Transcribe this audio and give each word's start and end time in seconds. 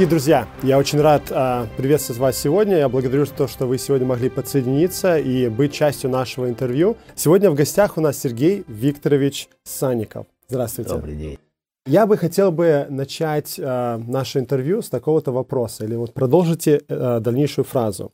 Дорогие 0.00 0.16
друзья, 0.16 0.48
я 0.62 0.78
очень 0.78 0.98
рад 0.98 1.24
а, 1.30 1.66
приветствовать 1.76 2.18
вас 2.18 2.38
сегодня. 2.38 2.78
Я 2.78 2.88
благодарю 2.88 3.26
за 3.26 3.34
то, 3.34 3.46
что 3.46 3.66
вы 3.66 3.76
сегодня 3.76 4.06
могли 4.06 4.30
подсоединиться 4.30 5.18
и 5.18 5.50
быть 5.50 5.74
частью 5.74 6.08
нашего 6.08 6.48
интервью. 6.48 6.96
Сегодня 7.14 7.50
в 7.50 7.54
гостях 7.54 7.98
у 7.98 8.00
нас 8.00 8.18
Сергей 8.18 8.64
Викторович 8.66 9.50
Санников. 9.62 10.26
Здравствуйте. 10.48 10.94
Добрый 10.94 11.16
день. 11.16 11.38
Я 11.84 12.06
бы 12.06 12.16
хотел 12.16 12.50
бы 12.50 12.86
начать 12.88 13.60
а, 13.62 13.98
наше 13.98 14.38
интервью 14.38 14.80
с 14.80 14.88
такого-то 14.88 15.32
вопроса, 15.32 15.84
или 15.84 15.96
вот 15.96 16.14
продолжите 16.14 16.80
а, 16.88 17.20
дальнейшую 17.20 17.66
фразу. 17.66 18.10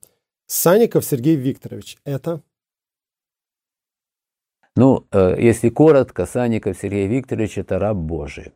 Санников 0.48 1.04
Сергей 1.04 1.36
Викторович– 1.36 1.98
это? 2.04 2.42
Ну, 4.74 5.06
э, 5.12 5.36
если 5.38 5.68
коротко, 5.68 6.26
Санников 6.26 6.76
Сергей 6.82 7.06
Викторович– 7.06 7.58
это 7.58 7.78
раб 7.78 7.96
Божий. 7.96 8.54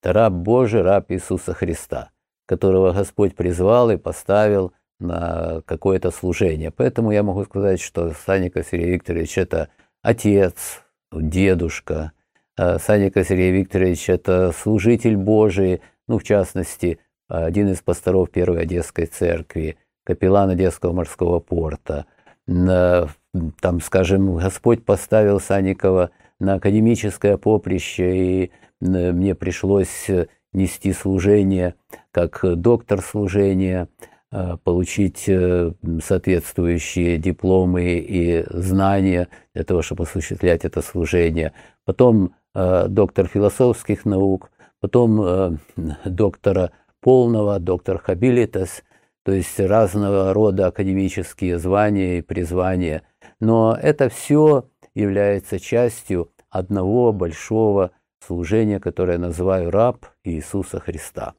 Это 0.00 0.12
раб 0.12 0.32
Божий, 0.32 0.82
раб 0.82 1.10
Иисуса 1.10 1.54
Христа 1.54 2.12
которого 2.50 2.92
Господь 2.92 3.36
призвал 3.36 3.92
и 3.92 3.96
поставил 3.96 4.72
на 4.98 5.62
какое-то 5.66 6.10
служение. 6.10 6.72
Поэтому 6.72 7.12
я 7.12 7.22
могу 7.22 7.44
сказать, 7.44 7.80
что 7.80 8.12
Саника 8.26 8.64
Сергей 8.64 8.90
Викторович– 8.94 9.38
это 9.38 9.68
отец, 10.02 10.82
дедушка. 11.12 12.10
А 12.58 12.80
Саника 12.80 13.22
Сергей 13.22 13.52
Викторович– 13.52 14.08
это 14.08 14.50
служитель 14.50 15.16
Божий, 15.16 15.80
ну, 16.08 16.18
в 16.18 16.24
частности, 16.24 16.98
один 17.28 17.68
из 17.68 17.82
пасторов 17.82 18.32
Первой 18.32 18.62
Одесской 18.62 19.06
церкви, 19.06 19.76
капеллан 20.04 20.50
Одесского 20.50 20.92
морского 20.92 21.38
порта. 21.38 22.06
Там, 22.48 23.80
скажем, 23.80 24.34
Господь 24.34 24.84
поставил 24.84 25.38
Санникова 25.38 26.10
на 26.40 26.54
академическое 26.54 27.36
поприще, 27.36 28.16
и 28.16 28.50
мне 28.80 29.36
пришлось 29.36 30.10
нести 30.52 30.92
служение 30.92 31.76
как 32.12 32.40
доктор 32.42 33.00
служения, 33.02 33.88
э, 34.32 34.56
получить 34.62 35.24
э, 35.28 35.72
соответствующие 36.02 37.18
дипломы 37.18 37.98
и 37.98 38.44
знания 38.50 39.28
для 39.54 39.64
того, 39.64 39.82
чтобы 39.82 40.04
осуществлять 40.04 40.64
это 40.64 40.82
служение. 40.82 41.52
Потом 41.84 42.34
э, 42.54 42.86
доктор 42.88 43.26
философских 43.26 44.04
наук, 44.04 44.50
потом 44.80 45.58
доктора 46.04 46.72
полного, 47.00 47.58
доктор 47.58 47.98
хабилитас, 47.98 48.82
то 49.24 49.32
есть 49.32 49.58
разного 49.60 50.32
рода 50.32 50.68
академические 50.68 51.58
звания 51.58 52.18
и 52.18 52.22
призвания. 52.22 53.02
Но 53.38 53.76
это 53.80 54.08
все 54.08 54.66
является 54.94 55.58
частью 55.58 56.30
одного 56.50 57.12
большого 57.12 57.92
служения, 58.26 58.80
которое 58.80 59.14
я 59.14 59.18
называю 59.18 59.70
раб 59.70 60.06
Иисуса 60.24 60.80
Христа. 60.80 61.34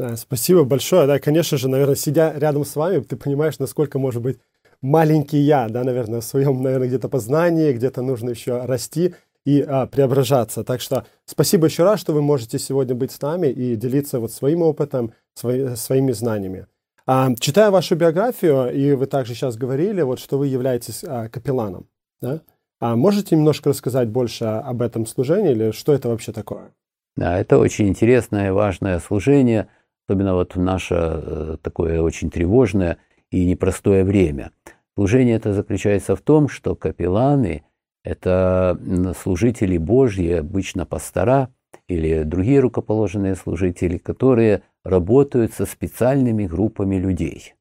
Да, 0.00 0.16
спасибо 0.16 0.64
большое. 0.64 1.06
Да, 1.06 1.18
конечно 1.18 1.58
же, 1.58 1.68
наверное, 1.68 1.94
сидя 1.94 2.32
рядом 2.34 2.64
с 2.64 2.74
вами, 2.74 3.00
ты 3.00 3.16
понимаешь, 3.16 3.58
насколько 3.58 3.98
может 3.98 4.22
быть 4.22 4.38
маленький 4.80 5.36
я, 5.36 5.68
да, 5.68 5.84
наверное, 5.84 6.22
в 6.22 6.24
своем, 6.24 6.62
наверное, 6.62 6.88
где-то 6.88 7.10
познании, 7.10 7.74
где-то 7.74 8.00
нужно 8.00 8.30
еще 8.30 8.64
расти 8.64 9.14
и 9.44 9.60
а, 9.60 9.84
преображаться. 9.86 10.64
Так 10.64 10.80
что 10.80 11.04
спасибо 11.26 11.66
еще 11.66 11.82
раз, 11.84 12.00
что 12.00 12.14
вы 12.14 12.22
можете 12.22 12.58
сегодня 12.58 12.94
быть 12.94 13.12
с 13.12 13.20
нами 13.20 13.48
и 13.48 13.76
делиться 13.76 14.20
вот 14.20 14.32
своим 14.32 14.62
опытом, 14.62 15.12
свои, 15.34 15.76
своими 15.76 16.12
знаниями. 16.12 16.66
А, 17.06 17.34
читая 17.38 17.70
вашу 17.70 17.94
биографию, 17.94 18.72
и 18.72 18.94
вы 18.94 19.04
также 19.04 19.34
сейчас 19.34 19.58
говорили, 19.58 20.00
вот, 20.00 20.18
что 20.18 20.38
вы 20.38 20.46
являетесь 20.46 21.04
а, 21.06 21.28
капелланом, 21.28 21.86
да? 22.22 22.40
А 22.80 22.96
можете 22.96 23.36
немножко 23.36 23.68
рассказать 23.68 24.08
больше 24.08 24.46
об 24.46 24.80
этом 24.80 25.04
служении 25.04 25.50
или 25.50 25.72
что 25.72 25.92
это 25.92 26.08
вообще 26.08 26.32
такое? 26.32 26.72
Да, 27.16 27.38
это 27.38 27.58
очень 27.58 27.88
интересное 27.88 28.50
важное 28.54 28.98
служение, 28.98 29.68
особенно 30.10 30.34
вот 30.34 30.56
в 30.56 30.60
наше 30.60 30.96
э, 30.98 31.56
такое 31.62 32.02
очень 32.02 32.30
тревожное 32.30 32.98
и 33.30 33.44
непростое 33.46 34.02
время. 34.02 34.50
Служение 34.96 35.36
это 35.36 35.52
заключается 35.52 36.16
в 36.16 36.20
том, 36.20 36.48
что 36.48 36.74
капелланы– 36.74 37.62
это 38.04 38.76
служители 39.22 39.78
Божьи, 39.78 40.32
обычно 40.32 40.84
пастора 40.84 41.48
или 41.86 42.24
другие 42.24 42.58
рукоположенные 42.58 43.36
служители, 43.36 43.98
которые 43.98 44.62
работают 44.84 45.52
со 45.52 45.64
специальными 45.64 46.46
группами 46.46 46.96
людей. 46.96 47.54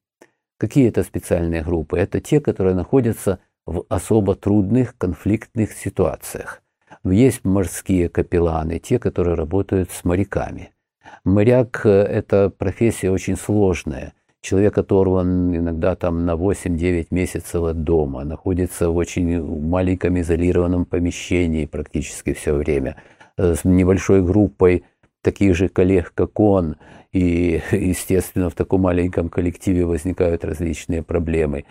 Какие 0.58 0.90
это 0.90 1.04
специальные 1.04 1.62
группы? 1.62 2.00
Это 2.00 2.20
те, 2.20 2.40
которые 2.40 2.74
находятся 2.74 3.40
в 3.68 3.86
особо 3.90 4.36
трудных 4.36 4.98
конфликтных 4.98 5.74
ситуациях. 5.74 6.64
Есть 7.04 7.46
морские 7.46 8.10
капелланы, 8.10 8.80
те, 8.80 8.98
которые 8.98 9.36
работают 9.36 9.92
с 9.92 10.04
моряками. 10.04 10.72
Моряк 11.24 11.82
э,– 11.86 11.90
это 11.90 12.50
профессия 12.50 13.12
очень 13.12 13.36
сложная. 13.36 14.14
Человек 14.42 14.78
оторван 14.78 15.56
иногда 15.56 15.96
там 15.96 16.26
на 16.26 16.36
8-9 16.36 17.08
месяцев 17.12 17.62
от 17.62 17.84
дома, 17.84 18.24
находится 18.24 18.90
в 18.90 18.96
очень 18.96 19.44
маленьком 19.44 20.20
изолированном 20.20 20.86
помещении 20.86 21.66
практически 21.66 22.34
все 22.34 22.54
время, 22.54 22.96
э, 23.38 23.56
с 23.56 23.66
небольшой 23.66 24.24
группой 24.24 24.86
таких 25.22 25.56
же 25.56 25.68
коллег, 25.68 26.14
как 26.16 26.40
он, 26.40 26.78
и, 27.12 27.62
естественно, 27.72 28.50
в 28.50 28.56
таком 28.56 28.82
маленьком 28.82 29.28
коллективе 29.28 29.86
возникают 29.86 30.46
различные 30.46 31.04
проблемы. 31.04 31.66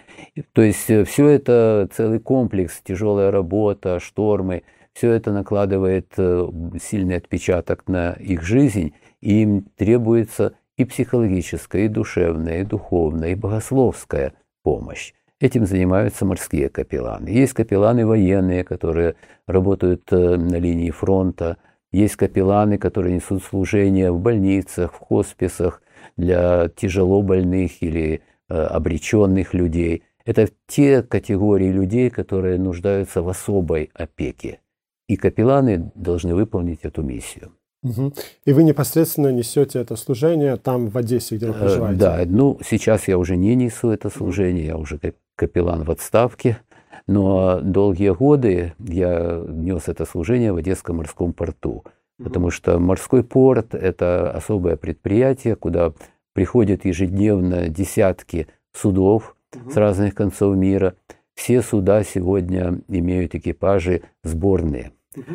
То 0.53 0.61
есть 0.61 0.91
э, 0.91 1.05
все 1.05 1.27
это 1.29 1.89
целый 1.95 2.21
комплекс, 2.21 2.83
тяжелая 2.85 3.31
работа, 3.31 3.99
штормы, 3.99 4.63
все 4.93 5.13
это 5.13 5.33
накладывает 5.33 6.13
сильный 6.17 7.19
отпечаток 7.19 7.87
на 7.87 8.15
их 8.15 8.43
жизнь, 8.43 8.95
и 9.21 9.43
им 9.43 9.67
требуется 9.77 10.55
и 10.77 10.85
психологическая, 10.85 11.83
и 11.83 11.89
душевная, 11.89 12.61
и 12.61 12.65
духовная, 12.65 13.31
и 13.31 13.35
богословская 13.35 14.35
помощь. 14.63 15.13
Этим 15.41 15.67
занимаются 15.67 16.25
морские 16.25 16.69
капелланы. 16.69 17.29
Есть 17.29 17.53
капелланы 17.53 18.07
военные, 18.07 18.65
которые 18.65 19.15
работают 19.47 20.13
э, 20.13 20.37
на 20.37 20.57
линии 20.57 20.91
фронта, 20.91 21.59
есть 21.93 22.17
капелланы, 22.17 22.77
которые 22.77 23.15
несут 23.15 23.43
служение 23.43 24.11
в 24.13 24.21
больницах, 24.21 24.93
в 24.93 24.99
хосписах 24.99 25.83
для 26.17 26.69
тяжело 26.69 27.23
больных 27.23 27.83
или 27.83 28.21
э, 28.49 28.55
обреченных 28.55 29.55
людей. 29.55 30.03
Это 30.25 30.49
те 30.67 31.03
категории 31.03 31.71
людей, 31.71 32.11
которые 32.11 32.59
нуждаются 32.59 33.23
в 33.23 33.29
особой 33.29 33.91
опеке. 33.95 34.61
И 35.07 35.17
капелланы 35.17 35.91
должны 35.95 36.35
выполнить 36.35 36.81
эту 36.83 37.03
миссию. 37.03 37.53
Угу. 37.83 38.13
И 38.45 38.53
вы 38.53 38.65
непосредственно 38.65 39.29
несете 39.29 39.81
это 39.81 39.97
служение 39.97 40.57
там, 40.57 40.89
в 40.89 40.99
Одессе, 40.99 41.37
где 41.37 41.47
вы 41.47 41.55
э, 41.55 41.59
проживаете? 41.61 42.01
Да, 42.01 42.23
ну 42.27 42.59
сейчас 42.69 43.07
я 43.09 43.19
уже 43.19 43.37
не 43.37 43.55
несу 43.55 43.91
это 43.91 44.11
служение, 44.11 44.67
я 44.67 44.77
уже 44.77 44.99
капеллан 45.37 45.85
в 45.85 45.91
отставке. 45.91 46.59
Но 47.07 47.61
долгие 47.61 48.15
годы 48.15 48.75
я 48.79 49.43
нес 49.49 49.89
это 49.89 50.05
служение 50.05 50.53
в 50.53 50.57
Одесском 50.57 50.97
морском 50.97 51.33
порту, 51.33 51.85
потому 52.23 52.51
что 52.51 52.79
морской 52.79 53.25
порт– 53.25 53.69
это 53.75 54.31
особое 54.31 54.77
предприятие, 54.77 55.57
куда 55.57 55.95
приходят 56.35 56.85
ежедневно 56.85 57.69
десятки 57.69 58.49
судов 58.75 59.37
с 59.71 59.77
разных 59.77 60.15
концов 60.15 60.55
мира. 60.57 60.97
Все 61.35 61.63
суда 61.63 62.05
сегодня 62.05 62.81
имеют 62.89 63.35
экипажи 63.35 64.03
сборные. 64.23 64.93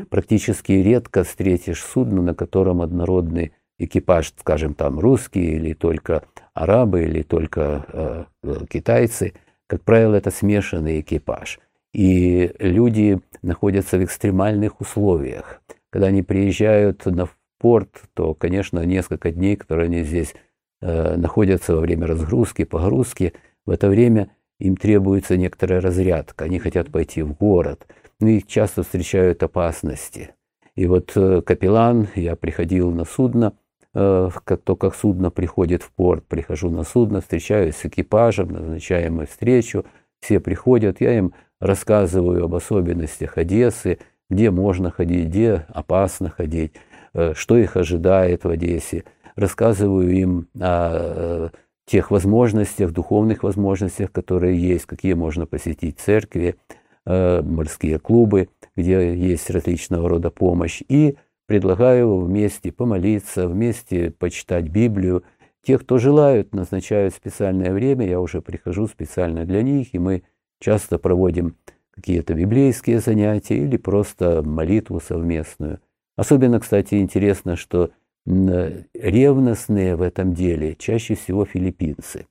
Практически 0.10 0.72
редко 0.74 1.24
встретишь 1.24 1.84
судно, 1.84 2.22
на 2.22 2.36
котором 2.36 2.82
однородный 2.82 3.54
экипаж, 3.80 4.34
скажем, 4.38 4.76
там 4.76 5.00
русские 5.00 5.56
или 5.56 5.74
только 5.74 6.24
арабы 6.54 7.04
или 7.04 7.24
только 7.24 7.86
э, 7.92 8.26
э 8.44 8.66
китайцы– 8.70 9.34
как 9.74 9.84
правило, 9.84 10.16
это 10.16 10.30
смешанный 10.30 11.00
экипаж. 11.00 11.60
И 11.94 12.54
люди 12.60 13.20
находятся 13.42 13.98
в 13.98 14.04
экстремальных 14.04 14.82
условиях. 14.82 15.62
Когда 15.90 16.08
они 16.08 16.22
приезжают 16.24 17.06
на 17.08 17.28
порт, 17.60 18.04
то, 18.14 18.34
конечно, 18.34 18.86
несколько 18.86 19.32
дней, 19.32 19.56
которые 19.56 19.86
они 19.86 20.04
здесь 20.04 20.36
э, 20.82 21.16
находятся 21.16 21.76
во 21.76 21.82
время 21.82 22.06
разгрузки, 22.06 22.66
погрузки, 22.66 23.34
в 23.66 23.72
это 23.72 23.90
время 23.90 24.30
им 24.60 24.76
требуется 24.76 25.38
некоторая 25.38 25.82
разрядка. 25.82 26.46
Они 26.46 26.60
хотят 26.60 26.92
пойти 26.92 27.22
в 27.22 27.34
город, 27.34 27.88
но 28.24 28.30
их 28.30 28.48
часто 28.48 28.84
встречают 28.84 29.44
опасности. 29.44 30.36
И 30.76 30.88
вот 30.88 31.12
э, 31.16 31.42
капеллан, 31.42 32.08
я 32.16 32.36
приходил 32.36 32.92
на 32.92 33.06
судно, 33.06 33.54
Э, 33.96 34.30
как 34.44 34.62
только 34.62 34.90
судно 34.92 35.30
приходит 35.30 35.84
в 35.84 35.92
порт, 35.92 36.26
прихожу 36.26 36.70
на 36.70 36.84
судно, 36.84 37.22
встречаюсь 37.22 37.76
с 37.76 37.86
экипажем, 37.86 38.50
назначаем 38.52 39.26
встречу, 39.26 39.86
все 40.20 40.40
приходят, 40.40 41.00
я 41.00 41.18
им 41.18 41.34
рассказываю 41.60 42.46
об 42.46 42.56
особенностях 42.56 43.38
Одессы, 43.38 44.00
где 44.30 44.50
можно 44.50 44.90
ходить, 44.90 45.28
где 45.28 45.66
опасно 45.70 46.30
ходить, 46.30 46.74
э, 47.14 47.34
что 47.36 47.58
их 47.58 47.78
ожидает 47.78 48.46
в 48.46 48.50
Одессе. 48.50 49.04
Рассказываю 49.36 50.12
им 50.12 50.48
о 50.60 51.50
тех 51.86 52.12
возможностях, 52.12 52.92
духовных 52.92 53.44
возможностях, 53.44 54.12
которые 54.12 54.58
есть, 54.58 54.86
какие 54.86 55.14
можно 55.14 55.46
посетить 55.46 56.00
церкви, 56.00 56.56
морские 57.06 58.00
клубы, 58.00 58.50
где 58.76 59.16
есть 59.16 59.50
различного 59.50 60.08
рода 60.10 60.30
помощь. 60.30 60.82
И 60.88 61.18
предлагаю 61.46 62.18
вместе 62.20 62.72
помолиться, 62.72 63.48
вместе 63.48 64.12
почитать 64.12 64.70
Библию. 64.70 65.24
Те, 65.62 65.78
кто 65.78 65.98
желают, 65.98 66.54
назначают 66.54 67.14
специальное 67.14 67.74
время, 67.74 68.08
я 68.08 68.20
уже 68.20 68.42
прихожу 68.42 68.88
специально 68.88 69.46
для 69.46 69.62
них, 69.62 69.94
и 69.94 70.00
мы 70.00 70.24
часто 70.60 70.98
проводим 70.98 71.56
какие-то 71.92 72.34
библейские 72.34 73.00
занятия 73.00 73.58
или 73.58 73.78
просто 73.78 74.42
молитву 74.44 75.00
совместную. 75.00 75.80
Особенно, 76.16 76.60
кстати, 76.60 76.96
интересно, 76.96 77.56
что 77.56 77.92
ревностные 78.26 79.96
в 79.96 80.02
этом 80.02 80.34
деле 80.34 80.76
чаще 80.76 81.16
всего 81.16 81.46
филиппинцы. 81.46 82.26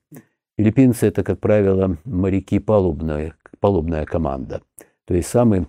Филиппинцы– 0.57 1.07
это, 1.07 1.23
как 1.23 1.39
правило, 1.39 1.97
моряки 2.03 2.59
палубная, 2.59 3.35
палубная 3.63 4.03
команда. 4.03 4.61
То 5.05 5.13
есть 5.13 5.29
самый 5.29 5.67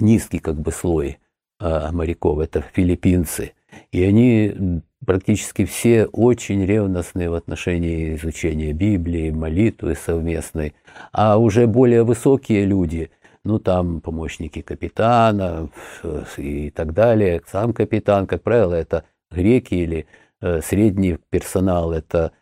низкий 0.00 0.40
как 0.40 0.56
бы 0.56 0.72
слой 0.72 1.18
а, 1.60 1.92
моряков– 1.92 2.38
это 2.40 2.64
филиппинцы. 2.72 3.52
И 3.92 4.02
они 4.02 4.82
практически 5.06 5.64
все 5.64 6.06
очень 6.06 6.66
ревностные 6.66 7.30
в 7.30 7.34
отношении 7.34 8.16
изучения 8.16 8.72
Библии, 8.72 9.30
молитвы 9.30 9.94
совместной. 9.94 10.74
А 11.12 11.38
уже 11.38 11.68
более 11.68 12.02
высокие 12.02 12.64
люди, 12.64 13.12
ну 13.44 13.60
там 13.60 14.00
помощники 14.00 14.60
капитана 14.60 15.70
э, 16.02 16.24
и 16.38 16.70
так 16.70 16.92
далее, 16.92 17.40
сам 17.46 17.72
капитан, 17.72 18.26
как 18.26 18.42
правило, 18.42 18.74
это 18.74 19.04
греки 19.30 19.74
или 19.74 20.06
э, 20.40 20.60
средний 20.60 21.18
персонал, 21.30 21.92
это 21.92 22.32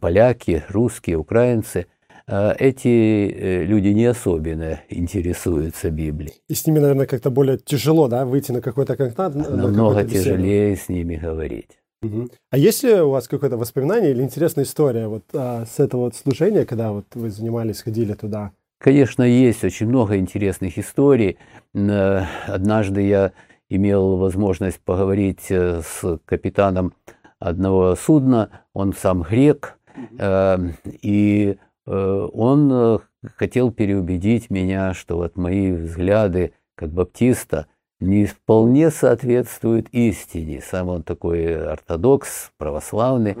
поляки, 0.00 0.64
русские, 0.70 1.18
украинцы– 1.18 1.88
эти 2.28 2.88
э, 2.88 3.64
люди 3.64 3.88
не 3.88 4.06
особенно 4.06 4.80
интересуются 4.88 5.90
Библией. 5.90 6.34
И 6.48 6.54
с 6.54 6.66
ними, 6.66 6.80
наверное, 6.80 7.06
как-то 7.06 7.30
более 7.30 7.58
тяжело, 7.58 8.08
да, 8.08 8.24
выйти 8.24 8.52
на 8.52 8.60
какой-то 8.60 8.96
контакт? 8.96 9.36
Намного 9.36 10.04
тяжелее 10.04 10.76
с 10.76 10.88
ними 10.88 11.16
говорить. 11.16 11.78
Угу. 12.02 12.28
А 12.50 12.58
есть 12.58 12.82
ли 12.82 13.00
у 13.00 13.10
вас 13.10 13.28
какое-то 13.28 13.56
воспоминание 13.56 14.10
или 14.10 14.22
интересная 14.22 14.64
история 14.64 15.08
вот 15.08 15.24
а, 15.32 15.64
с 15.64 15.80
этого 15.80 16.02
вот 16.02 16.16
служения, 16.16 16.66
когда 16.66 16.92
вот 16.92 17.06
вы 17.14 17.30
занимались, 17.30 17.82
ходили 17.82 18.12
туда? 18.12 18.52
Конечно, 18.78 19.22
есть 19.22 19.64
очень 19.64 19.86
много 19.86 20.18
интересных 20.18 20.78
историй. 20.78 21.38
Однажды 21.72 23.02
я 23.02 23.32
имел 23.70 24.16
возможность 24.16 24.80
поговорить 24.80 25.46
э, 25.48 25.80
с 25.82 26.18
капитаном 26.24 26.92
одного 27.38 27.96
судна, 27.96 28.50
он 28.74 28.92
сам 28.92 29.22
грек, 29.22 29.78
угу. 29.96 30.74
и 31.02 31.56
Э, 31.56 31.65
он 31.86 32.70
э, 32.72 32.98
хотел 33.36 33.70
переубедить 33.70 34.50
меня, 34.50 34.94
что 34.94 35.16
вот 35.16 35.36
мои 35.36 35.72
взгляды 35.72 36.52
как 36.74 36.90
баптиста 36.90 37.66
не 38.00 38.26
вполне 38.26 38.90
соответствуют 38.90 39.88
истине. 39.90 40.60
Сам 40.60 40.88
он 40.88 41.02
такой 41.02 41.56
ортодокс, 41.72 42.52
православный. 42.58 43.36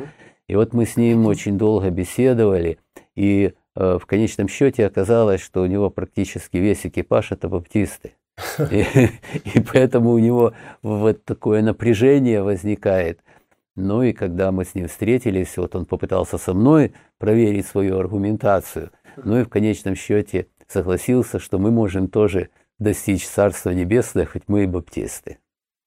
И 0.48 0.54
вот 0.54 0.72
мы 0.72 0.86
с 0.86 0.96
ним 0.96 1.26
очень 1.26 1.58
долго 1.58 1.90
беседовали, 1.90 2.78
и 3.16 3.52
э, 3.74 3.98
в 4.00 4.06
конечном 4.06 4.48
счете 4.48 4.86
оказалось, 4.86 5.40
что 5.40 5.62
у 5.62 5.66
него 5.66 5.90
практически 5.90 6.58
весь 6.58 6.86
экипаж 6.86 7.32
это 7.32 7.48
баптисты. 7.48 8.12
И, 8.70 8.84
и 9.54 9.60
поэтому 9.60 10.10
у 10.10 10.18
него 10.18 10.52
вот 10.82 11.24
такое 11.24 11.62
напряжение 11.62 12.42
возникает. 12.42 13.20
Ну 13.76 14.02
и 14.02 14.12
когда 14.12 14.50
мы 14.52 14.64
с 14.64 14.74
ним 14.74 14.88
встретились, 14.88 15.56
вот 15.58 15.76
он 15.76 15.84
попытался 15.84 16.38
со 16.38 16.54
мной 16.54 16.94
проверить 17.18 17.66
свою 17.66 17.98
аргументацию, 17.98 18.90
ну 19.22 19.38
и 19.38 19.44
в 19.44 19.48
конечном 19.48 19.94
счете 19.94 20.48
согласился, 20.66 21.38
что 21.38 21.58
мы 21.58 21.70
можем 21.70 22.08
тоже 22.08 22.48
достичь 22.78 23.26
Царства 23.26 23.70
Небесного, 23.70 24.26
хоть 24.26 24.44
мы 24.48 24.64
и 24.64 24.66
баптисты. 24.66 25.38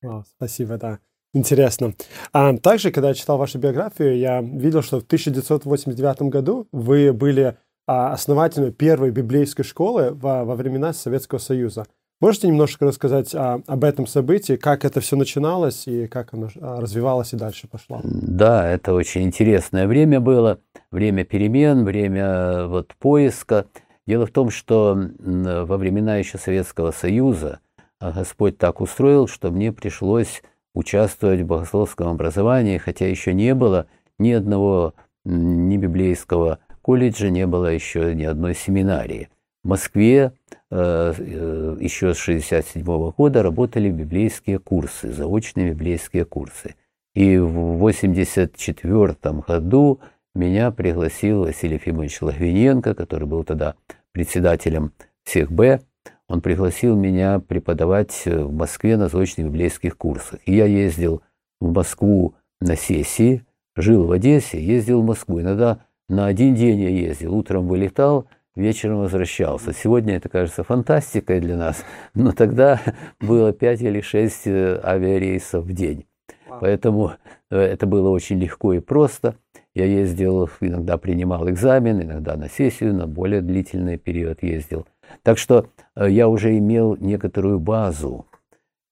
О, 0.03 0.23
спасибо, 0.23 0.77
да. 0.77 0.99
Интересно. 1.33 1.93
А 2.31 2.55
также, 2.57 2.91
когда 2.91 3.09
я 3.09 3.13
читал 3.13 3.37
вашу 3.37 3.59
биографию, 3.59 4.17
я 4.17 4.41
видел, 4.41 4.81
что 4.81 4.99
в 4.99 5.03
1989 5.03 6.23
году 6.23 6.67
вы 6.71 7.13
были 7.13 7.57
а, 7.85 8.13
основателем 8.13 8.73
первой 8.73 9.11
библейской 9.11 9.63
школы 9.63 10.11
во, 10.13 10.43
во 10.45 10.55
времена 10.55 10.93
Советского 10.93 11.39
Союза. 11.39 11.85
Можете 12.21 12.47
немножко 12.49 12.85
рассказать 12.85 13.33
а, 13.33 13.61
об 13.65 13.83
этом 13.85 14.05
событии, 14.05 14.57
как 14.57 14.83
это 14.83 14.99
все 14.99 15.15
начиналось 15.15 15.87
и 15.87 16.07
как 16.07 16.33
оно 16.33 16.49
а, 16.59 16.81
развивалось 16.81 17.31
и 17.33 17.37
дальше 17.37 17.67
пошло? 17.67 18.01
Да, 18.03 18.69
это 18.69 18.93
очень 18.93 19.23
интересное 19.23 19.87
время 19.87 20.19
было, 20.19 20.59
время 20.91 21.23
перемен, 21.23 21.85
время 21.85 22.67
вот 22.67 22.93
поиска. 22.99 23.67
Дело 24.05 24.25
в 24.25 24.31
том, 24.31 24.49
что 24.49 24.97
во 25.19 25.77
времена 25.77 26.17
еще 26.17 26.37
Советского 26.37 26.91
Союза 26.91 27.59
а, 27.99 28.11
Господь 28.11 28.57
так 28.57 28.81
устроил, 28.81 29.27
что 29.27 29.49
мне 29.51 29.71
пришлось 29.71 30.41
участвовать 30.73 31.41
в 31.41 31.45
богословском 31.45 32.07
образовании, 32.07 32.77
хотя 32.77 33.07
еще 33.07 33.33
не 33.33 33.53
было 33.53 33.87
ни 34.17 34.31
одного 34.31 34.93
ни 35.25 35.77
библейского 35.77 36.59
колледжа, 36.81 37.29
не 37.29 37.45
было 37.45 37.67
еще 37.67 38.13
ни 38.15 38.23
одной 38.23 38.55
семинарии. 38.55 39.29
В 39.63 39.67
Москве 39.67 40.31
э, 40.51 40.55
э, 40.55 40.58
еще 40.71 42.13
с 42.13 42.21
1967 42.21 42.83
года 43.11 43.41
работали 43.41 43.89
библейские 43.89 44.59
курсы, 44.59 45.11
заочные 45.11 45.71
библейские 45.71 46.25
курсы. 46.25 46.75
И 47.15 47.37
в 47.37 47.75
1984 47.75 49.41
году 49.47 49.99
меня 50.35 50.69
пригласил 50.71 51.45
Василий 51.45 51.75
Ефимович 51.75 52.21
Логвиненко, 52.21 52.93
который 52.93 53.27
был 53.27 53.43
тогда 53.43 53.75
председателем 54.11 54.93
всех 55.23 55.51
Б. 55.51 55.81
Он 56.27 56.41
пригласил 56.41 56.95
меня 56.95 57.39
преподавать 57.39 58.21
в 58.25 58.53
Москве 58.53 58.95
на 58.95 59.07
заочных 59.07 59.47
библейских 59.47 59.97
курсах. 59.97 60.39
И 60.45 60.55
я 60.55 60.65
ездил 60.65 61.23
в 61.59 61.73
Москву 61.73 62.35
на 62.61 62.75
сессии, 62.75 63.43
жил 63.75 64.05
в 64.05 64.11
Одессе, 64.11 64.63
ездил 64.63 65.01
в 65.01 65.05
Москву. 65.05 65.41
Иногда 65.41 65.79
на 66.07 66.27
один 66.27 66.53
день 66.53 66.79
я 66.79 66.89
ездил, 66.89 67.35
утром 67.35 67.67
вылетал– 67.67 68.27
вечером 68.55 68.99
возвращался. 68.99 69.73
Сегодня 69.73 70.15
это 70.15 70.29
кажется 70.29 70.63
фантастикой 70.63 71.39
для 71.39 71.57
нас, 71.57 71.83
но 72.13 72.31
тогда 72.31 72.81
было 73.19 73.53
5 73.53 73.81
или 73.81 74.01
6 74.01 74.47
э, 74.47 74.81
авиарейсов 74.83 75.65
в 75.65 75.73
день. 75.73 76.05
Поэтому 76.61 77.13
э, 77.51 77.57
это 77.57 77.85
было 77.85 78.09
очень 78.09 78.39
легко 78.39 78.73
и 78.73 78.79
просто. 78.79 79.35
Я 79.75 79.85
ездил, 79.85 80.49
иногда 80.61 80.97
принимал 80.97 81.49
экзамен, 81.49 82.01
иногда 82.01 82.35
на 82.35 82.49
сессию, 82.49 82.93
на 82.93 83.07
более 83.07 83.41
длительный 83.41 83.97
период 83.97 84.43
ездил. 84.43 84.87
Так 85.23 85.37
что 85.37 85.67
э, 85.95 86.09
я 86.09 86.27
уже 86.27 86.57
имел 86.57 86.95
некоторую 86.97 87.59
базу. 87.59 88.25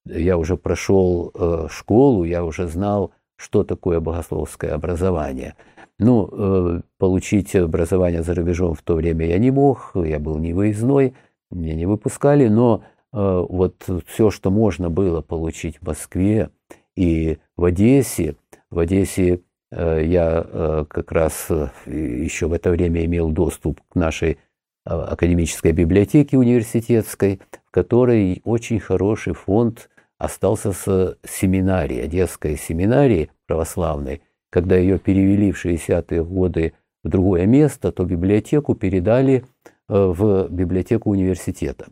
Я 0.04 0.38
уже 0.38 0.56
прошел 0.56 1.68
школу, 1.68 2.24
я 2.24 2.42
уже 2.42 2.66
знал, 2.66 3.12
что 3.36 3.62
такое 3.62 4.00
богословское 4.00 4.72
образование. 4.72 5.54
Ну, 5.98 6.28
э, 6.30 6.80
получить 6.98 7.56
образование 7.56 8.22
за 8.22 8.34
рубежом 8.34 8.74
в 8.74 8.82
то 8.82 8.94
время 8.94 9.26
я 9.26 9.38
не 9.38 9.50
мог, 9.50 9.92
я 9.94 10.20
был 10.20 10.38
не 10.38 10.52
выездной, 10.52 11.14
меня 11.50 11.74
не 11.74 11.86
выпускали, 11.86 12.46
но 12.46 12.84
э, 13.12 13.46
вот 13.48 13.84
все, 14.06 14.30
что 14.30 14.50
можно 14.50 14.90
было 14.90 15.22
получить 15.22 15.78
в 15.78 15.86
Москве 15.86 16.50
и 16.94 17.38
в 17.56 17.64
Одессе, 17.64 18.36
в 18.70 18.78
Одессе 18.78 19.40
э, 19.72 20.04
я 20.04 20.86
как 20.88 21.10
раз 21.10 21.48
еще 21.86 22.46
в 22.46 22.52
это 22.52 22.70
время 22.70 23.04
имел 23.04 23.30
доступ 23.30 23.80
к 23.88 23.96
нашей 23.96 24.38
академической 24.84 25.72
библиотеке 25.72 26.38
университетской, 26.38 27.40
в 27.66 27.70
которой 27.72 28.40
очень 28.44 28.78
хороший 28.78 29.34
фонд 29.34 29.90
остался 30.16 30.72
с 30.72 31.16
семинарии, 31.24 32.00
Одесской 32.00 32.56
семинарии 32.56 33.30
православной, 33.46 34.22
когда 34.50 34.76
ее 34.76 34.98
перевели 34.98 35.52
в 35.52 35.64
60-е 35.64 36.24
годы 36.24 36.72
в 37.04 37.08
другое 37.08 37.46
место, 37.46 37.92
то 37.92 38.04
библиотеку 38.04 38.74
передали 38.74 39.44
э, 39.88 39.94
в 39.94 40.48
библиотеку 40.48 41.10
университета. 41.10 41.86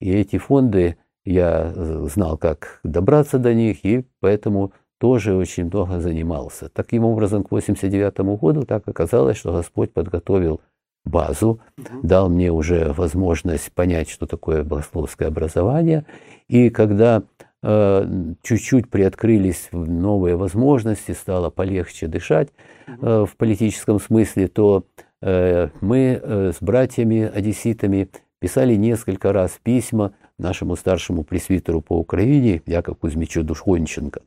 И 0.00 0.10
эти 0.10 0.38
фонды, 0.38 0.96
я 1.24 1.72
э, 1.74 2.06
знал, 2.10 2.36
как 2.38 2.80
добраться 2.82 3.38
до 3.38 3.54
них, 3.54 3.84
и 3.84 4.04
поэтому 4.20 4.72
тоже 4.98 5.34
очень 5.34 5.66
много 5.66 6.00
занимался. 6.00 6.68
Таким 6.68 7.04
образом, 7.04 7.42
к 7.42 7.50
89 7.50 8.18
году 8.40 8.62
так 8.64 8.86
оказалось, 8.86 9.36
что 9.36 9.52
Господь 9.52 9.92
подготовил 9.92 10.60
базу, 11.04 11.60
угу. 11.78 11.86
дал 12.02 12.28
мне 12.28 12.52
уже 12.52 12.92
возможность 12.92 13.72
понять, 13.72 14.10
что 14.10 14.26
такое 14.26 14.64
богословское 14.64 15.28
образование. 15.28 16.04
И 16.48 16.70
когда 16.70 17.22
чуть-чуть 17.62 18.88
приоткрылись 18.88 19.68
новые 19.72 20.36
возможности, 20.36 21.12
стало 21.12 21.50
полегче 21.50 22.06
дышать 22.06 22.48
э, 22.86 23.26
в 23.28 23.36
политическом 23.36 24.00
смысле, 24.00 24.48
то 24.48 24.84
э, 25.20 25.68
мы 25.80 26.22
с 26.24 26.56
братьями-одесситами 26.60 28.08
писали 28.38 28.74
несколько 28.74 29.32
раз 29.32 29.58
письма 29.62 30.14
нашему 30.38 30.74
старшему 30.74 31.22
пресвитеру 31.22 31.80
по 31.80 31.98
Украине, 31.98 32.62
Якову 32.66 32.96
Кузьмичу 32.96 33.44
Душхонченко. 33.44 34.22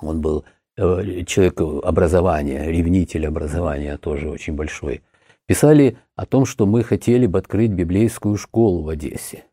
Он 0.00 0.20
был 0.20 0.44
э, 0.76 1.22
человек 1.24 1.60
образования, 1.60 2.70
ревнитель 2.70 3.26
образования 3.26 3.96
тоже 3.96 4.28
очень 4.28 4.54
большой. 4.54 5.02
Писали 5.46 5.96
о 6.16 6.26
том, 6.26 6.44
что 6.44 6.66
мы 6.66 6.82
хотели 6.82 7.26
бы 7.26 7.38
открыть 7.38 7.70
библейскую 7.70 8.36
школу 8.36 8.82
в 8.82 8.88
Одессе. 8.88 9.44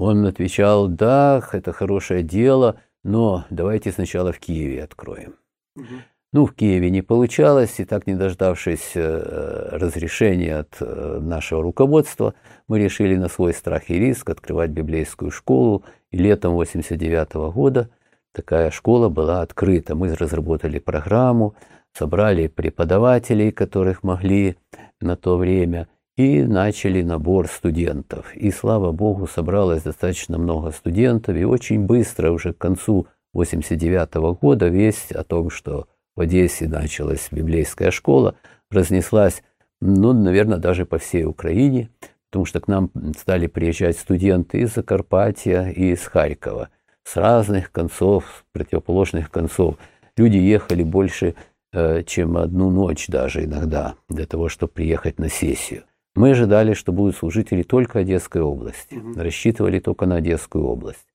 Он 0.00 0.24
отвечал, 0.26 0.86
да, 0.86 1.42
это 1.50 1.72
хорошее 1.72 2.22
дело, 2.22 2.76
но 3.02 3.44
давайте 3.50 3.90
сначала 3.90 4.32
в 4.32 4.38
Киеве 4.38 4.84
откроем. 4.84 5.34
Угу. 5.74 5.86
Ну, 6.32 6.46
в 6.46 6.54
Киеве 6.54 6.90
не 6.90 7.02
получалось, 7.02 7.80
и 7.80 7.84
так 7.84 8.06
не 8.06 8.14
дождавшись 8.14 8.92
э, 8.94 9.68
разрешения 9.72 10.58
от 10.58 10.76
э, 10.78 11.18
нашего 11.20 11.62
руководства, 11.62 12.34
мы 12.68 12.78
решили 12.78 13.16
на 13.16 13.28
свой 13.28 13.52
страх 13.52 13.90
и 13.90 13.98
риск 13.98 14.30
открывать 14.30 14.70
библейскую 14.70 15.32
школу. 15.32 15.84
И 16.12 16.18
летом 16.18 16.52
89 16.52 17.34
-го 17.34 17.50
года 17.52 17.90
такая 18.32 18.70
школа 18.70 19.08
была 19.08 19.42
открыта. 19.42 19.96
Мы 19.96 20.14
разработали 20.14 20.78
программу, 20.78 21.56
собрали 21.92 22.46
преподавателей, 22.46 23.50
которых 23.50 24.04
могли 24.04 24.58
на 25.00 25.16
то 25.16 25.36
время, 25.36 25.88
и 26.18 26.42
начали 26.42 27.02
набор 27.02 27.46
студентов. 27.46 28.34
И, 28.34 28.50
слава 28.50 28.90
Богу, 28.90 29.28
собралось 29.28 29.84
достаточно 29.84 30.36
много 30.36 30.72
студентов, 30.72 31.36
и 31.36 31.44
очень 31.44 31.86
быстро, 31.86 32.32
уже 32.32 32.52
к 32.52 32.58
концу 32.58 33.06
89 33.34 34.16
-го 34.16 34.36
года, 34.36 34.66
весть 34.66 35.12
о 35.12 35.22
том, 35.22 35.48
что 35.48 35.86
в 36.16 36.20
Одессе 36.22 36.66
началась 36.66 37.28
библейская 37.30 37.92
школа, 37.92 38.34
разнеслась, 38.68 39.44
ну, 39.80 40.12
наверное, 40.12 40.58
даже 40.58 40.86
по 40.86 40.98
всей 40.98 41.24
Украине, 41.24 41.88
потому 42.28 42.46
что 42.46 42.58
к 42.58 42.66
нам 42.66 42.90
стали 43.16 43.46
приезжать 43.46 43.96
студенты 43.96 44.62
из 44.62 44.74
Закарпатья 44.74 45.68
и 45.68 45.92
из 45.92 46.00
Харькова, 46.00 46.70
с 47.04 47.16
разных 47.16 47.70
концов, 47.70 48.44
противоположных 48.50 49.30
концов. 49.30 49.76
Люди 50.16 50.38
ехали 50.38 50.82
больше, 50.82 51.36
э, 51.72 52.02
чем 52.02 52.36
одну 52.36 52.70
ночь 52.70 53.06
даже 53.06 53.44
иногда, 53.44 53.94
для 54.08 54.26
того, 54.26 54.48
чтобы 54.48 54.72
приехать 54.72 55.20
на 55.20 55.28
сессию. 55.28 55.84
Мы 56.18 56.30
ожидали, 56.30 56.74
что 56.74 56.92
будут 56.92 57.16
служители 57.16 57.62
только 57.62 58.00
Одесской 58.00 58.42
области, 58.42 59.00
рассчитывали 59.16 59.78
только 59.78 60.06
на 60.06 60.16
Одесскую 60.16 60.64
область. 60.64 61.06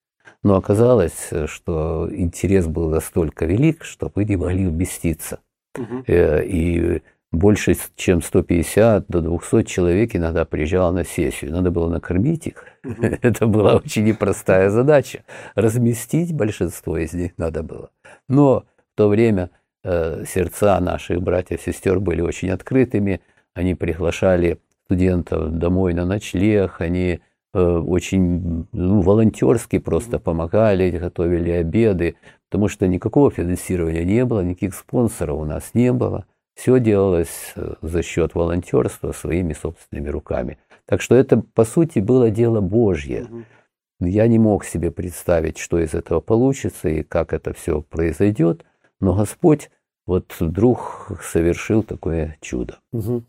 Но 0.44 0.56
оказалось, 0.56 1.30
что 1.46 2.10
интерес 2.12 2.68
был 2.68 2.90
настолько 2.90 3.46
велик, 3.46 3.84
что 3.84 4.12
мы 4.16 4.24
не 4.24 4.38
могли 4.38 4.66
вместиться. 4.68 5.40
Угу. 5.78 6.06
И 6.08 7.02
больше, 7.34 7.76
чем 7.96 8.22
150 8.22 9.08
до 9.08 9.22
200 9.22 9.64
человек 9.64 10.16
иногда 10.16 10.46
приезжало 10.46 10.92
на 10.92 11.04
сессию. 11.04 11.52
Надо 11.52 11.72
было 11.72 11.90
накормить 11.90 12.48
их. 12.48 12.64
Угу. 12.86 13.04
Это 13.22 13.48
была 13.48 13.76
очень 13.76 14.06
непростая 14.06 14.70
задача. 14.70 15.24
Разместить 15.56 16.34
большинство 16.34 16.98
из 16.98 17.14
них 17.14 17.32
надо 17.38 17.64
было. 17.64 17.90
Но 18.30 18.66
в 18.94 18.98
то 18.98 19.10
время 19.10 19.50
э, 19.84 20.24
сердца 20.26 20.80
наших 20.80 21.22
братьев 21.22 21.60
и 21.68 21.72
сестер 21.72 22.00
были 22.00 22.22
очень 22.22 22.52
открытыми. 22.52 23.20
Они 23.54 23.76
приглашали 23.76 24.60
студентов 24.86 25.52
домой 25.52 25.94
на 25.94 26.06
ночлег, 26.06 26.82
они 26.82 27.22
Э, 27.54 27.78
очень 27.78 28.68
ну, 28.72 29.02
волонтерски 29.02 29.78
просто 29.78 30.20
помогали, 30.20 30.90
готовили 30.98 31.52
обеды, 31.52 32.16
потому 32.50 32.68
что 32.68 32.88
никакого 32.88 33.30
финансирования 33.30 34.04
не 34.04 34.26
было, 34.26 34.42
никаких 34.42 34.74
спонсоров 34.74 35.40
у 35.40 35.46
нас 35.46 35.72
не 35.74 35.94
было. 35.94 36.26
Все 36.56 36.80
делалось 36.80 37.54
э, 37.56 37.76
за 37.82 38.02
счет 38.02 38.34
волонтерства 38.34 39.12
своими 39.12 39.54
собственными 39.54 40.10
руками. 40.10 40.58
Так 40.86 41.02
что 41.02 41.16
это, 41.16 41.44
по 41.54 41.64
сути, 41.64 42.00
было 42.00 42.32
дело 42.32 42.60
Божье. 42.60 43.28
Я 44.00 44.28
не 44.28 44.40
мог 44.40 44.66
себе 44.66 44.90
представить, 44.90 45.60
что 45.60 45.80
из 45.80 45.94
этого 45.94 46.20
получится 46.22 46.90
и 46.90 47.04
как 47.04 47.34
это 47.34 47.54
все 47.54 47.82
произойдет, 47.82 48.66
но 49.00 49.14
Господь 49.14 49.70
вот 50.06 50.36
вдруг 50.40 51.12
совершил 51.24 51.84
такое 51.84 52.38
чудо. 52.42 52.80
Угу. 52.92 53.24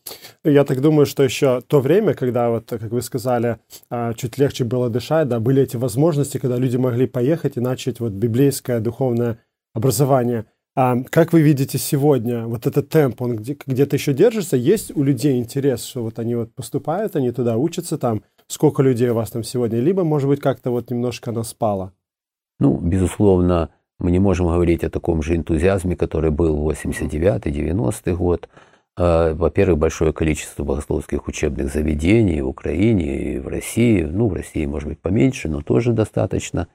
Я 0.44 0.64
так 0.64 0.80
думаю, 0.80 1.06
что 1.06 1.22
еще 1.22 1.60
то 1.60 1.80
время, 1.80 2.14
когда, 2.14 2.50
вот, 2.50 2.66
как 2.68 2.90
вы 2.90 3.02
сказали, 3.02 3.58
а, 3.90 4.12
чуть 4.14 4.38
легче 4.38 4.64
было 4.64 4.90
дышать, 4.90 5.28
да, 5.28 5.40
были 5.40 5.62
эти 5.62 5.76
возможности, 5.76 6.38
когда 6.38 6.56
люди 6.56 6.76
могли 6.76 7.06
поехать 7.06 7.56
и 7.56 7.60
начать 7.60 8.00
вот 8.00 8.12
библейское 8.12 8.80
духовное 8.80 9.38
образование. 9.72 10.46
А 10.76 10.96
как 11.04 11.32
вы 11.32 11.42
видите 11.42 11.78
сегодня, 11.78 12.46
вот 12.46 12.66
этот 12.66 12.88
темп, 12.88 13.22
он 13.22 13.36
где- 13.36 13.56
где-то 13.64 13.94
еще 13.94 14.12
держится? 14.12 14.56
Есть 14.56 14.96
у 14.96 15.04
людей 15.04 15.38
интерес, 15.38 15.84
что 15.84 16.02
вот 16.02 16.18
они 16.18 16.34
вот 16.34 16.52
поступают, 16.52 17.14
они 17.14 17.30
туда 17.30 17.56
учатся 17.56 17.96
там? 17.96 18.22
Сколько 18.48 18.82
людей 18.82 19.10
у 19.10 19.14
вас 19.14 19.30
там 19.30 19.44
сегодня? 19.44 19.78
Либо, 19.78 20.02
может 20.02 20.28
быть, 20.28 20.40
как-то 20.40 20.70
вот 20.70 20.90
немножко 20.90 21.30
оно 21.30 21.44
спало? 21.44 21.92
Ну, 22.58 22.76
безусловно, 22.78 23.70
мы 24.04 24.10
не 24.10 24.18
можем 24.18 24.46
говорить 24.46 24.84
о 24.84 24.90
таком 24.90 25.22
же 25.22 25.34
энтузиазме, 25.34 25.96
который 25.96 26.30
был 26.30 26.56
в 26.56 26.68
89-90 26.68 28.14
год. 28.14 28.48
А, 28.96 29.34
во-первых, 29.34 29.78
большое 29.78 30.12
количество 30.12 30.62
богословских 30.62 31.26
учебных 31.26 31.72
заведений 31.72 32.42
в 32.42 32.48
Украине 32.48 33.34
и 33.34 33.38
в 33.38 33.48
России. 33.48 34.02
Ну, 34.02 34.28
в 34.28 34.34
России, 34.34 34.66
может 34.66 34.90
быть, 34.90 35.00
поменьше, 35.00 35.48
но 35.48 35.62
тоже 35.62 35.92
достаточно. 35.92 36.68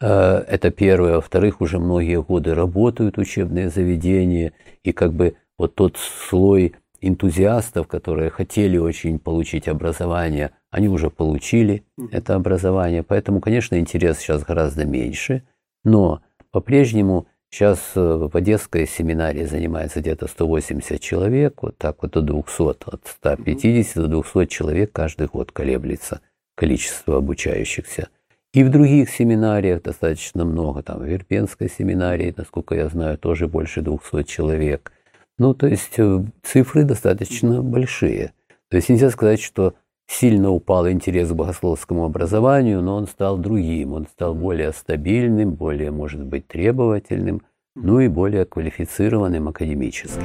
А, 0.00 0.44
это 0.48 0.72
первое. 0.72 1.14
Во-вторых, 1.14 1.60
уже 1.60 1.78
многие 1.78 2.20
годы 2.20 2.54
работают 2.54 3.18
учебные 3.18 3.70
заведения. 3.70 4.52
И 4.82 4.90
как 4.92 5.12
бы 5.12 5.36
вот 5.56 5.76
тот 5.76 5.96
слой 5.96 6.74
энтузиастов, 7.00 7.86
которые 7.86 8.30
хотели 8.30 8.78
очень 8.78 9.20
получить 9.20 9.68
образование, 9.68 10.50
они 10.72 10.88
уже 10.88 11.08
получили 11.08 11.84
это 12.10 12.34
образование. 12.34 13.04
Поэтому, 13.04 13.40
конечно, 13.40 13.78
интерес 13.78 14.18
сейчас 14.18 14.42
гораздо 14.42 14.84
меньше. 14.84 15.44
Но 15.84 16.20
по-прежнему 16.54 17.26
сейчас 17.50 17.80
э, 17.96 18.00
в 18.00 18.36
Одесской 18.36 18.86
семинарии 18.86 19.42
занимается 19.42 19.98
где-то 19.98 20.28
180 20.28 21.00
человек, 21.00 21.60
вот 21.62 21.76
так 21.78 22.00
вот 22.00 22.12
до 22.12 22.22
200, 22.22 22.94
от 22.94 23.00
150 23.04 23.96
до 23.96 24.22
200 24.22 24.46
человек 24.46 24.92
каждый 24.92 25.26
год 25.26 25.50
колеблется 25.50 26.20
количество 26.54 27.16
обучающихся. 27.16 28.08
И 28.52 28.62
в 28.62 28.70
других 28.70 29.10
семинариях 29.10 29.82
достаточно 29.82 30.44
много, 30.44 30.84
там 30.84 31.00
в 31.00 31.06
Верпенской 31.06 31.68
семинарии, 31.68 32.32
насколько 32.36 32.76
я 32.76 32.88
знаю, 32.88 33.18
тоже 33.18 33.48
больше 33.48 33.82
200 33.82 34.22
человек. 34.22 34.92
Ну, 35.38 35.54
то 35.54 35.66
есть 35.66 35.94
э, 35.96 36.24
цифры 36.44 36.84
достаточно 36.84 37.62
большие. 37.62 38.32
То 38.70 38.76
есть 38.76 38.88
нельзя 38.88 39.10
сказать, 39.10 39.40
что 39.40 39.74
Сильно 40.06 40.50
упал 40.50 40.88
интерес 40.88 41.30
к 41.30 41.34
богословскому 41.34 42.04
образованию, 42.04 42.82
но 42.82 42.96
он 42.96 43.06
стал 43.06 43.38
другим, 43.38 43.94
он 43.94 44.06
стал 44.06 44.34
более 44.34 44.72
стабильным, 44.72 45.54
более, 45.54 45.90
может 45.90 46.22
быть, 46.24 46.46
требовательным, 46.46 47.42
ну 47.74 48.00
и 48.00 48.08
более 48.08 48.44
квалифицированным 48.44 49.48
академически. 49.48 50.20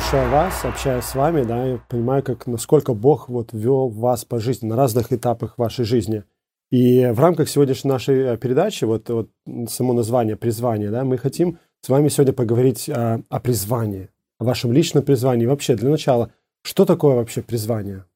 слушая 0.00 0.28
вас, 0.28 0.64
общаясь 0.64 1.04
с 1.04 1.14
вами, 1.14 1.44
да, 1.44 1.64
я 1.66 1.78
понимаю, 1.88 2.22
как, 2.22 2.46
насколько 2.46 2.94
Бог 2.94 3.28
вот 3.28 3.52
вел 3.52 3.88
вас 3.88 4.24
по 4.24 4.40
жизни, 4.40 4.66
на 4.66 4.76
разных 4.76 5.12
этапах 5.12 5.56
вашей 5.56 5.84
жизни– 5.84 6.24
и 6.74 7.06
в 7.12 7.20
рамках 7.20 7.48
сегодняшней 7.48 7.88
нашей 7.88 8.18
э, 8.18 8.36
передачи, 8.36 8.84
вот, 8.84 9.08
вот 9.08 9.30
само 9.68 9.92
название 9.92 10.34
«Призвание», 10.34 10.90
да, 10.90 11.04
мы 11.04 11.18
хотим 11.18 11.60
с 11.82 11.88
вами 11.88 12.08
сегодня 12.08 12.32
поговорить 12.32 12.88
о, 12.88 13.22
о 13.28 13.38
призвании, 13.38 14.08
о 14.40 14.44
вашем 14.44 14.72
личном 14.72 15.04
призвании. 15.04 15.46
Вообще, 15.46 15.76
для 15.76 15.88
начала, 15.88 16.32
что 16.64 16.84
такое 16.84 17.14
вообще 17.14 17.42
призвание? 17.42 18.06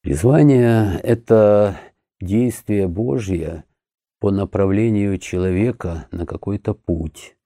Призвание– 0.00 0.98
это 1.02 1.78
действие 2.18 2.88
Божье 2.88 3.64
по 4.18 4.30
направлению 4.30 5.18
человека 5.18 6.08
на 6.12 6.24
какой-то 6.24 6.72
путь 6.72 7.36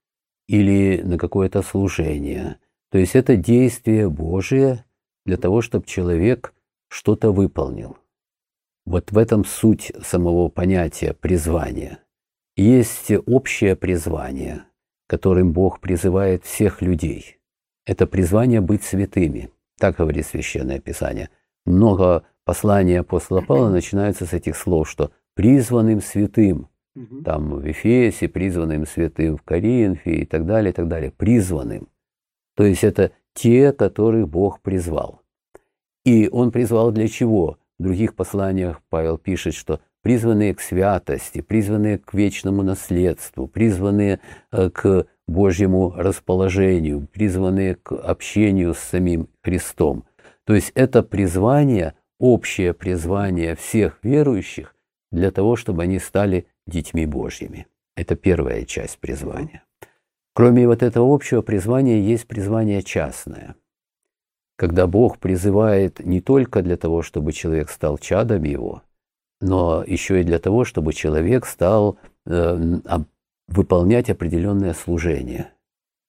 или 0.46 1.02
на 1.02 1.18
какое-то 1.18 1.62
служение. 1.62 2.60
То 2.92 2.98
есть 2.98 3.16
это 3.16 3.34
действие 3.34 4.08
Божие 4.08 4.84
для 5.26 5.38
того, 5.38 5.60
чтобы 5.60 5.86
человек 5.86 6.54
что-то 6.88 7.32
выполнил– 7.32 7.98
вот 8.88 9.12
в 9.12 9.18
этом 9.18 9.44
суть 9.44 9.92
самого 10.02 10.48
понятия 10.48 11.12
призвания. 11.12 11.98
Есть 12.56 13.12
общее 13.26 13.76
призвание, 13.76 14.64
которым 15.06 15.52
Бог 15.52 15.80
призывает 15.80 16.44
всех 16.44 16.80
людей. 16.80 17.38
Это 17.84 18.06
призвание 18.06 18.60
быть 18.60 18.82
святыми. 18.82 19.50
Так 19.78 19.96
говорит 19.96 20.26
Священное 20.26 20.80
Писание. 20.80 21.28
Много 21.66 22.24
посланий 22.44 22.98
апостола 22.98 23.42
Павла 23.42 23.68
начинаются 23.70 24.24
с 24.24 24.32
этих 24.32 24.56
слов, 24.56 24.88
что 24.88 25.12
призванным 25.34 26.00
святым, 26.00 26.68
там 27.24 27.60
в 27.60 27.64
Ефесе, 27.64 28.28
призванным 28.28 28.86
святым 28.86 29.36
в 29.36 29.42
Коринфе 29.42 30.16
и 30.16 30.24
так 30.24 30.46
далее, 30.46 30.72
и 30.72 30.74
так 30.74 30.88
далее, 30.88 31.12
призванным. 31.12 31.88
То 32.56 32.64
есть 32.64 32.82
это 32.82 33.12
те, 33.34 33.72
которых 33.72 34.28
Бог 34.28 34.62
призвал. 34.62 35.22
И 36.04 36.28
Он 36.32 36.50
призвал 36.50 36.90
для 36.90 37.06
чего? 37.06 37.58
В 37.78 37.82
других 37.84 38.14
посланиях 38.14 38.80
Павел 38.88 39.18
пишет, 39.18 39.54
что 39.54 39.80
призванные 40.02 40.54
к 40.54 40.60
святости, 40.60 41.40
призванные 41.40 41.98
к 41.98 42.12
вечному 42.12 42.62
наследству, 42.62 43.46
призванные 43.46 44.20
э, 44.50 44.70
к 44.70 45.06
Божьему 45.28 45.92
расположению, 45.94 47.06
призванные 47.12 47.76
к 47.76 47.92
общению 47.92 48.74
с 48.74 48.78
самим 48.78 49.28
Христом. 49.42 50.04
То 50.44 50.54
есть 50.54 50.72
это 50.74 51.02
призвание, 51.02 51.94
общее 52.18 52.72
призвание 52.74 53.54
всех 53.54 53.98
верующих 54.02 54.74
для 55.12 55.30
того, 55.30 55.56
чтобы 55.56 55.82
они 55.82 55.98
стали 55.98 56.46
детьми 56.66 57.06
Божьими. 57.06 57.66
Это 57.96 58.16
первая 58.16 58.64
часть 58.64 58.98
призвания. 58.98 59.62
Кроме 60.34 60.66
вот 60.66 60.82
этого 60.82 61.12
общего 61.14 61.42
призвания 61.42 62.00
есть 62.00 62.26
призвание 62.26 62.82
частное. 62.82 63.56
Когда 64.58 64.88
Бог 64.88 65.18
призывает 65.18 66.04
не 66.04 66.20
только 66.20 66.62
для 66.62 66.76
того, 66.76 67.02
чтобы 67.02 67.32
человек 67.32 67.70
стал 67.70 67.96
чадом 67.96 68.42
Его, 68.42 68.82
но 69.40 69.84
еще 69.86 70.20
и 70.20 70.24
для 70.24 70.40
того, 70.40 70.64
чтобы 70.64 70.92
человек 70.92 71.46
стал 71.46 71.96
э, 72.26 72.78
выполнять 73.46 74.10
определенное 74.10 74.74
служение, 74.74 75.52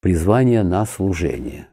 призвание 0.01 0.63
на 0.63 0.87
служение. 0.87 1.67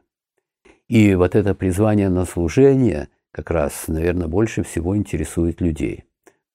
И 0.87 1.15
вот 1.15 1.35
это 1.35 1.55
призвание 1.55 2.09
на 2.09 2.25
служение 2.25 3.09
как 3.31 3.49
раз, 3.49 3.87
наверное, 3.87 4.27
больше 4.27 4.61
всего 4.61 4.95
интересует 4.95 5.61
людей. 5.61 6.03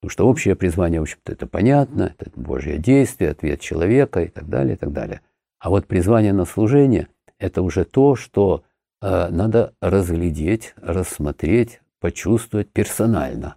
Потому 0.01 0.11
что 0.11 0.29
общее 0.29 0.55
призвание, 0.55 1.01
в 1.01 1.03
общем-то, 1.03 1.33
это 1.33 1.49
понятно, 1.49 2.15
это 2.17 2.31
Божье 2.37 2.79
действие, 2.79 3.33
ответ 3.33 3.61
человека 3.61 4.23
и 4.23 4.29
так 4.29 4.49
далее, 4.49 4.75
и 4.75 4.79
так 4.79 4.93
далее. 4.93 5.21
А 5.59 5.69
вот 5.69 5.89
призвание 5.89 6.33
на 6.33 6.45
служение– 6.45 7.09
это 7.41 7.63
уже 7.63 7.85
то, 7.85 8.15
что 8.15 8.63
надо 9.03 9.75
разглядеть, 9.81 10.75
рассмотреть, 10.77 11.81
почувствовать 12.01 12.71
персонально. 12.71 13.57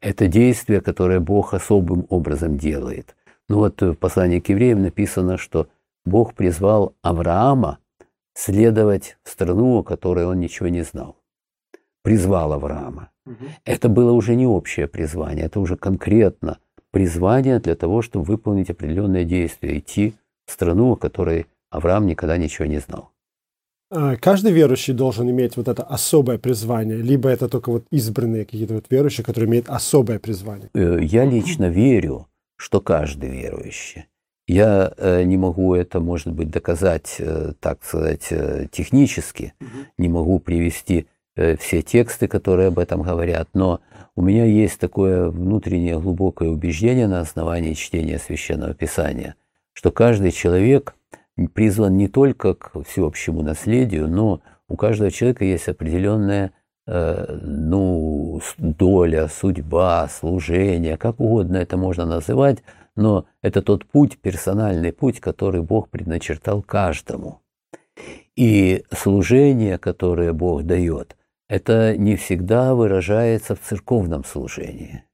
Это 0.00 0.28
действие, 0.28 0.80
которое 0.80 1.18
Бог 1.18 1.54
особым 1.54 2.06
образом 2.08 2.56
делает. 2.56 3.16
Ну 3.48 3.58
вот 3.58 3.82
в 3.82 3.94
послании 3.94 4.38
к 4.38 4.48
евреям 4.48 4.82
написано, 4.82 5.36
что 5.36 5.68
Бог 6.04 6.34
призвал 6.34 6.94
Авраама 7.02 7.78
следовать 8.34 9.18
в 9.22 9.30
страну, 9.30 9.78
о 9.78 9.82
которой 9.82 10.24
он 10.24 10.38
ничего 10.38 10.68
не 10.68 10.82
знал. 10.82 11.16
Призвал 12.02 12.52
Авраама. 12.52 13.10
Угу. 13.26 13.44
Это 13.64 13.88
было 13.88 14.12
уже 14.12 14.36
не 14.36 14.46
общее 14.46 14.86
призвание, 14.86 15.46
это 15.46 15.60
уже 15.60 15.76
конкретно 15.76 16.58
призвание 16.90 17.58
для 17.58 17.74
того, 17.74 18.02
чтобы 18.02 18.24
выполнить 18.24 18.70
определенное 18.70 19.24
действие, 19.24 19.78
идти 19.78 20.14
в 20.46 20.52
страну, 20.52 20.92
о 20.92 20.96
которой 20.96 21.46
Авраам 21.70 22.06
никогда 22.06 22.36
ничего 22.36 22.66
не 22.66 22.78
знал. 22.78 23.09
А, 23.92 24.16
каждый 24.16 24.52
верующий 24.52 24.94
должен 24.94 25.28
иметь 25.30 25.56
вот 25.56 25.66
это 25.66 25.82
особое 25.82 26.38
призвание, 26.38 26.98
либо 26.98 27.28
это 27.28 27.48
только 27.48 27.70
вот 27.70 27.86
избранные 27.90 28.44
какие-то 28.44 28.74
вот 28.74 28.86
верующие, 28.88 29.24
которые 29.24 29.48
имеют 29.48 29.68
особое 29.68 30.20
призвание? 30.20 30.70
Э, 30.74 30.98
я 31.02 31.24
лично 31.24 31.68
верю, 31.68 32.28
что 32.56 32.80
каждый 32.80 33.30
верующий. 33.30 34.06
Я 34.46 34.92
э, 34.96 35.24
не 35.24 35.36
могу 35.36 35.74
это, 35.74 35.98
может 35.98 36.32
быть, 36.32 36.50
доказать, 36.50 37.16
э, 37.18 37.52
так 37.58 37.82
сказать, 37.82 38.32
технически, 38.70 39.54
не 39.98 40.08
могу 40.08 40.38
привести 40.38 41.06
все 41.58 41.82
тексты, 41.82 42.28
которые 42.28 42.68
об 42.68 42.78
этом 42.78 43.02
говорят, 43.02 43.48
но 43.54 43.80
у 44.14 44.20
меня 44.22 44.44
есть 44.44 44.78
такое 44.78 45.30
внутреннее 45.30 45.98
глубокое 45.98 46.50
убеждение 46.50 47.06
на 47.06 47.20
основании 47.20 47.74
чтения 47.74 48.18
Священного 48.18 48.74
Писания, 48.74 49.36
что 49.72 49.90
каждый 49.90 50.32
человек 50.32 50.94
призван 51.54 51.96
не 51.96 52.08
только 52.08 52.54
к 52.54 52.82
всеобщему 52.84 53.42
наследию, 53.42 54.08
но 54.08 54.42
у 54.68 54.76
каждого 54.76 55.10
человека 55.10 55.44
есть 55.44 55.68
определенная 55.68 56.52
ну, 56.86 58.40
доля, 58.58 59.28
судьба, 59.28 60.08
служение, 60.08 60.96
как 60.96 61.20
угодно 61.20 61.58
это 61.58 61.76
можно 61.76 62.04
называть, 62.04 62.64
но 62.96 63.26
это 63.42 63.62
тот 63.62 63.86
путь, 63.86 64.18
персональный 64.18 64.92
путь, 64.92 65.20
который 65.20 65.62
Бог 65.62 65.88
предначертал 65.88 66.62
каждому. 66.62 67.42
И 68.34 68.84
служение, 68.92 69.78
которое 69.78 70.32
Бог 70.32 70.64
дает, 70.64 71.16
это 71.48 71.96
не 71.96 72.16
всегда 72.16 72.74
выражается 72.74 73.54
в 73.54 73.60
церковном 73.60 74.24
служении. 74.24 75.04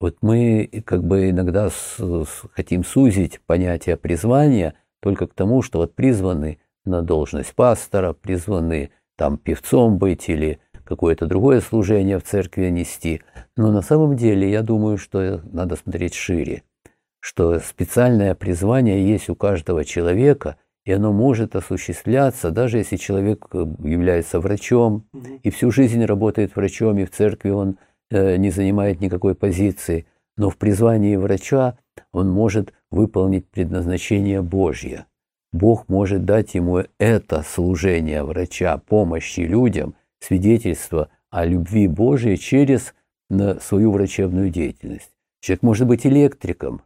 Вот 0.00 0.18
мы 0.20 0.68
как 0.84 1.04
бы 1.04 1.30
иногда 1.30 1.70
с, 1.70 1.96
с, 1.98 2.42
хотим 2.52 2.84
сузить 2.84 3.40
понятие 3.46 3.96
призвания 3.96 4.74
только 5.04 5.26
к 5.26 5.34
тому, 5.34 5.60
что 5.60 5.80
вот 5.80 5.94
призваны 5.94 6.56
на 6.86 7.02
должность 7.02 7.54
пастора, 7.54 8.14
призваны 8.14 8.90
там 9.18 9.36
певцом 9.36 9.98
быть 9.98 10.30
или 10.30 10.60
какое-то 10.84 11.26
другое 11.26 11.60
служение 11.60 12.18
в 12.18 12.24
церкви 12.24 12.70
нести. 12.70 13.20
Но 13.54 13.70
на 13.70 13.82
самом 13.82 14.16
деле 14.16 14.50
я 14.50 14.62
думаю, 14.62 14.96
что 14.96 15.42
надо 15.44 15.76
смотреть 15.76 16.14
шире, 16.14 16.62
что 17.20 17.58
специальное 17.58 18.34
призвание 18.34 19.06
есть 19.06 19.28
у 19.28 19.34
каждого 19.34 19.84
человека, 19.84 20.56
и 20.86 20.92
оно 20.92 21.12
может 21.12 21.54
осуществляться, 21.54 22.50
даже 22.50 22.78
если 22.78 22.96
человек 22.96 23.46
э, 23.52 23.58
является 23.80 24.40
врачом 24.40 25.04
и 25.42 25.50
всю 25.50 25.70
жизнь 25.70 26.02
работает 26.02 26.56
врачом, 26.56 26.98
и 26.98 27.04
в 27.04 27.10
церкви 27.10 27.50
он 27.50 27.76
э, 28.10 28.36
не 28.36 28.48
занимает 28.48 29.02
никакой 29.02 29.34
позиции, 29.34 30.06
но 30.38 30.48
в 30.48 30.56
призвании 30.56 31.16
врача 31.16 31.76
он 32.10 32.30
может 32.30 32.72
выполнить 32.94 33.46
предназначение 33.48 34.40
Божье. 34.40 35.06
Бог 35.52 35.88
может 35.88 36.24
дать 36.24 36.54
ему 36.54 36.82
это 36.98 37.42
служение 37.42 38.22
врача, 38.22 38.78
помощи 38.78 39.40
людям– 39.40 39.94
свидетельство 40.24 41.08
о 41.30 41.44
любви 41.44 41.86
Божией 41.86 42.36
через 42.36 42.94
свою 43.60 43.92
врачебную 43.92 44.50
деятельность. 44.50 45.10
Человек 45.40 45.62
может 45.62 45.86
быть 45.86 46.06
электриком. 46.06 46.82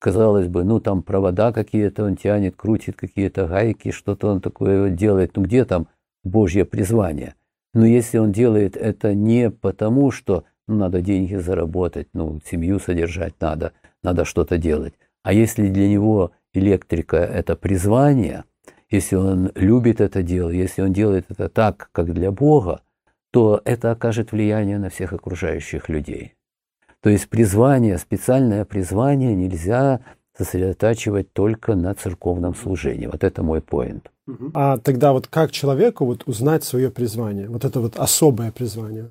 Казалось 0.00 0.46
бы, 0.46 0.62
ну 0.64 0.80
там 0.80 1.02
провода 1.02 1.52
какие-то 1.52 2.04
он 2.04 2.16
тянет, 2.16 2.54
крутит 2.56 2.96
какие-то 2.96 3.48
гайки, 3.48 3.90
что-то 3.90 4.28
он 4.28 4.40
такое 4.40 4.90
делает. 4.90 5.36
Ну 5.36 5.42
где 5.42 5.64
там 5.64 5.88
Божье 6.22 6.64
призвание? 6.64 7.34
Но 7.74 7.84
если 7.84 8.18
он 8.18 8.30
делает 8.32 8.76
это 8.76 9.14
не 9.14 9.50
потому, 9.50 10.10
что 10.10 10.44
ну, 10.68 10.76
надо 10.76 11.00
деньги 11.00 11.34
заработать, 11.34 12.08
ну, 12.12 12.40
семью 12.44 12.78
содержать 12.78 13.34
надо, 13.40 13.72
надо 14.02 14.24
что-то 14.24 14.58
делать. 14.58 14.94
А 15.28 15.34
если 15.34 15.68
для 15.68 15.86
него 15.88 16.32
электрика– 16.54 17.16
это 17.18 17.54
призвание, 17.54 18.44
если 18.88 19.16
он 19.16 19.52
любит 19.54 20.00
это 20.00 20.22
дело, 20.22 20.48
если 20.48 20.80
он 20.80 20.94
делает 20.94 21.26
это 21.28 21.50
так, 21.50 21.90
как 21.92 22.14
для 22.14 22.30
Бога, 22.30 22.80
то 23.30 23.60
это 23.66 23.90
окажет 23.90 24.32
влияние 24.32 24.78
на 24.78 24.88
всех 24.88 25.12
окружающих 25.12 25.90
людей. 25.90 26.34
То 27.02 27.10
есть 27.10 27.28
призвание, 27.28 27.98
специальное 27.98 28.64
призвание 28.64 29.34
нельзя 29.34 30.00
сосредотачивать 30.34 31.30
только 31.34 31.74
на 31.74 31.94
церковном 31.94 32.54
служении. 32.54 33.06
Вот 33.06 33.22
это 33.22 33.42
мой 33.42 33.60
поинт. 33.60 34.10
А 34.54 34.78
тогда 34.78 35.12
вот 35.12 35.26
как 35.26 35.50
человеку 35.50 36.06
вот 36.06 36.22
узнать 36.24 36.64
свое 36.64 36.90
призвание, 36.90 37.50
вот 37.50 37.66
это 37.66 37.80
вот 37.80 37.98
особое 37.98 38.50
призвание? 38.50 39.10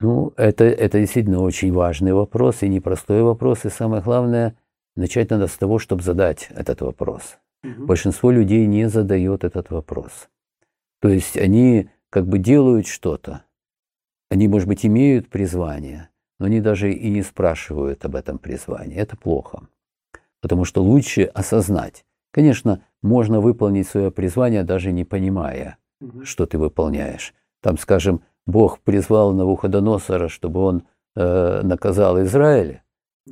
Ну, 0.00 0.32
это, 0.36 0.64
это 0.64 0.98
действительно 0.98 1.42
очень 1.42 1.72
важный 1.72 2.12
вопрос 2.12 2.62
и 2.62 2.68
непростой 2.68 3.22
вопрос. 3.22 3.64
И 3.66 3.68
самое 3.68 4.02
главное, 4.02 4.56
начать 5.00 5.30
надо 5.30 5.46
с 5.46 5.56
того, 5.56 5.78
чтобы 5.78 6.02
задать 6.02 6.48
этот 6.50 6.82
вопрос. 6.82 7.38
Угу. 7.64 7.86
Большинство 7.86 8.30
людей 8.30 8.66
не 8.66 8.88
задает 8.88 9.44
этот 9.44 9.70
вопрос. 9.70 10.28
То 11.00 11.08
есть 11.08 11.36
они 11.36 11.90
как 12.10 12.26
бы 12.26 12.38
делают 12.38 12.86
что-то. 12.86 13.44
Они, 14.30 14.46
может 14.46 14.68
быть, 14.68 14.86
имеют 14.86 15.28
призвание, 15.28 16.10
но 16.38 16.46
они 16.46 16.60
даже 16.60 16.92
и 16.92 17.10
не 17.10 17.22
спрашивают 17.22 18.04
об 18.04 18.14
этом 18.14 18.38
призвании. 18.38 18.96
Это 18.96 19.16
плохо. 19.16 19.68
Потому 20.40 20.64
что 20.64 20.82
лучше 20.82 21.22
осознать. 21.24 22.04
Конечно, 22.30 22.82
можно 23.02 23.40
выполнить 23.40 23.88
свое 23.88 24.10
призвание, 24.10 24.62
даже 24.62 24.92
не 24.92 25.04
понимая, 25.04 25.78
угу. 26.00 26.24
что 26.24 26.46
ты 26.46 26.58
выполняешь. 26.58 27.34
Там, 27.62 27.76
скажем, 27.78 28.22
Бог 28.46 28.80
призвал 28.80 29.32
Навуходоносора, 29.32 30.28
чтобы 30.28 30.60
он 30.60 30.82
э, 31.16 31.62
наказал 31.62 32.22
Израиль, 32.22 32.82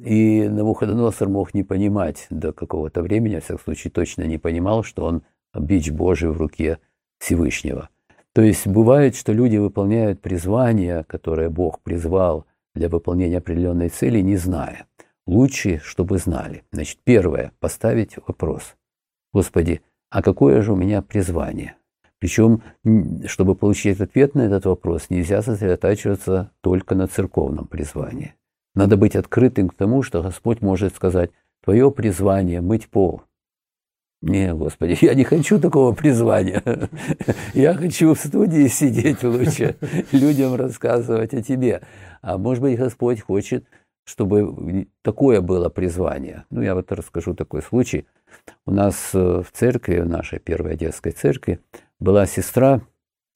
и 0.04 0.48
Навуходоносор 0.48 1.28
мог 1.28 1.54
не 1.54 1.64
понимать 1.64 2.26
до 2.30 2.52
какого-то 2.52 3.02
времени, 3.02 3.36
во 3.36 3.40
всяком 3.40 3.60
случае 3.64 3.90
точно 3.90 4.22
не 4.22 4.38
понимал, 4.38 4.82
что 4.82 5.04
он 5.04 5.22
бич 5.58 5.90
Божий 5.90 6.30
в 6.30 6.36
руке 6.38 6.78
Всевышнего. 7.18 7.88
То 8.32 8.42
есть 8.42 8.66
бывает, 8.66 9.16
что 9.16 9.32
люди 9.32 9.56
выполняют 9.56 10.20
призвание, 10.20 11.04
которое 11.04 11.50
Бог 11.50 11.80
призвал 11.80 12.46
для 12.74 12.88
выполнения 12.88 13.38
определенной 13.38 13.88
цели, 13.88 14.20
не 14.20 14.36
зная. 14.36 14.86
Лучше, 15.26 15.80
чтобы 15.82 16.18
знали. 16.18 16.62
Значит, 16.70 17.00
первое– 17.02 17.52
поставить 17.60 18.16
вопрос. 18.16 18.76
Господи, 19.32 19.82
а 20.10 20.22
какое 20.22 20.62
же 20.62 20.72
у 20.72 20.76
меня 20.76 21.02
призвание? 21.02 21.76
Причем, 22.18 22.62
чтобы 23.26 23.54
получить 23.54 24.00
ответ 24.00 24.34
на 24.34 24.42
этот 24.42 24.66
вопрос, 24.66 25.10
нельзя 25.10 25.42
сосредотачиваться 25.42 26.50
только 26.60 26.94
на 26.94 27.06
церковном 27.08 27.66
призвании. 27.66 28.34
Надо 28.78 28.96
быть 28.96 29.16
открытым 29.16 29.70
к 29.70 29.74
тому, 29.74 30.04
что 30.04 30.22
Господь 30.22 30.62
может 30.62 30.94
сказать, 30.94 31.32
твое 31.64 31.90
призвание– 31.90 32.60
мыть 32.62 32.88
пол. 32.88 33.22
Не, 34.22 34.54
Господи, 34.54 34.96
я 35.04 35.14
не 35.14 35.24
хочу 35.24 35.58
такого 35.58 35.92
призвания. 35.92 36.62
Я 37.54 37.74
хочу 37.74 38.14
в 38.14 38.20
студии 38.20 38.68
сидеть 38.68 39.24
лучше, 39.24 39.74
людям 40.12 40.54
рассказывать 40.54 41.34
о 41.34 41.42
Тебе. 41.42 41.82
А 42.22 42.38
может 42.38 42.62
быть, 42.62 42.78
Господь 42.78 43.20
хочет, 43.20 43.64
чтобы 44.04 44.86
такое 45.02 45.40
было 45.40 45.70
призвание. 45.70 46.44
Ну, 46.50 46.62
я 46.62 46.76
вот 46.76 46.92
расскажу 46.92 47.34
такой 47.34 47.62
случай. 47.62 48.06
У 48.64 48.70
нас 48.70 49.10
э, 49.12 49.42
в 49.42 49.50
церкви, 49.50 49.98
в 49.98 50.08
нашей 50.08 50.38
первой 50.38 50.76
детской 50.76 51.10
церкви, 51.10 51.58
была 51.98 52.26
сестра, 52.26 52.80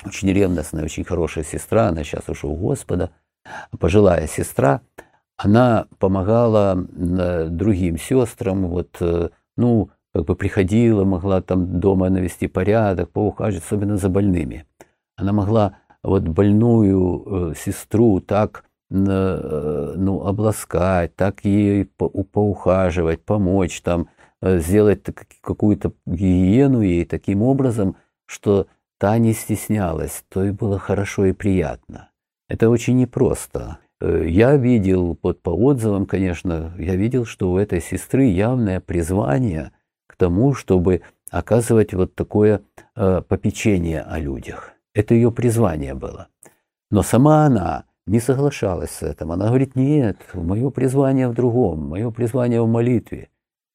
очень 0.05 0.33
ревностная, 0.33 0.85
очень 0.85 1.03
хорошая 1.03 1.43
сестра, 1.43 1.89
она 1.89 2.05
сейчас 2.05 2.29
уже 2.29 2.47
у 2.47 2.55
Господа, 2.55 3.11
пожилая 3.81 4.29
сестра, 4.29 4.83
она 5.37 5.87
помогала 5.99 6.77
э, 6.77 7.49
другим 7.49 7.99
сестрам, 7.99 8.67
вот, 8.69 8.97
э, 9.01 9.31
ну, 9.57 9.91
как 10.13 10.25
бы 10.25 10.37
приходила, 10.37 11.05
могла 11.05 11.41
там 11.41 11.81
дома 11.81 12.11
навести 12.11 12.47
порядок, 12.47 13.11
поухаживать, 13.11 13.65
особенно 13.65 13.97
за 13.97 14.09
больными. 14.09 14.67
Она 15.17 15.33
могла 15.33 15.79
вот 16.03 16.23
больную 16.29 17.55
сестру 17.55 18.21
так 18.21 18.65
ну, 18.91 20.27
обласкать, 20.27 21.17
так 21.17 21.47
ей 21.47 21.87
поухаживать, 21.87 23.25
помочь, 23.25 23.81
там, 23.81 24.09
сделать 24.43 25.03
какую-то 25.41 25.95
гигиену 26.05 26.83
ей 26.83 27.07
таким 27.07 27.41
образом, 27.41 27.97
что 28.27 28.67
та 28.99 29.19
не 29.19 29.33
стеснялась, 29.33 30.25
то 30.29 30.45
и 30.45 30.51
было 30.51 30.79
хорошо 30.79 31.25
и 31.25 31.33
приятно. 31.33 32.11
Это 32.49 32.71
очень 32.71 32.99
непросто. 32.99 33.79
Э, 34.03 34.25
я 34.27 34.57
видел, 34.57 35.17
вот 35.23 35.41
по 35.43 35.51
отзывам, 35.51 36.07
конечно, 36.07 36.75
я 36.77 36.97
видел, 36.97 37.25
что 37.25 37.53
у 37.53 37.57
этой 37.57 37.81
сестры 37.81 38.25
явное 38.25 38.81
призвание 38.81 39.71
к 40.09 40.17
тому, 40.17 40.55
чтобы 40.55 41.03
оказывать 41.31 41.95
вот 41.95 42.15
такое 42.17 42.63
э, 42.97 43.23
попечение 43.23 44.01
о 44.01 44.19
людях. 44.19 44.73
Это 44.93 45.15
ее 45.15 45.31
призвание 45.31 45.95
было. 45.95 46.27
Но 46.91 47.03
сама 47.03 47.47
она 47.47 47.85
не 48.07 48.19
соглашалась 48.19 48.91
с 48.91 49.03
этим. 49.03 49.31
Она 49.31 49.47
говорит, 49.47 49.77
нет, 49.77 50.19
мое 50.35 50.71
призвание 50.71 51.29
в 51.29 51.35
другом, 51.35 51.89
мое 51.89 52.11
призвание 52.11 52.61
в 52.61 52.67
молитве. 52.67 53.29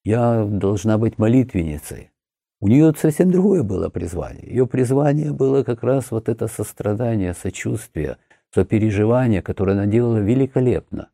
Я 0.04 0.44
должна 0.44 0.98
быть 0.98 1.18
молитвенницей. 1.18 2.12
У 2.60 2.68
нее 2.68 2.94
совсем 2.98 3.32
другое 3.32 3.64
было 3.64 3.88
призвание. 3.90 4.46
Ее 4.46 4.68
призвание 4.68 5.32
было 5.32 5.64
как 5.64 5.84
раз 5.84 6.12
вот 6.12 6.28
это 6.28 6.48
сострадание, 6.48 7.34
сочувствие, 7.34 8.18
сопереживание, 8.54 9.42
которое 9.42 9.74
она 9.74 9.86
делала 9.86 10.18
великолепно. 10.18 11.10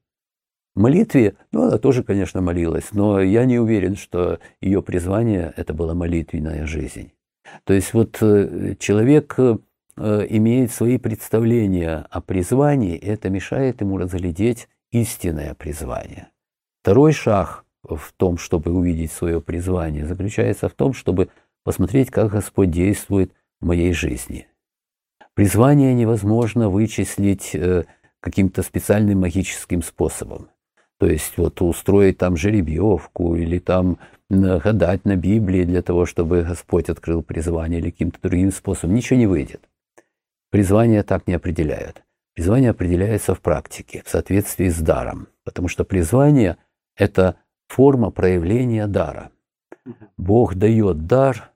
В 0.76 0.80
молитве, 0.80 1.36
ну, 1.52 1.68
она 1.68 1.78
тоже, 1.78 2.04
конечно, 2.04 2.42
молилась, 2.42 2.94
но 2.94 3.22
я 3.22 3.46
не 3.46 3.60
уверен, 3.60 3.96
что 3.96 4.40
ее 4.60 4.82
призвание– 4.82 5.54
это 5.56 5.74
была 5.74 5.94
молитвенная 5.94 6.66
жизнь. 6.66 7.12
То 7.64 7.74
есть 7.74 7.94
вот 7.94 8.18
э, 8.22 8.76
человек 8.80 9.36
э, 9.38 9.58
имеет 10.30 10.72
свои 10.72 10.98
представления 10.98 12.08
о 12.10 12.22
призвании, 12.22 12.96
и 12.96 13.06
это 13.06 13.30
мешает 13.30 13.82
ему 13.82 13.98
разглядеть 13.98 14.68
истинное 14.92 15.54
призвание. 15.54 16.30
Второй 16.82 17.14
шаг 17.14 17.66
в 17.84 18.12
том, 18.18 18.38
чтобы 18.38 18.72
увидеть 18.72 19.12
свое 19.12 19.42
призвание, 19.42 20.06
заключается 20.06 20.70
в 20.70 20.74
том, 20.74 20.94
чтобы 20.94 21.30
посмотреть, 21.64 22.10
как 22.10 22.32
Господь 22.32 22.72
действует 22.72 23.32
в 23.62 23.66
моей 23.66 23.94
жизни. 23.94 24.48
Призвание 25.36 25.94
невозможно 25.94 26.70
вычислить 26.70 27.56
э, 27.56 27.86
каким-то 28.20 28.62
специальным 28.62 29.22
магическим 29.22 29.82
способом. 29.82 30.50
То 31.00 31.08
есть 31.08 31.38
вот 31.38 31.62
устроить 31.62 32.18
там 32.18 32.38
жеребьевку 32.38 33.36
или 33.36 33.60
там 33.60 33.98
гадать 34.30 35.06
на 35.06 35.16
Библии 35.16 35.64
для 35.64 35.82
того, 35.82 36.06
чтобы 36.06 36.44
Господь 36.44 36.90
открыл 36.90 37.24
призвание 37.24 37.80
или 37.80 37.90
каким-то 37.92 38.20
другим 38.22 38.52
способом. 38.52 38.96
Ничего 38.96 39.20
не 39.20 39.28
выйдет. 39.28 39.68
Призвание 40.50 41.04
так 41.04 41.28
не 41.28 41.34
определяют. 41.34 42.04
Призвание 42.36 42.72
определяется 42.72 43.36
в 43.36 43.42
практике, 43.42 44.02
в 44.06 44.10
соответствии 44.10 44.70
с 44.70 44.80
даром. 44.80 45.28
Потому 45.44 45.68
что 45.68 45.84
призвание– 45.84 46.58
это 46.96 47.36
форма 47.68 48.12
проявления 48.12 48.88
дара. 48.88 49.32
Бог 50.18 50.56
дает 50.56 51.06
дар 51.06 51.52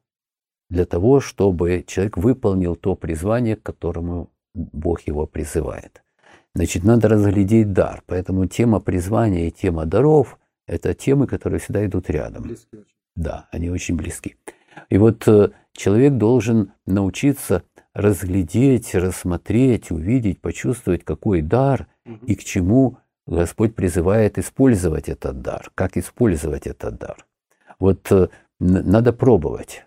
для 0.69 0.85
того, 0.85 1.19
чтобы 1.19 1.83
человек 1.87 2.17
выполнил 2.17 2.75
то 2.75 2.95
призвание, 2.95 3.55
к 3.55 3.63
которому 3.63 4.29
Бог 4.53 5.01
его 5.01 5.25
призывает. 5.25 6.03
Значит, 6.55 6.83
надо 6.83 7.07
разглядеть 7.07 7.71
дар. 7.71 8.03
Поэтому 8.07 8.47
тема 8.47 8.79
призвания 8.79 9.47
и 9.47 9.51
тема 9.51 9.85
даров– 9.85 10.39
это 10.67 10.93
темы, 10.93 11.27
которые 11.27 11.59
всегда 11.59 11.85
идут 11.85 12.09
рядом. 12.09 12.55
Да, 13.15 13.47
они 13.51 13.69
очень 13.69 13.95
близки. 13.95 14.35
И 14.89 14.97
вот 14.97 15.27
э, 15.27 15.49
человек 15.73 16.13
должен 16.13 16.73
научиться 16.85 17.63
разглядеть, 17.93 18.93
рассмотреть, 18.93 19.91
увидеть, 19.91 20.39
почувствовать, 20.39 21.03
какой 21.03 21.41
дар 21.41 21.87
и 22.27 22.35
к 22.35 22.43
чему 22.43 22.99
Господь 23.25 23.75
призывает 23.75 24.37
использовать 24.37 25.09
этот 25.09 25.41
дар, 25.41 25.71
как 25.75 25.97
использовать 25.97 26.67
этот 26.67 26.97
дар. 26.97 27.25
Вот 27.79 28.11
э, 28.11 28.29
надо 28.59 29.13
пробовать, 29.13 29.85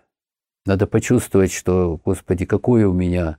надо 0.65 0.87
почувствовать, 0.87 1.51
что, 1.51 1.99
Господи, 2.03 2.45
какой 2.45 2.83
у 2.83 2.93
меня 2.93 3.37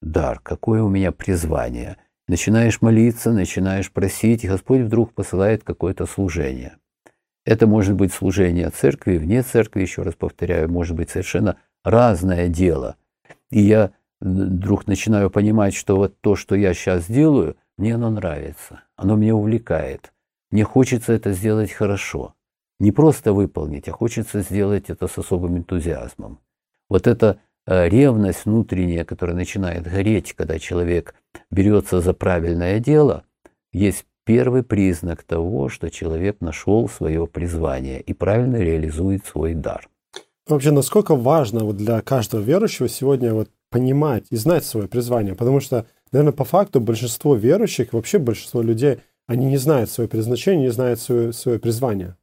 дар, 0.00 0.40
какое 0.40 0.82
у 0.82 0.88
меня 0.88 1.12
призвание. 1.12 1.96
Начинаешь 2.28 2.80
молиться, 2.80 3.32
начинаешь 3.32 3.90
просить, 3.90 4.44
и 4.44 4.48
Господь 4.48 4.82
вдруг 4.82 5.12
посылает 5.12 5.64
какое-то 5.64 6.06
служение. 6.06 6.76
Это 7.44 7.66
может 7.66 7.94
быть 7.94 8.12
служение 8.12 8.70
церкви, 8.70 9.18
вне 9.18 9.42
церкви, 9.42 9.82
еще 9.82 10.02
раз 10.02 10.14
повторяю, 10.14 10.70
может 10.70 10.96
быть 10.96 11.10
совершенно 11.10 11.56
разное 11.84 12.48
дело. 12.48 12.96
И 13.50 13.60
я 13.60 13.92
вдруг 14.20 14.86
начинаю 14.86 15.30
понимать, 15.30 15.74
что 15.74 15.96
вот 15.96 16.20
то, 16.20 16.36
что 16.36 16.54
я 16.54 16.74
сейчас 16.74 17.06
делаю, 17.06 17.56
мне 17.76 17.96
оно 17.96 18.10
нравится, 18.10 18.84
оно 18.96 19.16
меня 19.16 19.34
увлекает. 19.34 20.12
Мне 20.50 20.64
хочется 20.64 21.12
это 21.12 21.32
сделать 21.32 21.72
хорошо. 21.72 22.34
Не 22.78 22.92
просто 22.92 23.32
выполнить, 23.32 23.88
а 23.88 23.92
хочется 23.92 24.40
сделать 24.40 24.90
это 24.90 25.08
с 25.08 25.18
особым 25.18 25.58
энтузиазмом. 25.58 26.38
Вот 26.92 27.06
эта 27.06 27.38
э, 27.66 27.88
ревность 27.88 28.44
внутренняя, 28.44 29.06
которая 29.06 29.34
начинает 29.34 29.84
гореть, 29.84 30.34
когда 30.34 30.58
человек 30.58 31.14
берется 31.50 32.02
за 32.02 32.12
правильное 32.12 32.80
дело, 32.80 33.24
есть 33.72 34.04
первый 34.26 34.62
признак 34.62 35.22
того, 35.22 35.70
что 35.70 35.90
человек 35.90 36.42
нашел 36.42 36.90
свое 36.90 37.26
призвание 37.26 38.02
и 38.02 38.12
правильно 38.12 38.56
реализует 38.56 39.24
свой 39.24 39.54
дар. 39.54 39.88
Вообще, 40.46 40.70
насколько 40.70 41.16
важно 41.16 41.64
вот 41.64 41.78
для 41.78 42.02
каждого 42.02 42.42
верующего 42.42 42.90
сегодня 42.90 43.32
вот 43.32 43.48
понимать 43.70 44.26
и 44.28 44.36
знать 44.36 44.66
свое 44.66 44.86
призвание? 44.86 45.34
Потому 45.34 45.60
что 45.60 45.86
наверное, 46.12 46.34
по 46.34 46.44
факту 46.44 46.78
большинство 46.78 47.34
верующих, 47.34 47.94
вообще 47.94 48.18
большинство 48.18 48.60
людей, 48.60 48.98
они 49.26 49.46
не 49.46 49.56
знают 49.56 49.88
свое 49.88 50.10
предназначение, 50.10 50.66
не 50.66 50.72
знают 50.72 51.00
свое, 51.00 51.32
свое 51.32 51.58
призвание. 51.58 52.16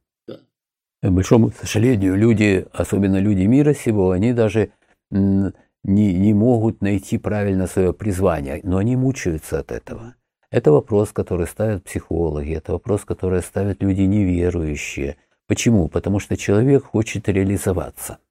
К 1.02 1.10
большому 1.10 1.50
сожалению, 1.50 2.16
люди, 2.16 2.66
особенно 2.72 3.18
люди 3.18 3.42
мира 3.42 3.74
сего, 3.74 4.10
они 4.10 4.32
даже 4.32 4.70
не, 5.10 5.52
не 5.84 6.34
могут 6.34 6.82
найти 6.82 7.18
правильно 7.18 7.66
свое 7.66 7.92
призвание, 7.92 8.60
но 8.62 8.76
они 8.76 8.96
мучаются 8.96 9.60
от 9.60 9.72
этого. 9.72 10.14
Это 10.50 10.72
вопрос, 10.72 11.12
который 11.12 11.46
ставят 11.46 11.84
психологи, 11.84 12.54
это 12.54 12.72
вопрос, 12.72 13.04
который 13.04 13.42
ставят 13.42 13.82
люди 13.82 14.02
неверующие. 14.02 15.16
Почему? 15.46 15.88
Потому 15.88 16.18
что 16.18 16.36
человек 16.36 16.84
хочет 16.84 17.28
реализоваться– 17.28 18.18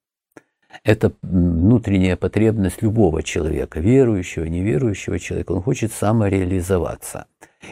это 0.84 1.12
внутренняя 1.22 2.16
потребность 2.16 2.82
любого 2.82 3.24
человека, 3.24 3.80
верующего, 3.80 4.46
неверующего 4.46 5.20
человека. 5.20 5.52
Он 5.52 5.62
хочет 5.62 5.92
самореализоваться. 5.92 7.26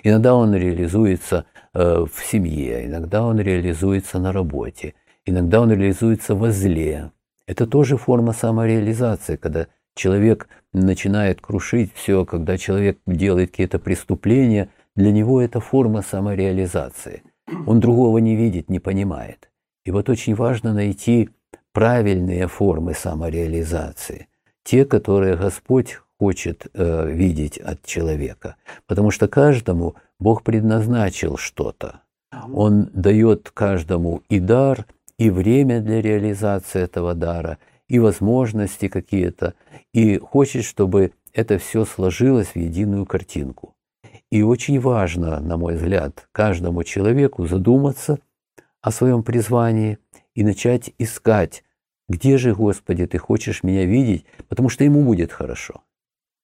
Иногда 0.04 0.36
он 0.36 0.56
реализуется 0.56 1.46
в 1.78 2.26
семье, 2.26 2.86
иногда 2.86 3.24
он 3.24 3.40
реализуется 3.40 4.20
на 4.20 4.32
работе, 4.32 4.94
иногда 5.26 5.62
он 5.62 5.72
реализуется 5.72 6.36
во 6.36 6.52
зле. 6.52 7.12
Это 7.46 7.68
тоже 7.68 7.98
форма 7.98 8.34
самореализации, 8.34 9.36
когда 9.36 9.68
человек 9.96 10.48
начинает 10.74 11.42
крушить 11.42 11.92
все, 11.94 12.26
когда 12.26 12.58
человек 12.58 13.00
делает 13.06 13.52
какие-то 13.52 13.80
преступления, 13.80 14.70
для 14.96 15.12
него 15.12 15.42
это 15.42 15.60
форма 15.60 16.02
самореализации. 16.02 17.24
Он 17.66 17.80
другого 17.80 18.18
не 18.18 18.36
видит, 18.36 18.70
не 18.70 18.80
понимает. 18.80 19.50
И 19.86 19.92
вот 19.92 20.10
очень 20.10 20.36
важно 20.36 20.74
найти 20.74 21.30
правильные 21.72 22.48
формы 22.48 22.94
самореализации, 22.94 24.28
те, 24.64 24.84
которые 24.84 25.38
Господь 25.38 26.00
хочет 26.20 26.68
э, 26.74 27.12
видеть 27.12 27.58
от 27.58 27.86
человека. 27.86 28.56
Потому 28.88 29.12
что 29.12 29.28
каждому 29.28 29.96
Бог 30.20 30.44
предназначил 30.44 31.38
что-то. 31.38 32.02
Он 32.52 32.90
дает 32.94 33.52
каждому 33.52 34.22
и 34.30 34.40
дар, 34.40 34.86
и 35.18 35.30
время 35.30 35.82
для 35.82 36.02
реализации 36.02 36.82
этого 36.82 37.14
дара, 37.14 37.58
и 37.88 38.00
возможности 38.00 38.88
какие-то, 38.88 39.54
и 39.94 40.18
хочет, 40.18 40.66
чтобы 40.66 41.14
это 41.34 41.58
все 41.58 41.86
сложилось 41.86 42.50
в 42.50 42.56
единую 42.56 43.06
картинку. 43.06 43.76
И 44.30 44.42
очень 44.42 44.80
важно, 44.80 45.40
на 45.40 45.58
мой 45.58 45.76
взгляд, 45.76 46.28
каждому 46.32 46.84
человеку 46.84 47.48
задуматься 47.48 48.20
о 48.82 48.92
своем 48.92 49.24
призвании 49.24 50.00
и 50.36 50.44
начать 50.44 50.92
искать 50.98 51.64
где 52.10 52.38
же, 52.38 52.56
Господи, 52.56 53.06
Ты 53.06 53.18
хочешь 53.18 53.64
меня 53.64 53.86
видеть, 53.86 54.26
потому 54.48 54.70
что 54.70 54.84
ему 54.84 55.04
будет 55.04 55.32
хорошо. 55.32 55.84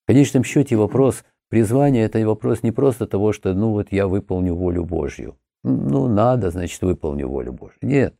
В 0.03 0.07
конечном 0.07 0.43
счете 0.43 0.75
вопрос 0.75 1.23
призвания– 1.53 2.05
это 2.07 2.25
вопрос 2.25 2.63
не 2.63 2.71
просто 2.71 3.05
того, 3.05 3.31
что 3.31 3.53
ну 3.53 3.73
вот 3.73 3.91
я 3.91 4.07
выполню 4.07 4.55
волю 4.55 4.85
Божью. 4.85 5.35
ну, 5.63 6.07
надо, 6.07 6.49
значит, 6.49 6.81
выполню 6.81 7.27
волю 7.27 7.53
Божью. 7.53 7.77
Нет, 7.83 8.15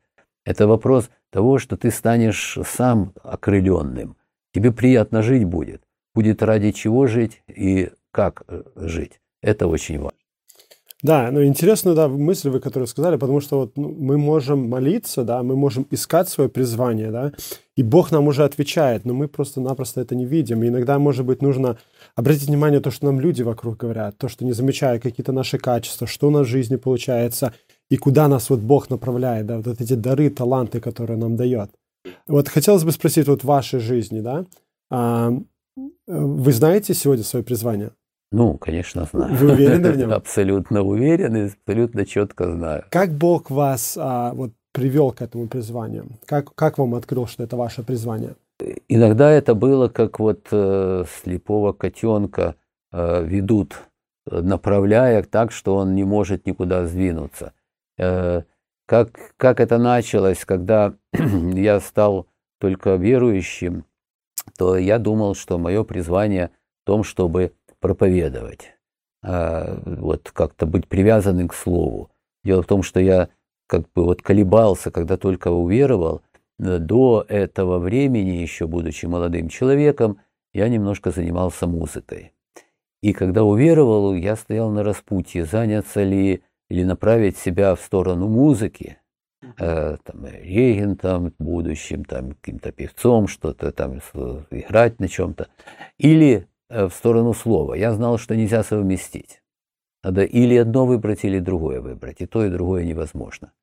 это 0.46 0.68
вопрос 0.68 1.10
того, 1.32 1.58
что 1.58 1.76
ты 1.76 1.90
станешь 1.90 2.60
сам 2.64 3.12
окрыленным. 3.24 4.18
Тебе 4.54 4.72
приятно 4.72 5.24
жить 5.24 5.46
будет. 5.46 5.82
Будет 6.14 6.44
ради 6.44 6.72
чего 6.72 7.08
жить 7.08 7.42
и 7.48 7.90
как 8.12 8.44
э, 8.48 8.62
жить. 8.76 9.20
Это 9.42 9.66
очень 9.66 9.98
важно. 9.98 10.23
Да, 11.04 11.32
ну 11.32 11.44
интересную 11.44 11.96
да, 11.98 12.08
мысль 12.08 12.50
вы, 12.50 12.62
которую 12.62 12.88
сказали, 12.88 13.18
потому 13.18 13.42
что 13.42 13.60
вот 13.60 13.74
ну, 13.76 13.90
мы 13.90 14.18
можем 14.18 14.70
молиться, 14.70 15.26
да, 15.26 15.44
мы 15.44 15.58
можем 15.58 15.86
искать 15.92 16.30
свое 16.30 16.50
призвание, 16.50 17.12
да, 17.12 17.34
и 17.76 17.84
Бог 17.84 18.12
нам 18.12 18.28
уже 18.28 18.46
отвечает, 18.46 19.04
но 19.04 19.14
мы 19.14 19.28
просто-напросто 19.28 20.00
это 20.00 20.16
не 20.16 20.26
видим. 20.26 20.64
И 20.64 20.70
иногда, 20.70 21.00
может 21.00 21.26
быть, 21.26 21.42
нужно 21.42 21.78
обратить 22.16 22.48
внимание 22.48 22.80
на 22.80 22.84
то, 22.84 22.92
что 22.92 23.06
нам 23.06 23.20
люди 23.20 23.42
вокруг 23.44 23.76
говорят, 23.76 24.18
то, 24.18 24.30
что 24.30 24.46
не 24.46 24.54
замечая 24.54 24.98
какие-то 25.00 25.34
наши 25.34 25.58
качества, 25.58 26.08
что 26.08 26.28
у 26.30 26.32
нас 26.32 26.48
в 26.48 26.50
жизни 26.50 26.78
получается, 26.78 27.54
и 27.90 27.98
куда 27.98 28.30
нас 28.30 28.50
вот 28.50 28.62
Бог 28.62 28.90
направляет, 28.90 29.46
да, 29.46 29.58
вот 29.58 29.82
эти 29.82 29.96
дары, 29.96 30.30
таланты, 30.30 30.80
которые 30.80 31.18
нам 31.18 31.36
дает. 31.36 31.70
Вот 32.28 32.48
хотелось 32.48 32.86
бы 32.86 32.92
спросить 32.92 33.28
вот 33.28 33.42
в 33.42 33.48
вашей 33.48 33.82
жизни, 33.82 34.22
да, 34.22 34.46
а, 34.90 35.34
вы 36.08 36.54
знаете 36.54 36.94
сегодня 36.94 37.26
свое 37.26 37.44
призвание? 37.44 37.92
Ну, 38.34 38.58
конечно, 38.58 39.06
знаю. 39.06 39.36
Вы 39.36 39.52
уверены 39.52 39.92
в 39.92 39.98
нем? 39.98 40.12
Абсолютно 40.12 40.82
уверен 40.82 41.36
и 41.36 41.50
абсолютно 41.52 42.04
четко 42.04 42.52
знаю. 42.52 42.84
Как 42.90 43.12
Бог 43.12 43.52
вас 43.52 43.96
а, 43.96 44.34
вот 44.34 44.54
привел 44.72 45.12
к 45.12 45.22
этому 45.22 45.48
призванию? 45.48 46.08
Как, 46.26 46.54
как 46.56 46.80
вам 46.80 46.96
открыл, 46.96 47.28
что 47.28 47.44
это 47.44 47.56
ваше 47.58 47.84
призвание? 47.84 48.36
Иногда 48.90 49.30
это 49.30 49.54
было 49.54 49.88
как 49.88 50.20
вот 50.20 50.48
э, 50.52 51.06
слепого 51.22 51.74
котенка 51.74 52.56
э, 52.92 53.24
ведут, 53.24 53.76
направляя 54.26 55.22
так, 55.22 55.52
что 55.52 55.76
он 55.76 55.94
не 55.94 56.04
может 56.04 56.48
никуда 56.48 56.88
сдвинуться. 56.88 57.54
Э, 58.00 58.42
как, 58.88 59.36
как 59.38 59.60
это 59.60 59.78
началось, 59.78 60.44
когда 60.44 60.96
я 61.14 61.80
стал 61.80 62.26
только 62.60 62.96
верующим, 62.96 63.86
то 64.58 64.76
я 64.76 64.98
думал, 64.98 65.36
что 65.36 65.60
мое 65.60 65.84
призвание 65.84 66.50
в 66.84 66.88
том, 66.88 67.04
чтобы 67.04 67.54
проповедовать, 67.84 68.78
а, 69.22 69.78
вот 69.86 70.32
как-то 70.32 70.66
быть 70.66 70.88
привязанным 70.88 71.50
к 71.50 71.54
слову. 71.54 72.10
Дело 72.46 72.64
в 72.64 72.66
том, 72.66 72.82
что 72.82 73.02
я 73.02 73.28
как 73.68 73.82
бы 73.94 74.06
вот 74.06 74.22
колебался, 74.22 74.90
когда 74.90 75.18
только 75.18 75.50
уверовал, 75.52 76.22
до 76.58 77.26
этого 77.28 77.80
времени, 77.80 78.38
еще 78.38 78.68
будучи 78.68 79.06
молодым 79.06 79.50
человеком, 79.50 80.20
я 80.54 80.70
немножко 80.70 81.12
занимался 81.12 81.68
музыкой. 81.68 82.32
И 83.02 83.12
когда 83.12 83.44
уверовал, 83.44 84.14
я 84.14 84.38
стоял 84.38 84.72
на 84.72 84.82
распутье, 84.82 85.44
заняться 85.44 86.04
ли 86.04 86.42
или 86.70 86.84
направить 86.86 87.38
себя 87.38 87.76
в 87.76 87.82
сторону 87.82 88.30
музыки, 88.30 88.98
э, 89.60 89.98
там, 90.02 90.26
регентом, 90.26 91.34
будущим, 91.38 92.06
там, 92.06 92.32
каким-то 92.32 92.72
певцом, 92.72 93.28
что-то 93.28 93.74
там 93.74 94.00
играть 94.52 95.02
на 95.02 95.10
чем-то, 95.10 95.48
или 95.98 96.48
Э, 96.48 96.53
в 96.74 96.92
сторону 96.92 97.34
слова. 97.34 97.76
Я 97.76 97.94
знал, 97.94 98.18
что 98.18 98.36
нельзя 98.36 98.64
совместить. 98.64 99.42
Надо 100.04 100.24
или 100.24 100.56
одно 100.56 100.86
выбрать, 100.86 101.24
или 101.24 101.40
другое 101.40 101.82
выбрать. 101.82 102.22
И 102.22 102.26
то, 102.26 102.46
и 102.46 102.50
другое 102.50 102.84
невозможно. 102.86 103.54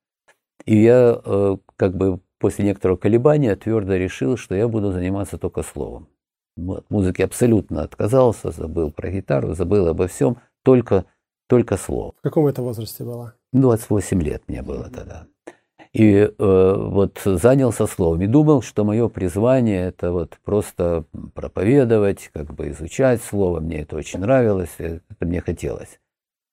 И 0.64 0.77
я 0.77 1.20
э, 1.25 1.57
как 1.77 1.96
бы 1.96 2.20
после 2.38 2.64
некоторого 2.64 2.96
колебания 2.96 3.55
твердо 3.57 3.96
решил, 3.96 4.37
что 4.37 4.55
я 4.55 4.68
буду 4.68 4.92
заниматься 4.92 5.38
только 5.38 5.62
словом. 5.62 6.09
От 6.57 6.90
музыки 6.90 7.23
абсолютно 7.23 7.83
отказался, 7.83 8.51
забыл 8.51 8.90
про 8.90 9.11
гитару, 9.11 9.55
забыл 9.55 9.88
обо 9.88 10.07
всем, 10.07 10.38
только, 10.62 11.05
только 11.49 11.77
слово. 11.77 12.14
В 12.18 12.23
каком 12.23 12.46
это 12.46 12.62
возрасте 12.62 13.05
было? 13.05 13.35
28 13.53 14.23
лет 14.23 14.42
мне 14.49 14.62
было 14.62 14.90
тогда 14.90 15.27
и 15.92 16.12
э, 16.12 16.74
вот 16.79 17.20
занялся 17.24 17.87
словом. 17.87 18.22
И 18.22 18.26
думал, 18.26 18.62
что 18.62 18.85
мое 18.85 19.09
призвание 19.09 19.87
это 19.87 20.12
вот 20.12 20.38
просто 20.44 21.05
проповедовать, 21.35 22.31
как 22.33 22.55
бы 22.55 22.70
изучать 22.70 23.22
слово. 23.22 23.61
Мне 23.61 23.81
это 23.81 23.96
очень 23.96 24.20
нравилось, 24.20 24.74
это 24.79 25.03
мне 25.20 25.40
хотелось. 25.40 25.98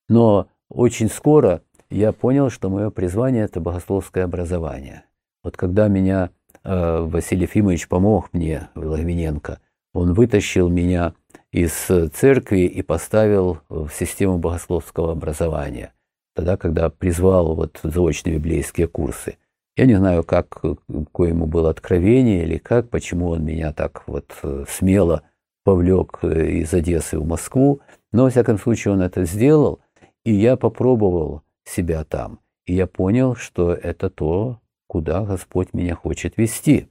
Но 0.10 0.48
очень 0.70 1.10
скоро 1.10 1.62
я 1.90 2.12
понял, 2.14 2.50
что 2.50 2.70
мое 2.70 2.90
призвание 2.90 3.44
это 3.44 3.60
богословское 3.60 4.24
образование. 4.24 5.04
Вот 5.44 5.56
когда 5.56 5.88
меня 5.88 6.32
э, 6.64 7.02
Василий 7.02 7.44
Ефимович 7.44 7.88
помог 7.88 8.34
мне, 8.34 8.70
Логвиненко, 8.76 9.60
он 9.94 10.14
вытащил 10.14 10.68
меня 10.70 11.14
из 11.52 11.74
церкви 12.14 12.62
и 12.62 12.82
поставил 12.82 13.60
в 13.70 13.90
систему 13.90 14.38
богословского 14.38 15.12
образования 15.12 15.94
тогда, 16.38 16.56
когда 16.56 16.92
призвал 16.92 17.56
вот 17.56 17.80
заочные 17.82 18.36
библейские 18.36 18.88
курсы. 18.88 19.38
Я 19.76 19.88
не 19.88 19.96
знаю, 19.96 20.24
как, 20.24 20.62
какое 20.88 21.30
ему 21.30 21.48
было 21.48 21.72
откровение 21.72 22.44
или 22.44 22.58
как, 22.60 22.92
почему 22.92 23.30
он 23.30 23.44
меня 23.44 23.74
так 23.74 24.04
вот 24.08 24.36
э, 24.44 24.66
смело 24.70 25.24
повлек 25.64 26.20
э, 26.22 26.48
из 26.62 26.72
Одессы 26.76 27.18
в 27.18 27.26
Москву, 27.26 27.82
но, 28.12 28.26
во 28.26 28.30
всяком 28.30 28.60
случае, 28.60 28.94
он 28.94 29.02
это 29.02 29.26
сделал, 29.26 29.80
и 30.24 30.32
я 30.32 30.58
попробовал 30.58 31.42
себя 31.66 32.04
там. 32.04 32.40
И 32.68 32.76
я 32.76 32.86
понял, 32.86 33.36
что 33.36 33.74
это 33.74 34.12
то, 34.12 34.60
куда 34.86 35.26
Господь 35.26 35.74
меня 35.74 35.96
хочет 35.96 36.38
вести. 36.38 36.88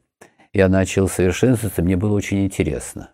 Я 0.53 0.69
начал 0.69 1.09
совершенствоваться, 1.09 1.83
мне 1.83 1.97
было 1.97 2.15
очень 2.15 2.45
интересно. 2.45 3.11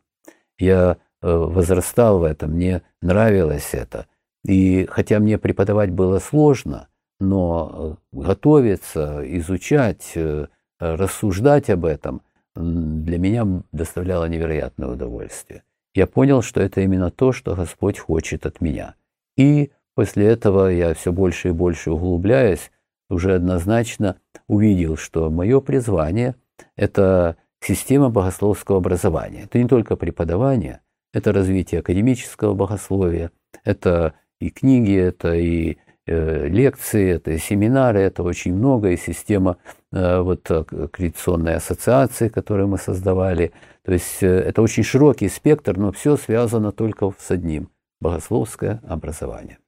Я 0.59 0.97
э, 1.21 1.31
возрастал 1.31 2.21
в 2.21 2.25
этом, 2.25 2.53
мне 2.53 2.81
нравилось 3.03 3.71
это. 3.73 4.07
И 4.45 4.87
хотя 4.87 5.21
мне 5.21 5.39
преподавать 5.39 5.91
было 5.91 6.19
сложно, 6.19 6.89
но 7.21 7.99
э, 8.13 8.17
готовиться, 8.19 9.23
изучать, 9.39 10.13
э, 10.17 10.47
рассуждать 10.81 11.71
об 11.71 11.85
этом 11.85 12.23
для 12.55 13.19
меня 13.19 13.47
доставляло 13.73 14.27
невероятное 14.27 14.89
удовольствие. 14.89 15.63
Я 15.95 16.07
понял, 16.07 16.43
что 16.43 16.61
это 16.61 16.81
именно 16.81 17.11
то, 17.11 17.33
что 17.33 17.55
Господь 17.55 17.99
хочет 17.99 18.47
от 18.47 18.61
меня. 18.61 18.95
И 19.37 19.71
после 19.95 20.27
этого 20.27 20.69
я 20.69 20.95
все 20.95 21.13
больше 21.13 21.49
и 21.49 21.53
больше 21.53 21.91
углубляясь, 21.91 22.71
уже 23.09 23.35
однозначно 23.35 24.17
увидел, 24.49 24.97
что 24.97 25.31
мое 25.31 25.61
призвание– 25.61 26.35
это 26.77 27.37
система 27.61 28.11
богословского 28.11 28.79
образования. 28.79 29.45
Это 29.45 29.59
не 29.59 29.69
только 29.69 29.97
преподавание, 29.97 30.81
это 31.13 31.33
развитие 31.33 31.81
академического 31.81 32.55
богословия, 32.55 33.31
это 33.65 34.15
и 34.43 34.51
книги, 34.51 34.97
это 34.97 35.35
и 35.35 35.79
э, 36.07 36.49
лекции, 36.49 37.11
это 37.11 37.31
и 37.31 37.39
семинары, 37.39 38.01
это 38.01 38.23
очень 38.23 38.55
много, 38.55 38.91
и 38.91 38.97
система 38.97 39.57
э, 39.93 40.21
вот 40.21 40.51
аккредитационной 40.51 41.55
ассоциации, 41.55 42.29
которую 42.29 42.69
мы 42.69 42.79
создавали. 42.79 43.53
То 43.85 43.93
есть 43.93 44.23
э, 44.23 44.27
это 44.27 44.63
очень 44.63 44.83
широкий 44.83 45.29
спектр, 45.29 45.77
но 45.77 45.93
все 45.93 46.17
связано 46.17 46.73
только 46.73 47.13
с 47.19 47.31
одним– 47.31 47.69
богословское 48.01 48.81
образование. 48.89 49.59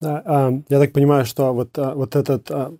Да, 0.00 0.22
а, 0.26 0.52
я 0.68 0.78
так 0.78 0.92
понимаю, 0.92 1.24
что 1.24 1.54
вот, 1.54 1.78
а, 1.78 1.94
вот 1.94 2.14
этот 2.14 2.50
а, 2.50 2.76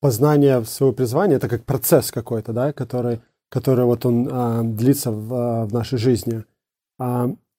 познание 0.00 0.64
своего 0.64 0.94
призвания– 0.94 1.36
это 1.38 1.48
как 1.48 1.64
процесс 1.64 2.10
какой-то, 2.10 2.54
да, 2.54 2.72
который, 2.72 3.20
который 3.50 3.84
вот 3.84 4.06
он 4.06 4.76
длится 4.76 5.10
в, 5.10 5.66
в 5.66 5.72
нашей 5.74 5.98
жизни. 5.98 6.44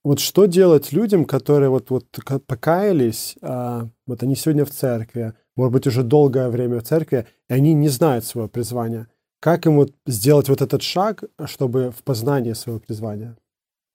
Вот 0.06 0.20
что 0.20 0.46
делать 0.46 0.92
людям, 0.92 1.26
которые 1.26 1.70
вот, 1.70 1.90
вот 1.90 2.06
покаялись, 2.46 3.36
а, 3.42 3.90
вот 4.06 4.22
они 4.22 4.36
сегодня 4.36 4.64
в 4.64 4.70
церкви, 4.70 5.34
может 5.56 5.74
быть, 5.74 5.88
уже 5.88 6.04
долгое 6.04 6.50
время 6.50 6.80
в 6.80 6.84
церкви, 6.84 7.26
и 7.50 7.54
они 7.54 7.74
не 7.74 7.90
знают 7.90 8.24
своего 8.24 8.48
призвания. 8.48 9.08
Как 9.40 9.66
им 9.66 9.78
вот 9.78 9.96
сделать 10.06 10.48
вот 10.48 10.62
этот 10.62 10.84
шаг, 10.84 11.24
чтобы 11.46 11.90
в 11.90 12.04
познание 12.04 12.54
своего 12.54 12.80
призвания? 12.80 13.36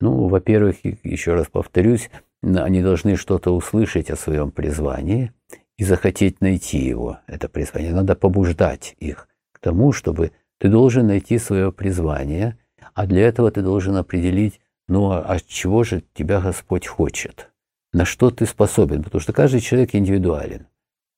Ну, 0.01 0.27
во-первых, 0.27 0.83
еще 0.83 1.33
раз 1.33 1.47
повторюсь, 1.47 2.09
они 2.43 2.81
должны 2.81 3.15
что-то 3.15 3.55
услышать 3.55 4.09
о 4.11 4.17
своем 4.17 4.51
призвании 4.51 5.31
и 5.77 5.85
захотеть 5.85 6.41
найти 6.41 6.79
его, 6.79 7.19
это 7.25 7.47
призвание. 7.47 7.93
Надо 7.93 8.15
побуждать 8.15 8.97
их 8.99 9.29
к 9.53 9.59
тому, 9.59 9.93
чтобы 9.93 10.33
ты 10.59 10.67
должен 10.67 11.07
найти 11.07 11.37
свое 11.37 11.71
призвание, 11.71 12.57
а 12.93 13.05
для 13.05 13.21
этого 13.21 13.49
ты 13.49 13.61
должен 13.61 13.95
определить 13.95 14.59
ну 14.91 15.11
а 15.11 15.19
от 15.19 15.47
чего 15.47 15.85
же 15.85 16.03
тебя 16.13 16.41
Господь 16.41 16.85
хочет? 16.85 17.49
На 17.93 18.03
что 18.03 18.29
ты 18.29 18.45
способен? 18.45 19.03
Потому 19.03 19.21
что 19.21 19.31
каждый 19.31 19.61
человек 19.61 19.95
индивидуален. 19.95 20.67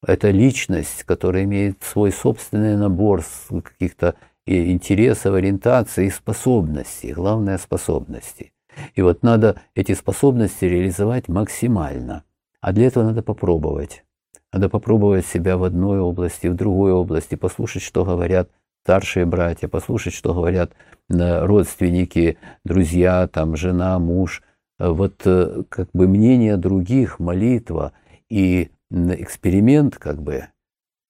Это 0.05 0.29
личность, 0.29 1.03
которая 1.05 1.45
имеет 1.45 1.81
свой 1.81 2.11
собственный 2.11 2.77
набор 2.77 3.23
каких-то 3.49 4.13
интересов, 4.45 5.33
ориентаций 5.33 6.05
и 6.05 6.11
способностей. 6.11 7.13
Главное– 7.13 7.57
способности. 7.59 8.53
И 8.93 9.01
вот 9.01 9.23
надо 9.23 9.59
эти 9.73 9.93
способности 9.93 10.65
реализовать 10.65 11.27
максимально. 11.27 12.25
А 12.61 12.73
для 12.73 12.85
этого 12.85 13.03
надо 13.03 13.23
попробовать. 13.23 14.05
Надо 14.51 14.69
попробовать 14.69 15.25
себя 15.25 15.57
в 15.57 15.63
одной 15.63 15.99
области, 15.99 16.45
в 16.45 16.53
другой 16.53 16.91
области, 16.91 17.33
послушать, 17.33 17.81
что 17.81 18.05
говорят 18.05 18.51
старшие 18.83 19.25
братья, 19.25 19.69
послушать, 19.69 20.13
что 20.13 20.33
говорят 20.33 20.73
э, 21.09 21.45
родственники, 21.45 22.37
друзья, 22.65 23.27
там, 23.27 23.55
жена, 23.55 23.97
муж. 23.97 24.43
Э, 24.77 24.89
вот 24.89 25.21
э, 25.25 25.63
как 25.69 25.89
бы 25.93 26.07
мнение 26.07 26.57
других, 26.57 27.19
молитва 27.19 27.93
и 28.29 28.71
эксперимент, 28.91 29.95
как 29.95 30.21
бы, 30.21 30.47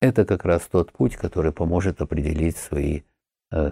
это 0.02 0.24
как 0.26 0.46
раз 0.46 0.62
тот 0.72 0.92
путь, 0.92 1.16
который 1.16 1.52
поможет 1.52 2.02
определить 2.02 2.58
свои 2.58 3.02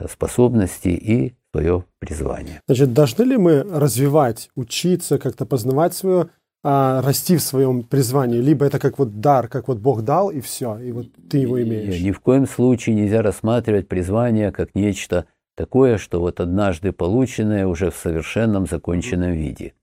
способности 0.07 0.89
и 0.89 1.33
свое 1.51 1.85
призвание. 1.97 2.61
Значит, 2.67 2.93
должны 2.93 3.23
ли 3.23 3.37
мы 3.37 3.63
развивать, 3.63 4.51
учиться, 4.55 5.17
как-то 5.17 5.47
познавать 5.47 5.95
свое, 5.95 6.29
а, 6.63 7.01
расти 7.01 7.37
в 7.37 7.41
своем 7.41 7.83
призвании? 7.83 8.39
Либо 8.39 8.65
это 8.65 8.79
как 8.79 8.99
вот 8.99 9.19
дар, 9.19 9.47
как 9.47 9.67
вот 9.67 9.79
Бог 9.79 10.03
дал, 10.03 10.29
и 10.29 10.41
все, 10.41 10.77
и 10.77 10.91
вот 10.91 11.07
ты 11.29 11.39
его 11.39 11.61
имеешь? 11.61 12.01
Ни 12.01 12.11
в 12.11 12.19
коем 12.19 12.47
случае 12.47 12.95
нельзя 12.95 13.21
рассматривать 13.21 13.87
призвание 13.87 14.51
как 14.51 14.75
нечто 14.75 15.25
такое, 15.55 15.97
что 15.97 16.19
вот 16.19 16.39
однажды 16.39 16.91
полученное 16.91 17.67
уже 17.67 17.91
в 17.91 17.95
совершенном 17.95 18.65
законченном 18.65 19.31
виде. 19.31 19.73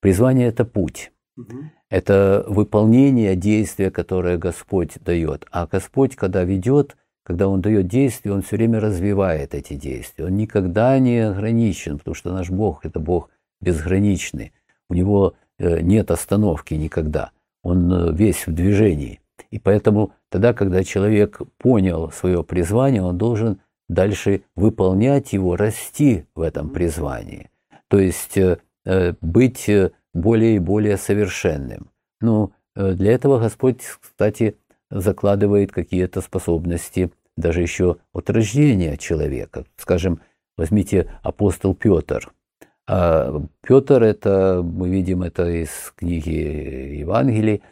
Призвание– 0.00 0.48
это 0.48 0.64
путь. 0.64 1.12
Это 1.88 2.44
выполнение 2.48 3.34
действия, 3.36 3.90
которое 3.90 4.36
Господь 4.36 4.98
дает. 5.00 5.46
А 5.50 5.66
Господь, 5.66 6.16
когда 6.16 6.44
ведет, 6.44 6.96
когда 7.22 7.48
Он 7.48 7.60
дает 7.60 7.86
действия, 7.86 8.32
Он 8.32 8.42
все 8.42 8.56
время 8.56 8.80
развивает 8.80 9.54
эти 9.54 9.74
действия. 9.74 10.26
Он 10.26 10.36
никогда 10.36 10.98
не 10.98 11.18
ограничен, 11.18 11.98
потому 11.98 12.14
что 12.14 12.32
наш 12.32 12.50
Бог– 12.50 12.80
это 12.84 13.00
Бог 13.00 13.30
безграничный. 13.60 14.52
У 14.88 14.94
Него 14.94 15.34
нет 15.58 16.10
остановки 16.10 16.74
никогда. 16.74 17.32
Он 17.62 17.92
э, 17.92 18.12
весь 18.12 18.46
в 18.46 18.52
движении. 18.52 19.20
И 19.50 19.58
поэтому 19.58 20.12
тогда, 20.30 20.52
когда 20.52 20.84
человек 20.84 21.40
понял 21.58 22.10
свое 22.10 22.44
призвание, 22.44 23.02
он 23.02 23.18
должен 23.18 23.60
дальше 23.88 24.42
выполнять 24.54 25.32
его, 25.32 25.56
расти 25.56 26.26
в 26.34 26.42
этом 26.42 26.70
призвании. 26.70 27.50
То 27.88 27.98
есть 27.98 28.36
э, 28.36 28.58
быть 29.20 29.70
более 30.14 30.56
и 30.56 30.58
более 30.58 30.96
совершенным. 30.96 31.90
Ну, 32.20 32.52
э, 32.74 32.92
для 32.92 33.12
этого 33.12 33.38
Господь, 33.38 33.82
кстати, 34.00 34.56
закладывает 34.90 35.72
какие-то 35.72 36.20
способности 36.20 37.10
даже 37.36 37.62
еще 37.62 37.98
от 38.12 38.30
рождения 38.30 38.96
человека. 38.96 39.64
Скажем, 39.76 40.20
возьмите 40.56 41.12
апостол 41.22 41.74
Петр. 41.74 42.32
А 42.88 43.42
Петр, 43.60 44.02
это, 44.02 44.62
мы 44.64 44.88
видим 44.88 45.22
это 45.22 45.46
из 45.46 45.92
книги 45.94 46.96
Евангелий, 47.00 47.62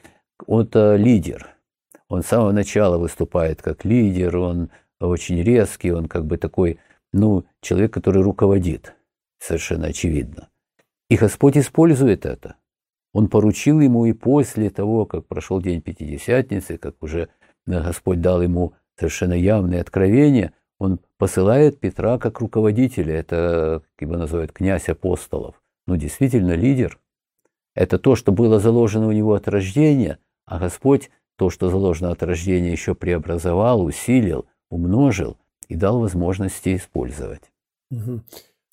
он 0.47 0.69
лидер. 0.75 1.57
Он 2.09 2.23
с 2.23 2.27
самого 2.27 2.53
начала 2.53 2.99
выступает 2.99 3.63
как 3.63 3.87
лидер, 3.87 4.37
он 4.37 4.69
очень 5.01 5.43
резкий, 5.43 5.91
он 5.91 6.07
как 6.07 6.27
бы 6.27 6.37
такой, 6.37 6.79
ну, 7.15 7.47
человек, 7.63 7.95
который 7.95 8.23
руководит, 8.23 8.95
совершенно 9.39 9.87
очевидно. 9.87 10.51
И 11.09 11.17
Господь 11.17 11.57
использует 11.57 12.27
это. 12.27 12.57
Он 13.15 13.29
поручил 13.29 13.81
ему 13.81 14.05
и 14.05 14.13
после 14.13 14.69
того, 14.69 15.07
как 15.07 15.25
прошел 15.25 15.63
день 15.63 15.81
Пятидесятницы, 15.81 16.77
как 16.77 17.03
уже 17.03 17.31
Господь 17.65 18.21
дал 18.21 18.43
ему 18.43 18.75
совершенно 18.99 19.33
явные 19.33 19.81
откровения, 19.81 20.53
он 20.79 21.01
посылает 21.19 21.81
Петра 21.81 22.19
как 22.19 22.41
руководителя, 22.41 23.15
это, 23.15 23.83
как 23.83 24.09
его 24.09 24.17
называют, 24.17 24.53
князь 24.53 24.89
апостолов. 24.89 25.61
Ну, 25.87 25.97
действительно, 25.97 26.53
лидер. 26.53 26.99
Это 27.75 27.99
то, 27.99 28.17
что 28.17 28.33
было 28.33 28.59
заложено 28.59 29.09
у 29.09 29.13
него 29.13 29.35
от 29.35 29.49
рождения, 29.49 30.19
а 30.47 30.59
Господь 30.59 31.11
то, 31.37 31.51
что 31.51 31.69
заложено 31.69 32.11
от 32.11 32.23
рождения, 32.23 32.73
еще 32.73 32.95
преобразовал, 32.95 33.85
усилил, 33.85 34.47
умножил 34.71 35.37
и 35.69 35.77
дал 35.77 36.01
возможности 36.01 36.75
использовать. 36.75 37.43
Угу. 37.91 38.23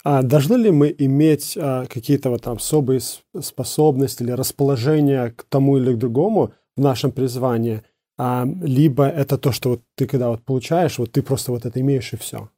А 0.06 0.22
должны 0.22 0.56
ли 0.56 0.72
мы 0.72 0.94
иметь 0.98 1.58
а, 1.58 1.86
какие-то 1.86 2.30
вот 2.30 2.44
там 2.44 2.58
особые 2.58 3.00
способности 3.40 4.24
или 4.24 4.32
расположение 4.32 5.32
к 5.32 5.44
тому 5.44 5.78
или 5.78 5.94
к 5.94 5.98
другому 5.98 6.54
в 6.76 6.82
нашем 6.82 7.12
призвании? 7.12 7.84
А, 8.17 8.45
либо 8.62 9.08
это 9.08 9.38
то, 9.38 9.52
что 9.52 9.69
вот 9.69 9.82
ты 9.95 10.08
когда 10.08 10.30
вот 10.30 10.43
получаешь, 10.43 10.97
вот 10.97 11.12
ты 11.12 11.21
просто 11.21 11.52
вот 11.52 11.65
это 11.65 11.80
имеешь 11.82 12.13
и 12.13 12.17
все? 12.17 12.49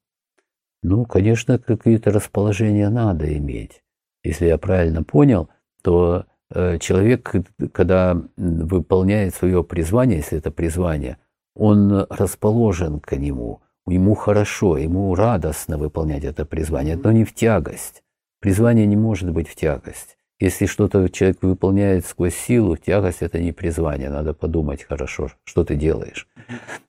Ну, 0.83 1.05
конечно, 1.05 1.57
какие-то 1.57 2.11
расположения 2.11 2.89
надо 2.89 3.35
иметь. 3.37 3.83
Если 4.23 4.47
я 4.47 4.57
правильно 4.57 5.03
понял, 5.03 5.49
то 5.81 6.25
э, 6.53 6.77
человек, 6.79 7.33
когда 7.71 8.21
выполняет 8.37 9.33
свое 9.33 9.63
призвание, 9.63 10.17
если 10.17 10.37
это 10.37 10.51
призвание, 10.51 11.17
он 11.55 12.05
расположен 12.09 12.99
к 12.99 13.15
нему– 13.15 13.61
Ему 13.87 14.15
хорошо, 14.15 14.77
ему 14.77 15.13
радостно 15.13 15.77
выполнять 15.77 16.23
это 16.23 16.43
призвание, 16.43 16.95
но 16.95 17.11
не 17.11 17.23
в 17.23 17.35
тягость. 17.35 18.03
Призвание 18.39 18.87
не 18.87 18.95
может 18.95 19.29
быть 19.29 19.47
в 19.47 19.55
тягость. 19.55 20.17
Если 20.39 20.65
что-то 20.65 21.08
человек 21.10 21.41
выполняет 21.41 22.06
сквозь 22.06 22.36
силу, 22.36 22.76
тягость 22.76 23.21
это 23.21 23.39
не 23.39 23.54
призвание. 23.54 24.10
Надо 24.10 24.34
подумать 24.34 24.84
хорошо, 24.84 25.32
что 25.45 25.63
ты 25.63 25.76
делаешь. 25.76 26.28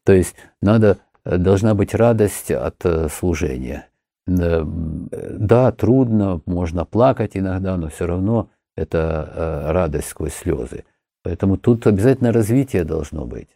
То 0.04 0.12
есть 0.12 0.34
надо, 0.60 0.98
э, 1.24 1.36
должна 1.36 1.74
быть 1.74 1.94
радость 1.94 2.50
от 2.50 2.84
э, 2.84 3.08
служения. 3.08 3.88
Да, 4.26 5.70
трудно, 5.70 6.40
можно 6.46 6.84
плакать 6.84 7.36
иногда, 7.36 7.76
но 7.76 7.88
все 7.88 8.06
равно 8.06 8.50
это 8.76 9.32
э, 9.34 9.70
радость 9.70 10.08
сквозь 10.08 10.34
слезы. 10.34 10.84
Поэтому 11.22 11.56
тут 11.56 11.86
обязательно 11.86 12.32
развитие 12.32 12.84
должно 12.84 13.24
быть. 13.24 13.48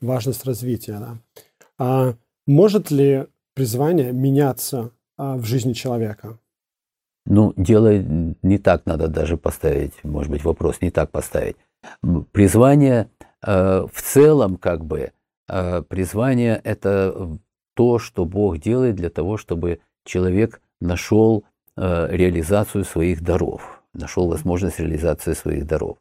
Важность 0.00 0.44
развития, 0.44 0.98
да. 0.98 1.18
А 1.78 2.14
может 2.46 2.90
ли 2.90 3.26
призвание 3.54 4.12
меняться 4.12 4.90
а, 5.16 5.36
в 5.36 5.44
жизни 5.44 5.72
человека? 5.72 6.38
Ну, 7.26 7.52
дело 7.56 7.98
не 8.42 8.58
так 8.58 8.86
надо 8.86 9.08
даже 9.08 9.36
поставить, 9.36 9.92
может 10.02 10.30
быть, 10.30 10.44
вопрос 10.44 10.80
не 10.80 10.90
так 10.90 11.10
поставить. 11.10 11.56
Призвание 12.32 13.10
э, 13.42 13.86
в 13.92 14.02
целом, 14.02 14.56
как 14.56 14.84
бы, 14.84 15.12
э, 15.48 15.82
призвание– 15.82 16.60
это 16.64 17.38
то, 17.74 17.98
что 17.98 18.24
Бог 18.24 18.58
делает 18.58 18.96
для 18.96 19.10
того, 19.10 19.36
чтобы 19.36 19.80
человек 20.04 20.60
нашел 20.80 21.44
э, 21.76 22.08
реализацию 22.10 22.84
своих 22.84 23.22
даров, 23.22 23.82
нашел 23.94 24.28
возможность 24.28 24.80
реализации 24.80 25.34
своих 25.34 25.66
даров. 25.66 25.98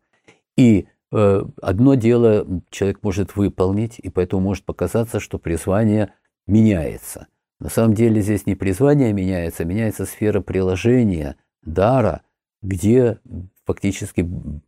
И 0.58 0.88
э, 1.12 1.44
одно 1.62 1.94
дело 1.96 2.46
человек 2.70 3.00
может 3.02 3.36
выполнить, 3.36 4.00
и 4.00 4.10
поэтому 4.10 4.42
может 4.42 4.66
показаться, 4.66 5.20
что 5.20 5.38
призвание 5.38 6.14
меняется. 6.48 7.28
На 7.60 7.70
самом 7.70 7.94
деле 7.94 8.22
здесь 8.22 8.46
не 8.46 8.56
призвание 8.56 9.12
меняется, 9.12 9.66
меняется 9.66 10.06
сфера 10.06 10.42
приложения, 10.42 11.36
дара, 11.62 12.22
где 12.62 13.20
фактически 13.66 14.28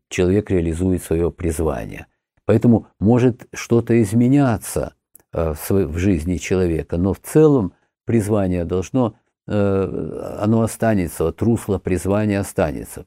человек 0.09 0.51
реализует 0.51 1.01
свое 1.01 1.31
призвание. 1.31 2.07
Поэтому 2.45 2.87
может 2.99 3.47
что-то 3.53 4.01
изменяться 4.01 4.95
э, 5.31 5.53
в 5.53 5.97
жизни 5.97 6.35
человека, 6.35 6.97
но 6.97 7.13
в 7.13 7.19
целом 7.19 7.73
призвание 8.05 8.65
должно, 8.65 9.15
э, 9.47 10.37
оно 10.39 10.61
останется, 10.61 11.23
вот 11.23 11.41
русло 11.41 11.79
призвания 11.79 12.39
останется. 12.39 13.05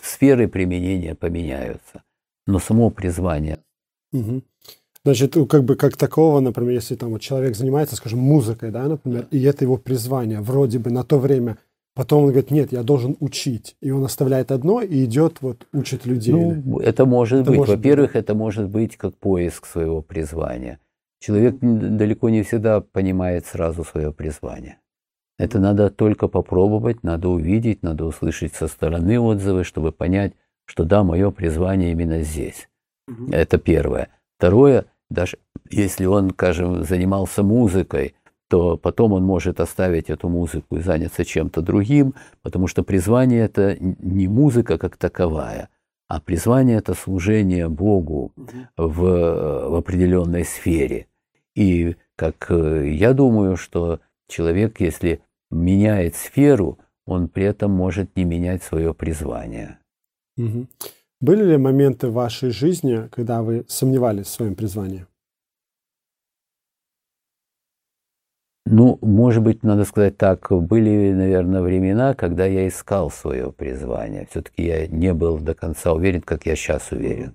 Сферы 0.00 0.48
применения 0.48 1.14
поменяются, 1.14 2.02
но 2.46 2.58
само 2.58 2.90
призвание. 2.90 3.60
Угу. 4.12 4.42
Значит, 5.04 5.36
как 5.50 5.64
бы 5.64 5.76
как 5.76 5.96
такого, 5.96 6.40
например, 6.40 6.72
если 6.72 6.94
там 6.94 7.10
вот 7.10 7.20
человек 7.20 7.56
занимается, 7.56 7.96
скажем, 7.96 8.20
музыкой, 8.20 8.70
да, 8.70 8.84
например, 8.84 9.26
и 9.30 9.42
это 9.42 9.64
его 9.64 9.76
призвание, 9.76 10.40
вроде 10.40 10.78
бы 10.78 10.90
на 10.90 11.04
то 11.04 11.18
время, 11.18 11.58
потом 11.94 12.24
он 12.24 12.30
говорит, 12.30 12.50
нет, 12.50 12.72
я 12.72 12.82
должен 12.82 13.14
учить, 13.20 13.76
и 13.82 13.90
он 13.90 14.02
оставляет 14.04 14.50
одно 14.50 14.80
и 14.80 15.04
идет 15.04 15.42
вот 15.42 15.66
учит 15.74 16.06
людей. 16.06 16.32
Ну, 16.32 16.78
это 16.80 17.04
может 17.04 17.42
это 17.42 17.50
быть. 17.50 17.58
Может 17.58 17.76
Во-первых, 17.76 18.12
быть. 18.12 18.22
это 18.22 18.34
может 18.34 18.68
быть 18.70 18.96
как 18.96 19.14
поиск 19.16 19.66
своего 19.66 20.00
призвания. 20.00 20.78
Человек 21.20 21.56
далеко 21.60 22.30
не 22.30 22.42
всегда 22.42 22.80
понимает 22.80 23.44
сразу 23.44 23.84
свое 23.84 24.10
призвание. 24.10 24.78
Это 25.38 25.58
надо 25.58 25.90
только 25.90 26.28
попробовать, 26.28 27.02
надо 27.02 27.28
увидеть, 27.28 27.82
надо 27.82 28.04
услышать 28.04 28.54
со 28.54 28.68
стороны 28.68 29.18
отзывы, 29.20 29.64
чтобы 29.64 29.92
понять, 29.92 30.32
что 30.64 30.84
да, 30.84 31.02
мое 31.02 31.30
призвание 31.30 31.92
именно 31.92 32.22
здесь. 32.22 32.68
Угу. 33.08 33.32
Это 33.32 33.58
первое. 33.58 34.08
Второе, 34.38 34.86
даже 35.10 35.38
если 35.70 36.06
он, 36.06 36.30
скажем, 36.30 36.84
занимался 36.84 37.42
музыкой, 37.42 38.14
то 38.48 38.76
потом 38.76 39.12
он 39.12 39.24
может 39.24 39.60
оставить 39.60 40.10
эту 40.10 40.28
музыку 40.28 40.76
и 40.76 40.80
заняться 40.80 41.24
чем-то 41.24 41.62
другим, 41.62 42.14
потому 42.42 42.66
что 42.66 42.82
призвание 42.82 43.44
это 43.44 43.76
не 43.80 44.28
музыка 44.28 44.78
как 44.78 44.96
таковая, 44.96 45.70
а 46.08 46.20
призвание 46.20 46.76
это 46.78 46.94
служение 46.94 47.68
Богу 47.68 48.32
в, 48.76 49.00
в 49.00 49.74
определенной 49.74 50.44
сфере. 50.44 51.06
И 51.56 51.96
как 52.16 52.50
э, 52.50 52.90
я 52.90 53.12
думаю, 53.12 53.56
что 53.56 54.00
человек, 54.28 54.80
если 54.80 55.20
меняет 55.50 56.16
сферу, 56.16 56.78
он 57.06 57.28
при 57.28 57.44
этом 57.44 57.70
может 57.70 58.16
не 58.16 58.24
менять 58.24 58.62
свое 58.62 58.94
призвание. 58.94 59.78
Угу. 60.36 60.66
Были 61.24 61.42
ли 61.42 61.56
моменты 61.56 62.08
в 62.08 62.12
вашей 62.12 62.50
жизни, 62.50 63.08
когда 63.10 63.42
вы 63.42 63.64
сомневались 63.66 64.26
в 64.26 64.30
своем 64.30 64.54
призвании? 64.54 65.06
Ну, 68.66 68.98
может 69.00 69.42
быть, 69.42 69.62
надо 69.62 69.86
сказать 69.86 70.18
так, 70.18 70.48
были, 70.50 71.12
наверное, 71.12 71.62
времена, 71.62 72.12
когда 72.12 72.44
я 72.44 72.68
искал 72.68 73.10
свое 73.10 73.50
призвание. 73.52 74.26
Все-таки 74.30 74.66
я 74.66 74.86
не 74.86 75.14
был 75.14 75.38
до 75.38 75.54
конца 75.54 75.94
уверен, 75.94 76.20
как 76.20 76.44
я 76.44 76.56
сейчас 76.56 76.92
уверен. 76.92 77.34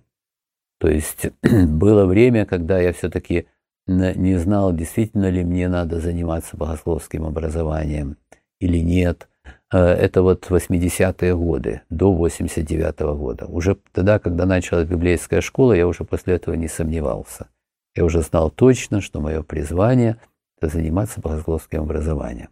То 0.79 0.87
есть 0.87 1.31
было 1.41 2.05
время, 2.05 2.45
когда 2.45 2.79
я 2.79 2.93
все-таки 2.93 3.47
не 3.87 4.37
знал, 4.37 4.71
действительно 4.71 5.31
ли 5.31 5.43
мне 5.43 5.67
надо 5.67 5.99
заниматься 5.99 6.57
богословским 6.57 7.25
образованием 7.25 8.17
или 8.59 8.77
нет. 8.77 9.27
Э, 9.71 9.77
это 9.77 10.21
вот 10.21 10.49
80-е 10.49 11.35
годы, 11.35 11.81
до 11.89 12.13
89 12.13 13.01
-го 13.01 13.15
года. 13.15 13.45
Уже 13.45 13.77
тогда, 13.91 14.19
когда 14.19 14.45
началась 14.45 14.87
библейская 14.87 15.41
школа, 15.41 15.73
я 15.73 15.87
уже 15.87 16.03
после 16.03 16.35
этого 16.35 16.55
не 16.55 16.67
сомневался. 16.67 17.47
Я 17.95 18.05
уже 18.05 18.21
знал 18.21 18.49
точно, 18.49 19.01
что 19.01 19.21
мое 19.21 19.43
призвание– 19.43 20.17
это 20.61 20.71
заниматься 20.71 21.21
богословским 21.21 21.81
образованием. 21.81 22.49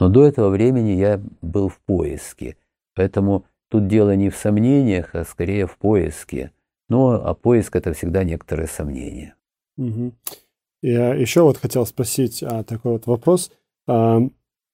Но 0.00 0.08
до 0.08 0.26
этого 0.26 0.50
времени 0.50 0.90
я 0.90 1.20
был 1.42 1.68
в 1.68 1.78
поиске. 1.80 2.56
Поэтому 2.94 3.44
тут 3.70 3.88
дело 3.88 4.14
не 4.16 4.30
в 4.30 4.36
сомнениях, 4.36 5.14
а 5.14 5.24
скорее 5.24 5.66
в 5.66 5.76
поиске. 5.76 6.52
Но 6.88 7.12
а 7.12 7.34
поиск– 7.34 7.76
это 7.76 7.92
всегда 7.92 8.24
некоторые 8.24 8.68
сомнения. 8.68 9.34
Угу. 9.76 10.12
Я 10.82 11.14
еще 11.14 11.42
вот 11.42 11.58
хотел 11.58 11.86
спросить 11.86 12.42
а, 12.42 12.62
такой 12.62 12.92
вот 12.92 13.06
вопрос. 13.06 13.50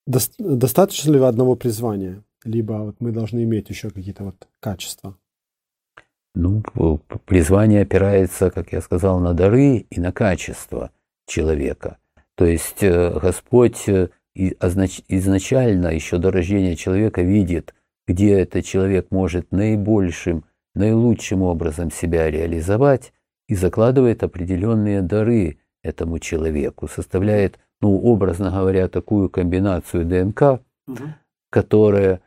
До, 0.07 0.19
достаточно 0.39 1.13
ли 1.13 1.19
одного 1.19 1.57
призвания? 1.57 2.23
Либо 2.45 2.73
вот 2.75 2.97
мы 3.01 3.11
должны 3.11 3.45
иметь 3.45 3.71
еще 3.71 3.91
какие-то 3.91 4.25
вот 4.25 4.49
качества? 4.61 5.17
Ну, 6.35 6.63
призвание 7.27 7.83
опирается, 7.83 8.51
как 8.51 8.73
я 8.73 8.81
сказал, 8.81 9.21
на 9.21 9.35
дары 9.35 9.87
и 9.89 10.01
на 10.01 10.13
качество 10.13 10.91
человека. 11.27 11.99
То 12.35 12.45
есть 12.45 12.83
э, 12.83 13.19
Господь 13.21 13.89
э, 13.89 14.09
изначально, 14.35 15.89
еще 15.89 16.19
до 16.19 16.33
рождения 16.33 16.75
человека, 16.75 17.23
видит, 17.23 17.75
где 18.07 18.41
этот 18.41 18.65
человек 18.65 19.11
может 19.11 19.53
наибольшим, 19.53 20.45
наилучшим 20.75 21.43
образом 21.43 21.93
себя 21.93 22.31
реализовать 22.31 23.13
и 23.49 23.55
закладывает 23.55 24.23
определенные 24.23 25.03
дары 25.03 25.59
этому 25.83 26.19
человеку, 26.19 26.89
составляет, 26.89 27.61
ну, 27.85 28.01
образно 28.01 28.51
говоря, 28.51 28.89
такую 28.89 29.29
комбинацию 29.29 30.07
ДНК, 30.07 30.63
угу. 30.87 31.05
которая 31.51 32.23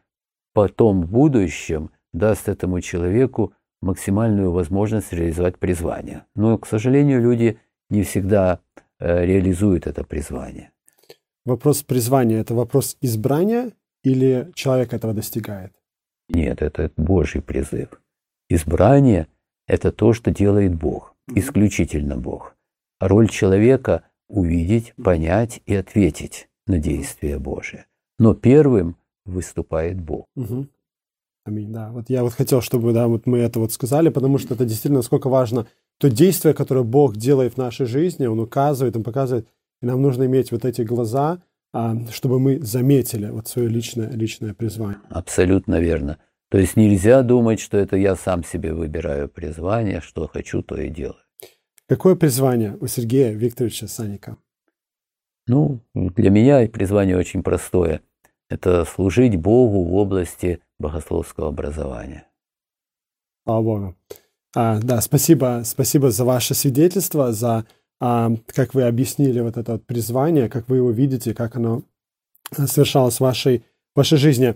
потом 0.53 1.01
в 1.01 1.09
будущем 1.09 1.89
даст 2.13 2.47
этому 2.47 2.79
человеку 2.81 3.53
максимальную 3.81 4.51
возможность 4.51 5.13
реализовать 5.13 5.57
призвание. 5.57 6.25
Но, 6.35 6.59
к 6.59 6.67
сожалению, 6.67 7.23
люди 7.23 7.59
не 7.89 8.03
всегда 8.03 8.59
э, 8.99 9.25
реализуют 9.25 9.87
это 9.87 10.03
призвание. 10.03 10.69
Вопрос 11.43 11.81
призвания– 11.81 12.39
это 12.41 12.53
вопрос 12.53 12.95
избрания 13.01 13.71
или 14.03 14.51
человек 14.53 14.93
этого 14.93 15.13
достигает? 15.13 15.73
Нет, 16.29 16.61
это 16.61 16.91
Божий 16.97 17.41
призыв. 17.41 17.99
Избрание– 18.47 19.25
это 19.67 19.91
то, 19.91 20.13
что 20.13 20.29
делает 20.29 20.75
Бог, 20.75 21.15
исключительно 21.35 22.15
Бог. 22.15 22.55
Роль 22.99 23.27
человека– 23.27 24.03
увидеть, 24.27 24.93
понять 24.95 25.61
и 25.65 25.75
ответить 25.75 26.49
на 26.65 26.79
действие 26.79 27.39
Божие. 27.39 27.85
Но 28.19 28.33
первым 28.33 28.97
выступает 29.25 29.99
Бог. 30.01 30.25
Угу. 30.35 30.67
Аминь, 31.45 31.71
да. 31.71 31.91
Вот 31.91 32.09
я 32.09 32.23
вот 32.23 32.33
хотел, 32.33 32.61
чтобы 32.61 32.91
да, 32.93 33.07
вот 33.07 33.25
мы 33.25 33.39
это 33.39 33.59
вот 33.59 33.71
сказали, 33.71 34.09
потому 34.09 34.37
что 34.37 34.53
это 34.53 34.65
действительно 34.65 34.99
насколько 34.99 35.29
важно 35.29 35.67
то 35.97 36.09
действие, 36.09 36.53
которое 36.53 36.83
Бог 36.83 37.15
делает 37.15 37.53
в 37.53 37.57
нашей 37.57 37.85
жизни, 37.85 38.25
Он 38.25 38.39
указывает, 38.39 38.95
Он 38.95 39.03
показывает, 39.03 39.47
и 39.81 39.85
нам 39.85 40.01
нужно 40.01 40.25
иметь 40.25 40.51
вот 40.51 40.65
эти 40.65 40.81
глаза, 40.81 41.41
а, 41.73 41.95
чтобы 42.11 42.39
мы 42.39 42.59
заметили 42.59 43.29
вот 43.29 43.47
свое 43.47 43.69
личное, 43.69 44.09
личное 44.09 44.53
призвание. 44.53 44.99
Абсолютно 45.09 45.79
верно. 45.79 46.17
То 46.49 46.57
есть 46.57 46.77
нельзя 46.77 47.23
думать, 47.23 47.59
что 47.59 47.77
это 47.77 47.97
я 47.97 48.15
сам 48.15 48.43
себе 48.43 48.73
выбираю 48.73 49.27
призвание, 49.27 50.01
что 50.01 50.27
хочу, 50.27 50.61
то 50.61 50.75
и 50.75 50.89
делаю. 50.89 51.26
Какое 51.87 52.15
призвание 52.15 52.77
у 52.81 52.87
Сергея 52.87 53.31
Викторовича 53.31 53.87
Саника? 53.87 54.37
Ну, 55.47 55.79
для 55.93 56.29
меня 56.29 56.67
призвание 56.67 57.17
очень 57.17 57.43
простое. 57.43 58.01
Это 58.49 58.83
служить 58.83 59.37
Богу 59.37 59.85
в 59.85 59.95
области 59.95 60.59
богословского 60.79 61.47
образования. 61.47 62.27
Слава 63.45 63.63
Богу. 63.63 63.95
А, 64.53 64.79
да, 64.79 64.99
спасибо, 64.99 65.61
спасибо 65.63 66.11
за 66.11 66.25
ваше 66.25 66.53
свидетельство, 66.53 67.31
за 67.31 67.65
а, 68.01 68.31
как 68.47 68.73
вы 68.73 68.83
объяснили 68.83 69.39
вот 69.39 69.55
это 69.55 69.73
вот 69.73 69.85
призвание, 69.85 70.49
как 70.49 70.67
вы 70.67 70.77
его 70.77 70.91
видите, 70.91 71.33
как 71.33 71.55
оно 71.55 71.83
совершалось 72.51 73.17
в 73.17 73.21
вашей, 73.21 73.59
в 73.93 73.97
вашей 73.97 74.17
жизни. 74.17 74.55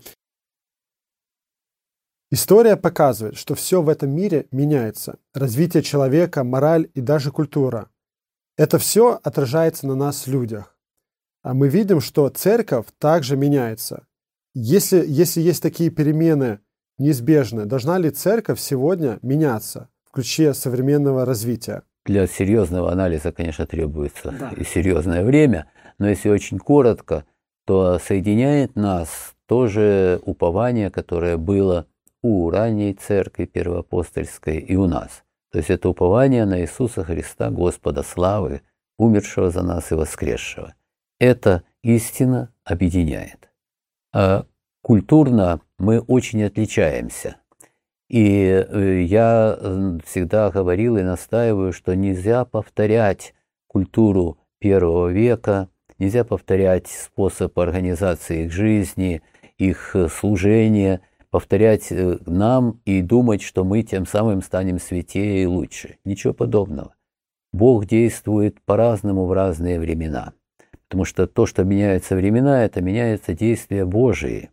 История 2.34 2.78
показывает, 2.78 3.36
что 3.36 3.56
все 3.56 3.82
в 3.82 3.90
этом 3.90 4.10
мире 4.12 4.48
меняется. 4.52 5.18
Развитие 5.34 5.84
человека, 5.84 6.46
мораль 6.46 6.90
и 6.94 7.02
даже 7.02 7.30
культура. 7.30 7.90
Это 8.58 8.80
все 8.80 9.20
отражается 9.22 9.86
на 9.86 9.96
нас, 9.96 10.28
людях. 10.28 10.78
А 11.44 11.54
мы 11.54 11.68
видим, 11.68 12.00
что 12.00 12.30
церковь 12.30 12.86
также 13.00 13.36
меняется. 13.36 14.06
Если, 14.54 15.04
если 15.06 15.42
есть 15.42 15.62
такие 15.62 15.90
перемены 15.90 16.60
неизбежны, 16.98 17.66
должна 17.66 17.98
ли 17.98 18.10
церковь 18.12 18.62
сегодня 18.62 19.20
меняться 19.22 19.90
в 20.06 20.12
ключе 20.12 20.54
современного 20.54 21.26
развития? 21.26 21.84
Для 22.06 22.28
серьезного 22.28 22.94
анализа, 22.94 23.34
конечно, 23.34 23.66
требуется 23.66 24.34
да. 24.40 24.52
и 24.56 24.64
серьезное 24.64 25.26
время, 25.26 25.70
но 26.00 26.08
если 26.08 26.30
очень 26.30 26.60
коротко, 26.60 27.26
то 27.66 28.00
соединяет 28.00 28.76
нас 28.78 29.34
тоже 29.48 30.22
упование, 30.24 30.90
которое 30.90 31.36
было 31.36 31.88
у 32.22 32.50
ранней 32.50 32.94
церкви 32.94 33.46
первоапостольской 33.46 34.58
и 34.58 34.76
у 34.76 34.88
нас. 34.88 35.24
То 35.52 35.58
есть 35.58 35.70
это 35.70 35.90
упование 35.90 36.46
на 36.46 36.62
Иисуса 36.62 37.04
Христа, 37.04 37.50
Господа 37.50 38.04
славы, 38.04 38.62
умершего 38.98 39.50
за 39.50 39.64
нас 39.64 39.92
и 39.92 39.96
воскресшего. 39.96 40.74
Это 41.20 41.64
истина 41.84 42.54
объединяет. 42.64 43.50
А 44.14 44.46
культурно 44.82 45.62
мы 45.78 46.00
очень 46.00 46.44
отличаемся. 46.44 47.38
И 48.10 48.44
э, 48.44 49.02
я 49.04 49.58
всегда 50.06 50.50
говорил 50.50 50.98
и 50.98 51.02
настаиваю, 51.04 51.72
что 51.72 51.96
нельзя 51.96 52.44
повторять 52.44 53.34
культуру 53.68 54.38
первого 54.60 55.08
века, 55.08 55.70
нельзя 55.98 56.24
повторять 56.24 56.88
способ 56.88 57.58
организации 57.58 58.46
их 58.46 58.52
жизни, 58.52 59.22
их 59.58 59.96
э, 59.96 60.10
служения, 60.10 61.02
повторять 61.32 61.92
э, 61.92 62.18
нам 62.26 62.82
и 62.86 63.02
думать, 63.02 63.42
что 63.42 63.64
мы 63.64 63.82
тем 63.82 64.06
самым 64.06 64.42
станем 64.42 64.80
святее 64.80 65.44
и 65.44 65.46
лучше. 65.48 65.98
Ничего 66.06 66.34
подобного. 66.34 66.94
Бог 67.54 67.86
действует 67.86 68.62
по-разному 68.62 69.26
в 69.26 69.32
разные 69.32 69.80
времена. 69.80 70.34
Потому 70.88 71.06
что 71.06 71.26
то, 71.26 71.46
что 71.46 71.64
меняются 71.64 72.16
времена, 72.16 72.64
это 72.66 72.82
меняются 72.82 73.34
действия 73.34 73.86
Божии. 73.86 74.50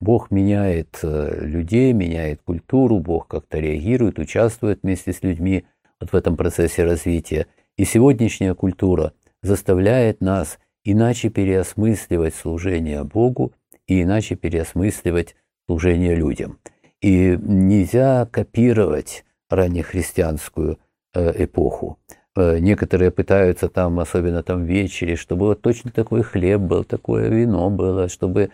Бог 0.00 0.30
меняет 0.30 1.00
э, 1.02 1.44
людей, 1.44 1.92
меняет 1.92 2.40
культуру, 2.42 3.00
Бог 3.00 3.26
как-то 3.26 3.58
реагирует, 3.58 4.18
участвует 4.18 4.80
вместе 4.82 5.12
с 5.12 5.22
людьми 5.22 5.64
вот 6.00 6.10
в 6.10 6.14
этом 6.14 6.36
процессе 6.36 6.84
развития. 6.84 7.46
И 7.76 7.84
сегодняшняя 7.84 8.54
культура 8.54 9.12
заставляет 9.42 10.20
нас 10.20 10.58
иначе 10.84 11.28
переосмысливать 11.28 12.34
служение 12.34 13.02
Богу 13.04 13.52
и 13.86 14.02
иначе 14.02 14.36
переосмысливать 14.36 15.34
служение 15.70 16.16
людям. 16.16 16.58
И 17.00 17.38
нельзя 17.40 18.26
копировать 18.26 19.24
раннехристианскую 19.48 20.78
э, 21.14 21.44
эпоху. 21.44 21.98
Э, 22.34 22.58
некоторые 22.58 23.12
пытаются 23.12 23.68
там, 23.68 24.00
особенно 24.00 24.42
там 24.42 24.64
вечере, 24.64 25.14
чтобы 25.14 25.46
вот 25.46 25.62
точно 25.62 25.92
такой 25.92 26.22
хлеб 26.22 26.60
был, 26.60 26.82
такое 26.82 27.28
вино 27.28 27.70
было, 27.70 28.08
чтобы 28.08 28.50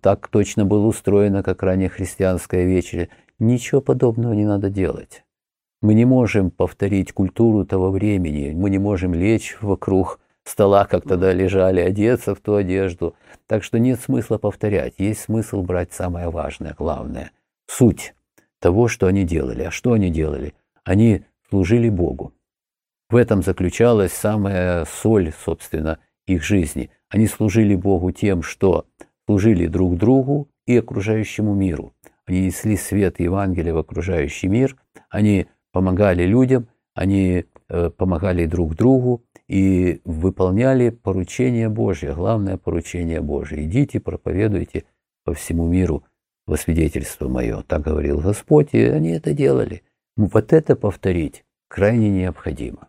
так 0.00 0.28
точно 0.28 0.64
было 0.64 0.86
устроено, 0.86 1.42
как 1.42 1.62
ранее 1.62 1.90
христианская 1.90 2.64
вечеря. 2.64 3.08
Ничего 3.38 3.82
подобного 3.82 4.32
не 4.32 4.46
надо 4.46 4.70
делать. 4.70 5.22
Мы 5.82 5.92
не 5.92 6.06
можем 6.06 6.50
повторить 6.50 7.12
культуру 7.12 7.66
того 7.66 7.90
времени, 7.90 8.54
мы 8.54 8.70
не 8.70 8.78
можем 8.78 9.12
лечь 9.12 9.58
вокруг 9.60 10.18
стола, 10.44 10.86
как 10.86 11.04
тогда 11.04 11.34
лежали, 11.34 11.80
одеться 11.80 12.34
в 12.34 12.40
ту 12.40 12.54
одежду. 12.54 13.14
Так 13.50 13.64
что 13.64 13.80
нет 13.80 13.98
смысла 13.98 14.38
повторять, 14.38 14.94
есть 14.98 15.22
смысл 15.22 15.62
брать 15.62 15.92
самое 15.92 16.30
важное, 16.30 16.72
главное, 16.78 17.32
суть 17.66 18.14
того, 18.60 18.86
что 18.86 19.08
они 19.08 19.24
делали. 19.24 19.64
А 19.64 19.72
что 19.72 19.92
они 19.92 20.08
делали? 20.08 20.54
Они 20.84 21.24
служили 21.48 21.88
Богу. 21.88 22.32
В 23.08 23.16
этом 23.16 23.42
заключалась 23.42 24.12
самая 24.12 24.84
соль, 24.84 25.32
собственно, 25.32 25.98
их 26.28 26.44
жизни. 26.44 26.90
Они 27.08 27.26
служили 27.26 27.74
Богу 27.74 28.12
тем, 28.12 28.44
что 28.44 28.86
служили 29.26 29.66
друг 29.66 29.96
другу 29.96 30.48
и 30.68 30.78
окружающему 30.78 31.52
миру. 31.52 31.92
Они 32.26 32.42
несли 32.42 32.76
свет 32.76 33.18
Евангелия 33.18 33.74
в 33.74 33.78
окружающий 33.78 34.46
мир, 34.46 34.76
они 35.08 35.48
помогали 35.72 36.22
людям, 36.22 36.68
они 36.94 37.46
э, 37.68 37.90
помогали 37.90 38.46
друг 38.46 38.76
другу 38.76 39.24
и 39.50 40.00
выполняли 40.04 40.90
поручение 40.90 41.68
Божье, 41.68 42.14
главное 42.14 42.56
поручение 42.56 43.20
Божье. 43.20 43.64
Идите, 43.64 43.98
проповедуйте 43.98 44.84
по 45.24 45.34
всему 45.34 45.66
миру 45.66 46.04
во 46.46 46.56
свидетельство 46.56 47.26
мое. 47.26 47.62
Так 47.62 47.82
говорил 47.82 48.20
Господь, 48.20 48.68
и 48.74 48.84
они 48.84 49.08
это 49.10 49.32
делали. 49.32 49.82
Ну, 50.16 50.30
вот 50.32 50.52
это 50.52 50.76
повторить 50.76 51.44
крайне 51.66 52.10
необходимо. 52.10 52.88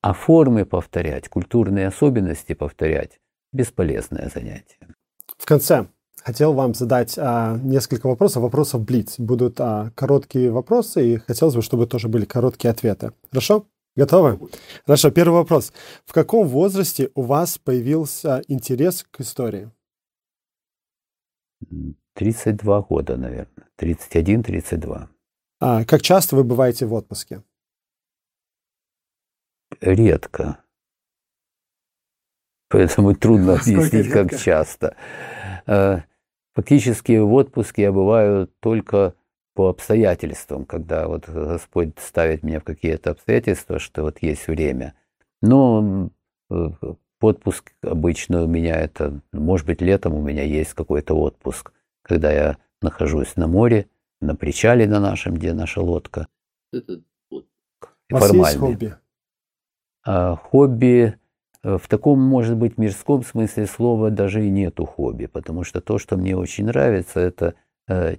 А 0.00 0.12
формы 0.12 0.64
повторять, 0.64 1.28
культурные 1.28 1.88
особенности 1.88 2.52
повторять– 2.52 3.18
бесполезное 3.52 4.30
занятие. 4.32 4.78
В 5.36 5.46
конце 5.46 5.88
хотел 6.22 6.52
вам 6.52 6.74
задать 6.74 7.18
а, 7.18 7.56
несколько 7.56 8.06
вопросов, 8.06 8.44
вопросов 8.44 8.84
Блиц. 8.84 9.18
Будут 9.18 9.60
а, 9.60 9.90
короткие 9.96 10.52
вопросы, 10.52 11.14
и 11.14 11.16
хотелось 11.16 11.56
бы, 11.56 11.62
чтобы 11.62 11.88
тоже 11.88 12.06
были 12.06 12.24
короткие 12.24 12.70
ответы. 12.70 13.14
Хорошо? 13.30 13.66
Готовы? 13.98 14.38
Хорошо, 14.86 15.10
первый 15.10 15.38
вопрос. 15.38 15.72
В 16.06 16.12
каком 16.12 16.46
возрасте 16.46 17.10
у 17.16 17.22
вас 17.22 17.58
появился 17.58 18.44
интерес 18.46 19.04
к 19.10 19.22
истории? 19.22 19.72
32 22.14 22.82
года, 22.82 23.16
наверное. 23.16 23.68
31-32. 23.76 25.08
А 25.58 25.84
как 25.84 26.02
часто 26.02 26.36
вы 26.36 26.44
бываете 26.44 26.86
в 26.86 26.94
отпуске? 26.94 27.42
Редко. 29.80 30.62
Поэтому 32.68 33.16
трудно 33.16 33.54
объяснить, 33.54 34.12
как 34.12 34.38
часто. 34.38 34.96
А, 35.66 36.04
фактически 36.54 37.18
в 37.18 37.32
отпуске 37.32 37.82
я 37.82 37.92
бываю 37.92 38.46
только 38.60 39.16
по 39.58 39.70
обстоятельствам, 39.70 40.64
когда 40.64 41.08
вот 41.08 41.28
Господь 41.28 41.98
ставит 41.98 42.44
меня 42.44 42.60
в 42.60 42.62
какие-то 42.62 43.10
обстоятельства, 43.10 43.80
что 43.80 44.02
вот 44.02 44.18
есть 44.20 44.46
время. 44.46 44.94
Но 45.42 46.10
э, 46.48 46.68
отпуск 47.20 47.72
обычно 47.82 48.44
у 48.44 48.46
меня 48.46 48.76
это, 48.76 49.20
может 49.32 49.66
быть, 49.66 49.80
летом 49.80 50.14
у 50.14 50.22
меня 50.22 50.44
есть 50.44 50.74
какой-то 50.74 51.14
отпуск, 51.14 51.72
когда 52.02 52.30
я 52.30 52.56
нахожусь 52.82 53.34
на 53.34 53.48
море, 53.48 53.88
на 54.20 54.36
причале 54.36 54.86
на 54.86 55.00
нашем, 55.00 55.34
где 55.34 55.52
наша 55.52 55.82
лодка. 55.82 56.28
Это 56.72 57.00
вас 58.10 58.32
есть 58.32 58.58
хобби? 58.58 58.94
А, 60.06 60.36
хобби 60.36 61.18
э, 61.64 61.78
в 61.78 61.88
таком, 61.88 62.20
может 62.20 62.56
быть, 62.56 62.78
мирском 62.78 63.24
смысле 63.24 63.66
слова 63.66 64.10
даже 64.10 64.46
и 64.46 64.50
нету 64.50 64.86
хобби, 64.86 65.26
потому 65.26 65.64
что 65.64 65.80
то, 65.80 65.98
что 65.98 66.16
мне 66.16 66.36
очень 66.36 66.66
нравится, 66.66 67.18
это– 67.18 67.54
Э, 67.67 67.67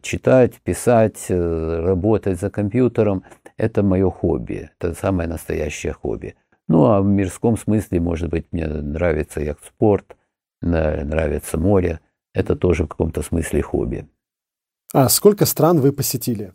читать, 0.01 0.61
писать, 0.63 1.26
э, 1.30 1.80
работать 1.86 2.39
за 2.39 2.49
компьютером– 2.49 3.24
это 3.57 3.84
мое 3.84 4.09
хобби, 4.09 4.70
это 4.80 4.93
самое 4.93 5.30
настоящее 5.30 5.93
хобби. 5.93 6.36
Ну 6.67 6.86
а 6.86 7.01
в 7.01 7.05
мирском 7.05 7.57
смысле, 7.57 7.99
может 7.99 8.30
быть, 8.30 8.45
мне 8.51 8.67
нравится 8.67 9.41
яхт-спорт, 9.41 10.15
нравится 10.61 11.57
море, 11.57 11.99
это 12.34 12.55
тоже 12.55 12.84
в 12.84 12.88
каком-то 12.88 13.22
смысле 13.22 13.61
хобби. 13.61 14.07
А 14.93 15.09
сколько 15.09 15.45
стран 15.45 15.80
вы 15.80 15.91
посетили? 15.91 16.53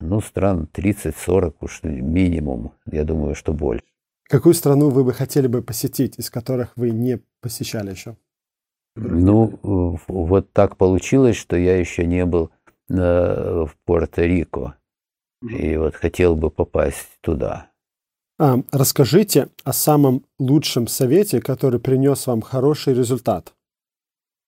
Ну, 0.00 0.20
стран 0.20 0.68
30-40 0.72 1.54
уж 1.60 1.82
минимум, 1.82 2.72
я 2.86 3.04
думаю, 3.04 3.34
что 3.34 3.52
больше. 3.52 3.84
Какую 4.28 4.54
страну 4.54 4.90
вы 4.90 5.04
бы 5.04 5.12
хотели 5.12 5.46
бы 5.46 5.62
посетить, 5.62 6.18
из 6.18 6.30
которых 6.30 6.72
вы 6.76 6.90
не 6.90 7.20
посещали 7.40 7.90
еще? 7.90 8.16
Ну, 8.96 9.98
вот 10.08 10.52
так 10.52 10.76
получилось, 10.76 11.36
что 11.36 11.56
я 11.56 11.76
еще 11.76 12.06
не 12.06 12.24
был 12.24 12.50
в 12.88 13.70
Пуэрто-Рико. 13.86 14.72
И 15.42 15.76
вот 15.76 15.94
хотел 15.94 16.34
бы 16.34 16.50
попасть 16.50 17.08
туда. 17.20 17.70
А, 18.38 18.58
расскажите 18.72 19.48
о 19.64 19.72
самом 19.72 20.24
лучшем 20.38 20.86
совете, 20.86 21.40
который 21.40 21.80
принес 21.80 22.26
вам 22.26 22.42
хороший 22.42 22.94
результат. 22.94 23.54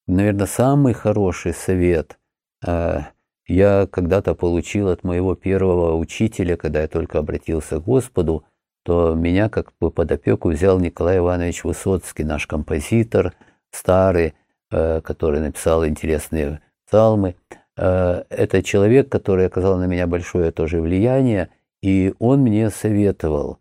Наверное, 0.06 0.46
самый 0.46 0.94
хороший 0.94 1.54
совет 1.54 2.18
а, 2.64 3.08
я 3.46 3.86
когда-то 3.90 4.34
получил 4.34 4.88
от 4.88 5.04
моего 5.04 5.34
первого 5.34 5.96
учителя, 5.96 6.56
когда 6.56 6.82
я 6.82 6.88
только 6.88 7.18
обратился 7.18 7.80
к 7.80 7.84
Господу, 7.84 8.44
то 8.84 9.14
меня 9.14 9.48
как 9.48 9.72
бы 9.80 9.90
под 9.90 10.12
опеку 10.12 10.50
взял 10.50 10.78
Николай 10.78 11.18
Иванович 11.18 11.64
Высоцкий, 11.64 12.24
наш 12.24 12.46
композитор, 12.46 13.34
старый, 13.70 14.34
э, 14.70 15.00
который 15.00 15.40
написал 15.40 15.86
интересные 15.86 16.60
псалмы. 16.86 17.36
Э, 17.76 18.24
это 18.30 18.62
человек, 18.62 19.08
который 19.08 19.46
оказал 19.46 19.78
на 19.78 19.84
меня 19.84 20.06
большое 20.06 20.50
тоже 20.50 20.80
влияние, 20.80 21.50
и 21.82 22.14
он 22.18 22.40
мне 22.40 22.70
советовал, 22.70 23.58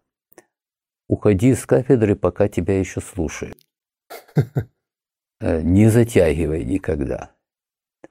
уходи 1.07 1.53
с 1.53 1.65
кафедры, 1.65 2.15
пока 2.15 2.47
тебя 2.47 2.79
еще 2.79 3.01
слушают. 3.01 3.57
Э, 5.39 5.61
не 5.61 5.87
затягивай 5.89 6.63
никогда. 6.65 7.29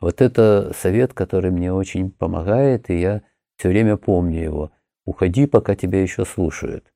Вот 0.01 0.20
это 0.20 0.72
совет, 0.76 1.12
который 1.12 1.51
мне 1.51 1.72
очень 1.72 2.12
помогает, 2.12 2.88
и 2.88 3.01
я 3.01 3.22
все 3.57 3.68
время 3.68 3.97
помню 3.97 4.42
его. 4.44 4.72
Уходи, 5.05 5.47
пока 5.47 5.74
тебя 5.74 6.01
еще 6.01 6.24
слушают. 6.24 6.92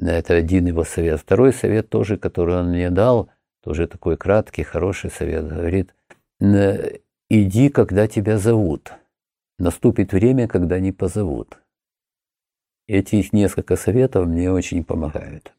Это 0.00 0.34
один 0.34 0.66
его 0.66 0.84
совет. 0.84 1.20
Второй 1.20 1.52
совет 1.52 1.90
тоже, 1.90 2.16
который 2.16 2.56
он 2.56 2.70
мне 2.70 2.90
дал, 2.90 3.30
тоже 3.62 3.86
такой 3.86 4.16
краткий, 4.16 4.62
хороший 4.62 5.10
совет, 5.10 5.46
говорит, 5.46 5.94
Иди, 7.30 7.68
когда 7.68 8.08
тебя 8.08 8.38
зовут. 8.38 8.92
Наступит 9.58 10.12
время, 10.12 10.48
когда 10.48 10.80
не 10.80 10.92
позовут. 10.92 11.58
Эти 12.86 13.28
несколько 13.32 13.76
советов 13.76 14.26
мне 14.26 14.50
очень 14.50 14.82
помогают. 14.82 15.52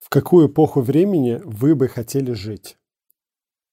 В 0.00 0.10
какую 0.10 0.48
эпоху 0.48 0.82
времени 0.82 1.40
вы 1.42 1.74
бы 1.74 1.88
хотели 1.88 2.32
жить? 2.32 2.76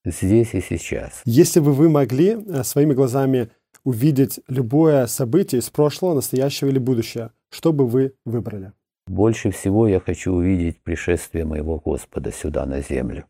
Здесь 0.06 0.54
и 0.54 0.62
сейчас. 0.62 1.22
Если 1.26 1.60
бы 1.60 1.74
вы 1.74 1.90
могли 1.90 2.38
э, 2.38 2.64
своими 2.64 2.94
глазами 2.94 3.52
увидеть 3.84 4.40
любое 4.48 5.06
событие 5.08 5.60
из 5.60 5.70
прошлого, 5.70 6.16
настоящего 6.16 6.70
или 6.70 6.80
будущего, 6.80 7.34
что 7.50 7.74
бы 7.74 7.86
вы 7.86 8.16
выбрали? 8.24 8.72
Больше 9.08 9.52
всего 9.52 9.90
я 9.90 10.00
хочу 10.00 10.32
увидеть 10.32 10.82
пришествие 10.82 11.44
моего 11.44 11.78
Господа 11.80 12.32
сюда, 12.32 12.66
на 12.66 12.80
землю. 12.80 13.26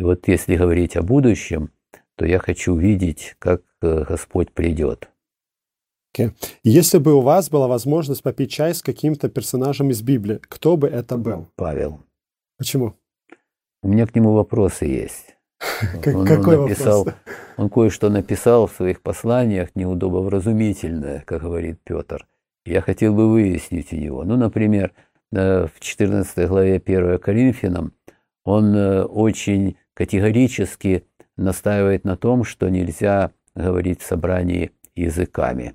И 0.00 0.02
вот 0.02 0.28
если 0.28 0.56
говорить 0.56 0.96
о 0.96 1.02
будущем, 1.02 1.72
то 2.16 2.24
я 2.24 2.38
хочу 2.38 2.74
видеть, 2.74 3.36
как 3.38 3.60
э, 3.82 4.04
Господь 4.08 4.50
придет. 4.50 5.10
Okay. 6.16 6.32
Если 6.64 6.96
бы 6.96 7.12
у 7.12 7.20
вас 7.20 7.50
была 7.50 7.68
возможность 7.68 8.22
попить 8.22 8.50
чай 8.50 8.74
с 8.74 8.80
каким-то 8.80 9.28
персонажем 9.28 9.90
из 9.90 10.00
Библии, 10.00 10.40
кто 10.40 10.78
бы 10.78 10.88
это 10.88 11.18
был? 11.18 11.48
Павел. 11.54 12.00
Почему? 12.56 12.94
У 13.82 13.88
меня 13.88 14.06
к 14.06 14.14
нему 14.14 14.32
вопросы 14.32 14.86
есть. 14.86 15.36
Он, 16.06 16.26
Какой 16.26 16.56
он 16.56 16.62
написал, 16.62 17.04
вопрос? 17.04 17.14
Он 17.58 17.68
кое-что 17.68 18.08
написал 18.08 18.68
в 18.68 18.72
своих 18.72 19.02
посланиях 19.02 19.76
неудобовразумительное, 19.76 21.24
как 21.26 21.42
говорит 21.42 21.78
Петр. 21.84 22.26
Я 22.64 22.80
хотел 22.80 23.12
бы 23.14 23.30
выяснить 23.30 23.92
у 23.92 23.96
него. 23.96 24.24
Ну, 24.24 24.38
например, 24.38 24.94
э, 25.30 25.66
в 25.66 25.78
14 25.78 26.48
главе 26.48 26.76
1 26.76 27.18
Коринфянам 27.18 27.92
он 28.44 28.74
э, 28.74 29.04
очень 29.04 29.76
категорически 30.00 31.04
настаивает 31.36 32.04
на 32.04 32.16
том, 32.16 32.42
что 32.42 32.70
нельзя 32.70 33.32
говорить 33.54 34.00
в 34.00 34.06
собрании 34.06 34.70
языками. 34.94 35.74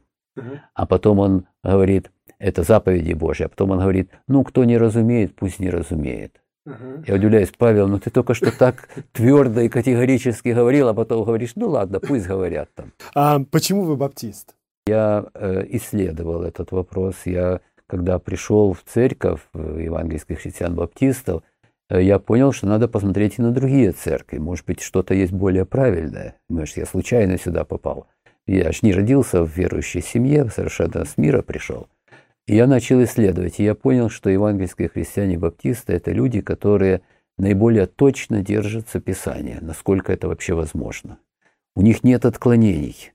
А 0.73 0.88
потом 0.88 1.19
он 1.19 1.45
говорит, 1.63 2.11
это 2.39 2.63
заповеди 2.63 3.13
Божьи, 3.13 3.43
а 3.43 3.49
потом 3.49 3.69
он 3.69 3.80
говорит, 3.82 4.09
ну, 4.28 4.43
кто 4.43 4.63
не 4.63 4.80
разумеет, 4.80 5.36
пусть 5.36 5.59
не 5.59 5.69
разумеет. 5.69 6.41
Я 7.05 7.13
удивляюсь, 7.13 7.51
Павел, 7.55 7.88
ну 7.88 7.99
ты 7.99 8.09
только 8.09 8.34
что 8.34 8.51
так 8.51 8.89
твердо 9.11 9.61
и 9.61 9.69
категорически 9.69 10.49
говорил, 10.49 10.88
а 10.88 10.95
потом 10.95 11.23
говоришь, 11.23 11.51
ну 11.55 11.69
ладно, 11.69 11.99
пусть 11.99 12.26
говорят 12.26 12.69
там. 12.73 12.93
А 13.13 13.39
почему 13.51 13.84
вы 13.84 13.95
баптист? 13.95 14.55
Я 14.88 15.28
э, 15.36 15.65
исследовал 15.69 16.41
этот 16.41 16.71
вопрос. 16.71 17.15
Я, 17.26 17.59
когда 17.86 18.17
пришел 18.17 18.73
в 18.73 18.82
церковь 18.91 19.41
евангельских 19.53 20.39
христиан-баптистов, 20.39 21.43
Э, 21.43 21.55
я 21.90 22.20
понял, 22.20 22.52
что 22.52 22.68
надо 22.68 22.88
посмотреть 22.88 23.38
и 23.38 23.42
на 23.42 23.52
другие 23.52 23.92
церкви. 23.92 24.38
Может 24.38 24.66
быть, 24.66 24.82
что-то 24.82 25.14
есть 25.14 25.32
более 25.32 25.66
правильное. 25.66 26.36
Может, 26.50 26.78
я 26.78 26.86
случайно 26.86 27.38
сюда 27.38 27.64
попал. 27.64 28.08
Я 28.48 28.72
ж 28.72 28.82
не 28.82 28.94
родился 28.94 29.44
в 29.44 29.50
верующей 29.50 30.02
семье, 30.02 30.50
совершенно 30.50 31.06
с 31.06 31.18
мира 31.18 31.42
пришел. 31.42 31.88
И 32.48 32.56
я 32.56 32.68
начал 32.68 33.04
исследовать, 33.04 33.60
и 33.60 33.64
я 33.64 33.74
понял, 33.74 34.10
что 34.10 34.30
евангельские 34.30 34.90
христиане-баптисты– 34.90 35.94
это 35.96 36.12
люди, 36.12 36.42
которые 36.42 37.02
наиболее 37.38 37.88
точно 37.88 38.42
держатся 38.42 39.00
Писания, 39.00 39.60
насколько 39.62 40.14
это 40.14 40.28
вообще 40.28 40.54
возможно. 40.54 41.18
У 41.76 41.82
них 41.82 42.04
нет 42.04 42.24
отклонений. 42.26 43.14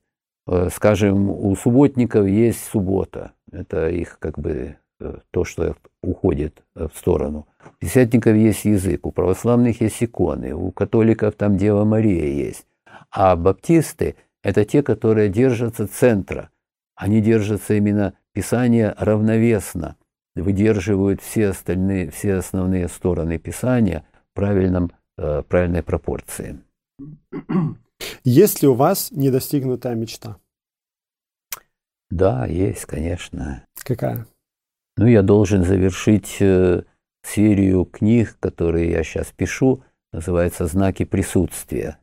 Э, 0.48 0.68
скажем, 0.72 1.30
у 1.30 1.54
субботников 1.54 2.26
есть 2.26 2.64
суббота. 2.64 3.32
Это 3.52 3.88
их 3.88 4.18
как 4.18 4.38
бы 4.38 4.76
Э, 4.80 4.89
то, 5.30 5.44
что 5.44 5.76
уходит 6.02 6.62
э, 6.74 6.88
в 6.92 6.96
сторону. 6.96 7.46
У 7.80 7.84
десятников 7.84 8.34
есть 8.34 8.64
язык, 8.64 9.06
у 9.06 9.12
православных 9.12 9.80
есть 9.80 10.02
иконы, 10.02 10.54
у 10.54 10.70
католиков 10.72 11.34
там 11.34 11.56
Дева 11.56 11.84
Мария 11.84 12.26
есть. 12.26 12.66
А 13.10 13.36
баптисты– 13.36 14.16
это 14.42 14.64
те, 14.64 14.82
которые 14.82 15.28
держатся 15.28 15.86
центра. 15.86 16.50
Они 16.94 17.20
держатся 17.20 17.74
именно 17.74 18.14
Писания 18.32 18.94
равновесно, 18.98 19.96
выдерживают 20.34 21.20
все 21.20 21.48
остальные, 21.48 22.10
все 22.10 22.34
основные 22.34 22.88
стороны 22.88 23.38
Писания 23.38 24.04
в 24.30 24.34
правильном, 24.34 24.92
э, 25.18 25.42
правильной 25.42 25.82
пропорции. 25.82 26.60
Есть 28.24 28.62
ли 28.62 28.68
у 28.68 28.74
вас 28.74 29.10
недостигнутая 29.10 29.94
мечта? 29.94 30.36
Да, 32.10 32.46
есть, 32.46 32.86
конечно. 32.86 33.64
Какая? 33.84 34.26
Ну, 35.00 35.06
я 35.06 35.22
должен 35.22 35.64
завершить 35.64 36.36
э, 36.40 36.82
серию 37.22 37.86
книг, 37.86 38.36
которые 38.38 38.90
я 38.90 39.02
сейчас 39.02 39.32
пишу, 39.34 39.82
называется 40.12 40.66
«Знаки 40.66 41.06
присутствия». 41.06 41.96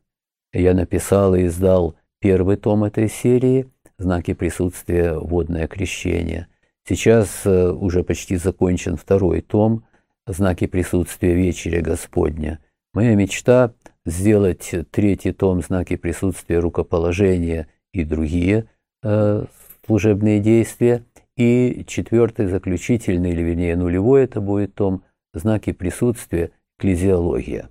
Я 0.51 0.73
написал 0.73 1.35
и 1.35 1.45
издал 1.45 1.93
первый 2.19 2.57
том 2.57 2.85
этой 2.85 3.07
серии 3.07 3.67
«Знаки 3.99 4.33
присутствия. 4.33 5.13
Водное 5.13 5.67
крещение». 5.67 6.47
Сейчас 6.89 7.41
э, 7.45 7.69
уже 7.69 8.03
почти 8.03 8.35
закончен 8.35 8.97
второй 8.97 9.41
том 9.41 9.83
«Знаки 10.25 10.65
присутствия 10.65 11.35
Вечеря 11.35 11.83
Господня». 11.83 12.57
Моя 12.95 13.13
мечта– 13.13 13.73
сделать 14.07 14.73
третий 14.89 15.33
том 15.33 15.61
«Знаки 15.61 15.97
присутствия 15.97 16.57
рукоположения» 16.57 17.67
и 17.93 18.03
другие 18.03 18.65
э, 19.03 19.45
служебные 19.85 20.39
действия, 20.39 21.03
и 21.37 21.85
четвертый, 21.87 22.47
заключительный, 22.47 23.31
или 23.31 23.41
вернее 23.41 23.75
нулевой 23.75 24.23
это 24.23 24.41
будет 24.41 24.75
том 24.75 25.03
«Знаки 25.33 25.71
присутствия 25.71 26.51
экклезиология», 26.77 27.69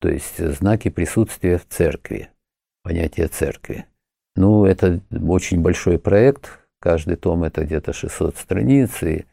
то 0.00 0.08
есть 0.08 0.38
знаки 0.38 0.88
присутствия 0.88 1.58
в 1.58 1.66
церкви, 1.66 2.30
понятие 2.82 3.28
церкви. 3.28 3.86
Ну, 4.36 4.64
это 4.64 5.00
очень 5.10 5.60
большой 5.60 5.98
проект, 5.98 6.66
Каждый 6.86 7.16
том 7.16 7.42
это 7.42 7.64
где-то 7.64 7.92
600 7.92 8.36
страниц, 8.36 9.02
и, 9.02 9.24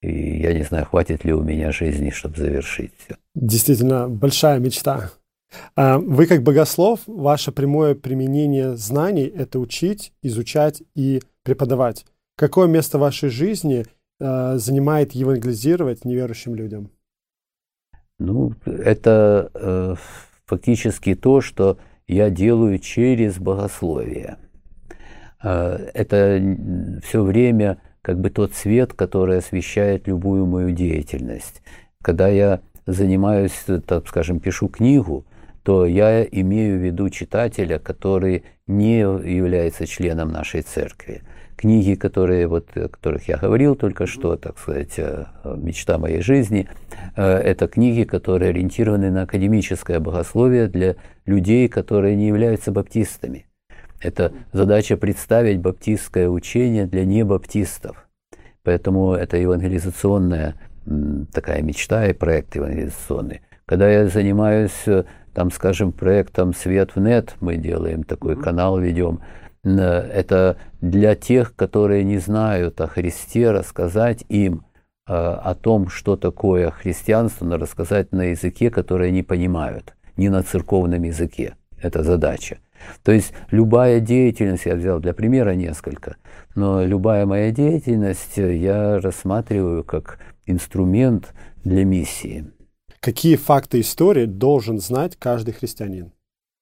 и 0.00 0.40
я 0.40 0.54
не 0.54 0.62
знаю, 0.62 0.86
хватит 0.86 1.24
ли 1.24 1.32
у 1.32 1.42
меня 1.42 1.72
жизни, 1.72 2.10
чтобы 2.10 2.38
завершить 2.38 2.92
все. 2.96 3.16
Действительно, 3.34 4.08
большая 4.08 4.58
мечта. 4.60 5.10
А 5.76 5.98
вы 5.98 6.26
как 6.26 6.42
богослов, 6.42 7.00
ваше 7.06 7.52
прямое 7.52 7.94
применение 7.94 8.76
знаний– 8.76 9.26
это 9.36 9.58
учить, 9.58 10.12
изучать 10.22 10.82
и 10.94 11.20
преподавать. 11.42 12.06
Какое 12.36 12.68
место 12.68 12.98
в 12.98 13.02
вашей 13.02 13.28
жизни 13.28 13.84
э, 14.20 14.56
занимает 14.56 15.12
евангелизировать 15.12 16.04
неверующим 16.04 16.54
людям? 16.54 16.90
Ну, 18.18 18.54
это 18.64 19.50
э, 19.54 19.94
фактически 20.44 21.14
то, 21.14 21.40
что 21.40 21.78
я 22.06 22.30
делаю 22.30 22.78
через 22.78 23.38
богословие– 23.38 24.38
Э, 25.42 25.90
это 25.94 26.40
все 27.02 27.22
время 27.22 27.78
как 28.00 28.20
бы 28.20 28.30
тот 28.30 28.54
свет, 28.54 28.92
который 28.94 29.38
освещает 29.38 30.08
любую 30.08 30.46
мою 30.46 30.70
деятельность. 30.72 31.62
Когда 32.02 32.28
я 32.28 32.60
занимаюсь, 32.86 33.64
так 33.86 34.08
скажем, 34.08 34.40
пишу 34.40 34.68
книгу, 34.68 35.24
то 35.62 35.86
я 35.86 36.24
имею 36.24 36.78
в 36.78 36.82
виду 36.82 37.08
читателя, 37.10 37.78
который 37.78 38.44
не 38.66 38.98
является 39.00 39.86
членом 39.86 40.32
нашей 40.32 40.62
церкви. 40.62 41.22
Книги, 41.62 41.94
которые, 41.94 42.46
вот, 42.46 42.76
о 42.76 42.88
которых 42.88 43.26
я 43.28 43.38
говорил 43.38 43.74
только 43.74 44.06
что, 44.06 44.36
так 44.36 44.58
сказать, 44.58 45.00
«Мечта 45.44 45.96
моей 45.96 46.20
жизни», 46.20 46.68
э, 47.16 47.22
это 47.24 47.68
книги, 47.68 48.02
которые 48.02 48.50
ориентированы 48.50 49.10
на 49.10 49.22
академическое 49.22 49.98
богословие 50.00 50.68
для 50.68 50.96
людей, 51.24 51.68
которые 51.68 52.16
не 52.16 52.26
являются 52.26 52.70
баптистами– 52.72 53.46
это 54.02 54.32
задача 54.52 54.96
представить 54.96 55.60
баптистское 55.60 56.28
учение 56.28 56.86
для 56.86 57.04
небаптистов. 57.04 58.08
Поэтому 58.64 59.12
это 59.12 59.36
евангелизационная 59.36 60.56
такая 61.32 61.62
мечта 61.62 62.06
и 62.06 62.12
проект 62.12 62.56
евангелизационный. 62.56 63.42
Когда 63.66 63.88
я 63.88 64.08
занимаюсь, 64.08 64.76
э, 64.86 65.04
там, 65.32 65.52
скажем, 65.52 65.92
проектом 65.92 66.52
«Свет 66.52 66.96
в 66.96 67.00
нет», 67.00 67.36
мы 67.40 67.56
делаем 67.56 68.02
такой 68.02 68.36
канал, 68.36 68.78
ведем, 68.78 69.20
это 69.64 70.56
для 70.80 71.14
тех, 71.14 71.54
которые 71.54 72.04
не 72.04 72.18
знают 72.18 72.80
о 72.80 72.86
Христе, 72.86 73.50
рассказать 73.50 74.24
им 74.28 74.64
э, 75.06 75.12
о 75.12 75.54
том, 75.54 75.88
что 75.88 76.16
такое 76.16 76.70
христианство, 76.70 77.44
но 77.44 77.58
рассказать 77.58 78.12
на 78.12 78.30
языке, 78.30 78.70
который 78.70 79.08
они 79.08 79.22
понимают, 79.22 79.94
не 80.16 80.28
на 80.28 80.42
церковном 80.42 81.02
языке. 81.02 81.56
Это 81.80 82.02
задача. 82.02 82.58
То 83.04 83.12
есть 83.12 83.32
любая 83.50 84.00
деятельность, 84.00 84.66
я 84.66 84.74
взял 84.74 84.98
для 84.98 85.14
примера 85.14 85.54
несколько, 85.54 86.16
но 86.54 86.84
любая 86.84 87.26
моя 87.26 87.50
деятельность 87.52 88.36
я 88.36 88.98
рассматриваю 88.98 89.84
как 89.84 90.18
инструмент 90.46 91.32
для 91.64 91.84
миссии. 91.84 92.50
Какие 93.00 93.36
факты 93.36 93.80
истории 93.80 94.26
должен 94.26 94.78
знать 94.78 95.16
каждый 95.16 95.54
христианин? 95.54 96.12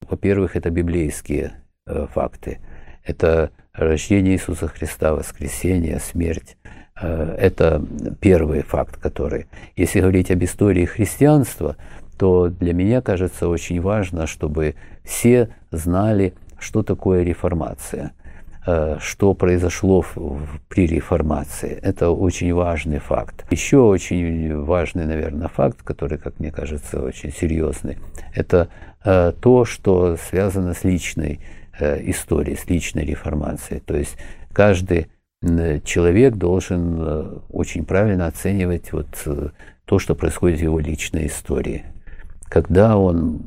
Во-первых, 0.08 0.56
это 0.56 0.70
библейские 0.70 1.52
э, 1.86 2.06
факты. 2.06 2.60
Это 3.04 3.50
рождение 3.72 4.34
Иисуса 4.34 4.68
Христа, 4.68 5.14
воскресение, 5.14 6.00
смерть. 6.00 6.56
Э, 7.00 7.34
это 7.38 7.82
первый 8.20 8.62
факт, 8.62 8.96
который... 8.96 9.46
Если 9.76 10.00
говорить 10.00 10.30
об 10.30 10.42
истории 10.42 10.84
христианства, 10.84 11.76
то 12.18 12.48
для 12.48 12.74
меня 12.74 13.00
кажется 13.00 13.48
очень 13.48 13.80
важно, 13.80 14.26
чтобы 14.26 14.74
все 15.04 15.48
знали, 15.70 16.34
что 16.58 16.82
такое 16.82 17.22
реформация, 17.22 18.12
э, 18.66 18.98
что 19.00 19.32
произошло 19.32 20.04
при 20.68 20.86
реформации. 20.86 21.78
Это 21.82 22.10
очень 22.10 22.52
важный 22.52 22.98
факт. 22.98 23.46
Еще 23.50 23.78
очень 23.78 24.62
важный, 24.62 25.06
наверное, 25.06 25.48
факт, 25.48 25.82
который, 25.82 26.18
как 26.18 26.38
мне 26.38 26.52
кажется, 26.52 27.02
очень 27.02 27.32
серьезный, 27.32 27.96
это 28.34 28.68
э, 29.04 29.32
то, 29.40 29.64
что 29.64 30.16
связано 30.16 30.74
с 30.74 30.84
личной 30.84 31.40
э, 31.80 32.10
историей, 32.10 32.56
с 32.56 32.68
личной 32.68 33.04
реформацией. 33.04 33.80
То 33.80 33.96
есть 33.96 34.16
каждый 34.52 35.08
человек 35.84 36.34
должен 36.34 37.42
очень 37.48 37.86
правильно 37.86 38.26
оценивать 38.26 38.92
вот 38.92 39.06
то, 39.86 39.98
что 39.98 40.14
происходит 40.14 40.58
в 40.58 40.62
его 40.62 40.78
личной 40.78 41.28
истории 41.28 41.82
когда 42.50 42.98
он 42.98 43.40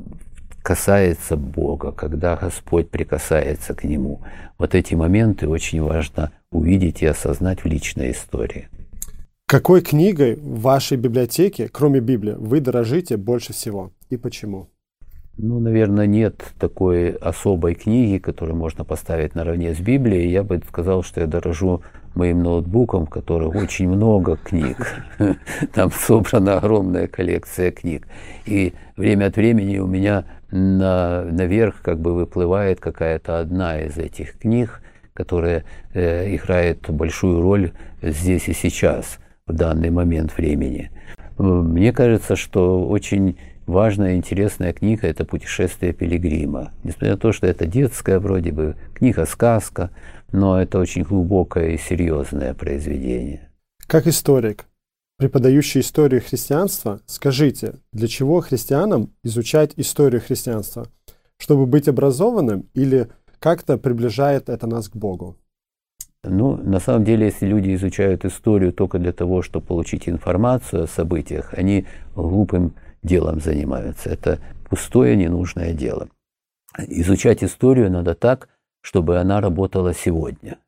касается 0.62 1.36
Бога, 1.36 1.92
когда 1.92 2.36
Господь 2.36 2.90
прикасается 2.90 3.74
к 3.74 3.84
нему. 3.84 4.22
Вот 4.58 4.74
эти 4.74 4.94
моменты 4.94 5.46
очень 5.46 5.82
важно 5.82 6.32
увидеть 6.50 7.02
и 7.02 7.06
осознать 7.06 7.62
в 7.62 7.66
личной 7.66 8.12
истории. 8.12 8.68
Какой 9.46 9.82
книгой 9.82 10.36
в 10.36 10.62
вашей 10.62 10.96
библиотеке, 10.96 11.68
кроме 11.68 12.00
Библии, 12.00 12.34
вы 12.36 12.60
дорожите 12.60 13.18
больше 13.18 13.52
всего 13.52 13.92
и 14.08 14.16
почему? 14.16 14.70
Ну, 15.36 15.58
наверное, 15.58 16.06
нет 16.06 16.44
такой 16.60 17.10
особой 17.10 17.74
книги, 17.74 18.18
которую 18.18 18.56
можно 18.56 18.84
поставить 18.84 19.34
наравне 19.34 19.74
с 19.74 19.80
Библией. 19.80 20.30
Я 20.30 20.44
бы 20.44 20.60
сказал, 20.68 21.02
что 21.02 21.20
я 21.20 21.26
дорожу 21.26 21.82
моим 22.14 22.44
ноутбуком, 22.44 23.06
в 23.06 23.10
котором 23.10 23.56
очень 23.56 23.88
много 23.88 24.36
книг. 24.36 24.94
Там 25.74 25.90
собрана 25.90 26.58
огромная 26.58 27.08
коллекция 27.08 27.72
книг. 27.72 28.06
И 28.46 28.74
время 28.96 29.26
от 29.26 29.36
времени 29.36 29.78
у 29.78 29.88
меня 29.88 30.24
на, 30.52 31.24
наверх 31.24 31.82
как 31.82 31.98
бы 31.98 32.14
выплывает 32.14 32.78
какая-то 32.78 33.40
одна 33.40 33.80
из 33.80 33.98
этих 33.98 34.38
книг, 34.38 34.82
которая 35.14 35.64
э, 35.94 36.32
играет 36.36 36.88
большую 36.88 37.42
роль 37.42 37.72
здесь 38.02 38.48
и 38.48 38.52
сейчас, 38.52 39.18
в 39.48 39.52
данный 39.52 39.90
момент 39.90 40.36
времени. 40.36 40.92
Мне 41.38 41.92
кажется, 41.92 42.36
что 42.36 42.86
очень 42.86 43.36
важная, 43.66 44.16
интересная 44.16 44.72
книга– 44.72 45.06
это 45.08 45.24
«Путешествие 45.24 45.92
пилигрима». 45.92 46.72
Несмотря 46.82 47.12
на 47.12 47.18
то, 47.18 47.32
что 47.32 47.46
это 47.46 47.66
детская 47.66 48.18
вроде 48.18 48.52
бы 48.52 48.76
книга-сказка, 48.94 49.90
но 50.32 50.60
это 50.60 50.78
очень 50.78 51.02
глубокое 51.02 51.70
и 51.70 51.78
серьезное 51.78 52.54
произведение. 52.54 53.50
Как 53.86 54.06
историк, 54.06 54.66
преподающий 55.18 55.80
историю 55.80 56.22
христианства, 56.22 57.00
скажите, 57.06 57.74
для 57.92 58.08
чего 58.08 58.40
христианам 58.40 59.10
изучать 59.22 59.72
историю 59.76 60.20
христианства? 60.20 60.88
Чтобы 61.38 61.66
быть 61.66 61.88
образованным 61.88 62.68
или 62.74 63.08
как-то 63.38 63.76
приближает 63.76 64.48
это 64.48 64.66
нас 64.66 64.88
к 64.88 64.96
Богу? 64.96 65.36
Ну, 66.26 66.56
на 66.56 66.80
самом 66.80 67.04
деле, 67.04 67.26
если 67.26 67.46
люди 67.46 67.74
изучают 67.74 68.24
историю 68.24 68.72
только 68.72 68.98
для 68.98 69.12
того, 69.12 69.42
чтобы 69.42 69.66
получить 69.66 70.08
информацию 70.08 70.84
о 70.84 70.86
событиях, 70.86 71.52
они 71.52 71.86
глупым 72.14 72.74
делом 73.04 73.40
занимаются. 73.40 74.10
Это 74.10 74.40
пустое, 74.68 75.14
ненужное 75.14 75.72
дело. 75.72 76.08
Изучать 76.78 77.44
историю 77.44 77.90
надо 77.90 78.14
так, 78.14 78.48
чтобы 78.80 79.18
она 79.18 79.40
работала 79.40 79.94
сегодня. 79.94 80.58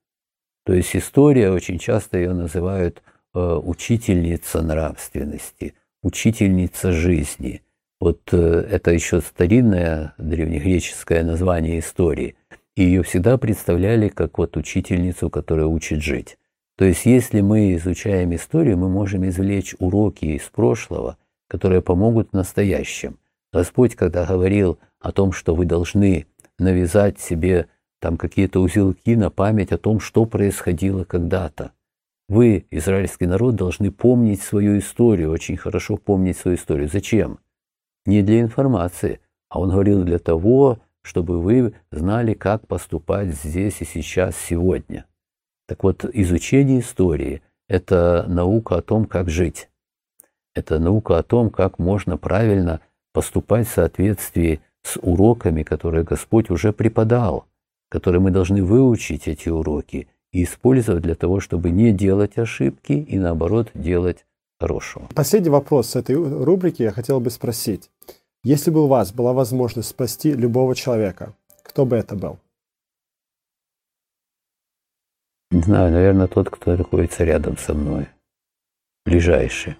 То 0.65 0.73
есть 0.73 0.95
история, 0.95 1.51
очень 1.51 1.79
часто 1.79 2.19
ее 2.19 2.33
называют 2.33 3.03
э, 3.35 3.39
учительница 3.41 4.63
нравственности, 4.63 5.75
учительница 6.03 6.93
жизни. 6.93 7.63
Вот 8.01 8.21
э, 8.33 8.67
это 8.71 8.93
еще 8.93 9.21
старинное 9.21 10.15
древнегреческое 10.19 11.25
название 11.25 11.81
истории. 11.81 12.37
И 12.75 12.85
ее 12.85 13.03
всегда 13.03 13.39
представляли 13.39 14.09
как 14.09 14.39
вот 14.39 14.57
учительницу, 14.57 15.31
которая 15.31 15.67
учит 15.67 16.03
жить. 16.03 16.37
То 16.77 16.85
есть 16.85 17.07
если 17.07 17.41
мы 17.41 17.75
изучаем 17.75 18.35
историю, 18.35 18.77
мы 18.77 18.89
можем 18.89 19.27
извлечь 19.27 19.75
уроки 19.79 20.27
из 20.27 20.43
прошлого– 20.43 21.17
которые 21.49 21.83
помогут 21.83 22.31
в 22.31 22.35
настоящем. 22.35 23.19
Господь, 23.53 23.95
когда 23.95 24.27
говорил 24.27 24.79
о 25.01 25.13
том, 25.13 25.33
что 25.33 25.55
вы 25.55 25.65
должны 25.65 26.27
навязать 26.59 27.21
себе 27.21 27.69
там 28.01 28.17
какие-то 28.17 28.61
узелки 28.61 29.15
на 29.15 29.31
память 29.31 29.73
о 29.73 29.79
том, 29.79 30.01
что 30.01 30.27
происходило 30.27 31.05
когда-то, 31.05 31.73
Вы, 32.29 32.67
израильский 32.71 33.27
народ, 33.27 33.55
должны 33.55 33.93
помнить 33.93 34.43
свою 34.43 34.79
историю, 34.79 35.31
очень 35.31 35.57
хорошо 35.57 35.97
помнить 35.97 36.37
свою 36.37 36.57
историю. 36.57 36.89
Зачем? 36.89 37.39
Не 38.05 38.23
для 38.23 38.41
информации, 38.41 39.21
а 39.49 39.61
он 39.61 39.71
говорил 39.71 40.03
для 40.03 40.19
того, 40.19 40.81
чтобы 41.03 41.41
вы 41.41 41.75
знали, 41.93 42.35
как 42.35 42.67
поступать 42.67 43.33
здесь 43.33 43.81
и 43.81 43.85
сейчас, 43.85 44.37
сегодня. 44.37 45.07
Так 45.69 45.85
вот, 45.85 46.05
изучение 46.05 46.81
истории– 46.81 47.43
это 47.69 48.25
наука 48.29 48.79
о 48.79 48.83
том, 48.83 49.05
как 49.05 49.31
жить. 49.31 49.71
Это 50.57 50.79
наука 50.79 51.19
о 51.19 51.23
том, 51.23 51.51
как 51.51 51.79
можно 51.79 52.17
правильно 52.17 52.81
поступать 53.13 53.69
в 53.69 53.73
соответствии 53.73 54.61
с 54.83 54.99
уроками, 55.03 55.63
которые 55.63 56.03
Господь 56.03 56.49
уже 56.49 56.73
преподал, 56.73 57.45
которые 57.91 58.23
мы 58.23 58.31
должны 58.31 58.65
выучить 58.65 59.29
эти 59.29 59.51
уроки 59.51 60.09
и 60.33 60.45
использовать 60.45 61.03
для 61.03 61.15
того, 61.15 61.41
чтобы 61.41 61.69
не 61.71 61.93
делать 61.93 62.39
ошибки 62.39 62.93
и 62.93 63.19
наоборот 63.19 63.71
делать 63.75 64.25
хорошего. 64.59 65.07
Последний 65.15 65.51
вопрос 65.51 65.91
с 65.91 65.97
этой 65.97 66.15
рубрики 66.15 66.83
я 66.83 66.91
хотел 66.91 67.21
бы 67.21 67.29
спросить. 67.29 67.91
Если 68.43 68.71
бы 68.71 68.85
у 68.85 68.87
вас 68.87 69.13
была 69.13 69.35
возможность 69.35 69.91
спасти 69.91 70.33
любого 70.33 70.75
человека, 70.75 71.35
кто 71.65 71.85
бы 71.85 71.97
это 71.97 72.17
был? 72.17 72.39
Не 75.51 75.61
знаю, 75.61 75.93
наверное, 75.93 76.29
тот, 76.29 76.49
кто 76.49 76.75
находится 76.75 77.25
рядом 77.25 77.59
со 77.59 77.75
мной, 77.75 78.09
ближайший. 79.05 79.77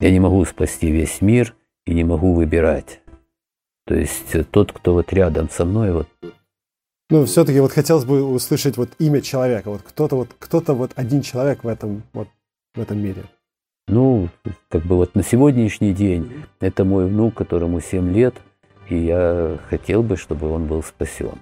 Я 0.00 0.10
не 0.12 0.20
могу 0.20 0.44
спасти 0.44 0.90
весь 0.90 1.20
мир 1.20 1.54
и 1.84 1.94
не 1.94 2.04
могу 2.04 2.32
выбирать. 2.34 3.00
То 3.86 3.94
есть 3.94 4.34
э, 4.34 4.44
тот, 4.44 4.72
кто 4.72 4.94
вот 4.94 5.12
рядом 5.12 5.50
со 5.50 5.64
мной, 5.64 5.92
вот. 5.92 6.08
Ну, 7.10 7.24
все-таки 7.24 7.58
вот 7.58 7.72
хотелось 7.72 8.04
бы 8.04 8.22
услышать 8.22 8.76
вот 8.76 8.90
имя 8.98 9.20
человека. 9.22 9.70
Вот 9.70 9.82
кто-то 9.82 10.16
вот, 10.16 10.28
кто-то 10.38 10.74
вот 10.74 10.92
один 10.94 11.22
человек 11.22 11.64
в 11.64 11.68
этом, 11.68 12.02
вот, 12.12 12.28
в 12.74 12.80
этом 12.80 12.98
мире. 13.02 13.24
Ну, 13.88 14.28
как 14.68 14.84
бы 14.84 14.96
вот 14.96 15.14
на 15.14 15.24
сегодняшний 15.24 15.94
день 15.94 16.44
это 16.60 16.84
мой 16.84 17.06
внук, 17.06 17.34
которому 17.34 17.80
7 17.80 18.12
лет, 18.12 18.34
и 18.88 18.98
я 18.98 19.58
хотел 19.68 20.02
бы, 20.02 20.16
чтобы 20.16 20.50
он 20.50 20.66
был 20.66 20.82
спасен. 20.82 21.38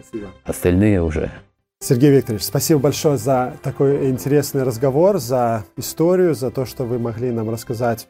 Спасибо. 0.00 0.30
Остальные 0.42 1.02
уже 1.02 1.30
Сергей 1.80 2.10
Викторович, 2.10 2.44
спасибо 2.44 2.80
большое 2.80 3.18
за 3.18 3.56
такой 3.62 4.08
интересный 4.08 4.62
разговор, 4.62 5.18
за 5.18 5.64
историю, 5.76 6.34
за 6.34 6.50
то, 6.50 6.64
что 6.64 6.84
вы 6.84 6.98
могли 6.98 7.30
нам 7.30 7.50
рассказать 7.50 8.08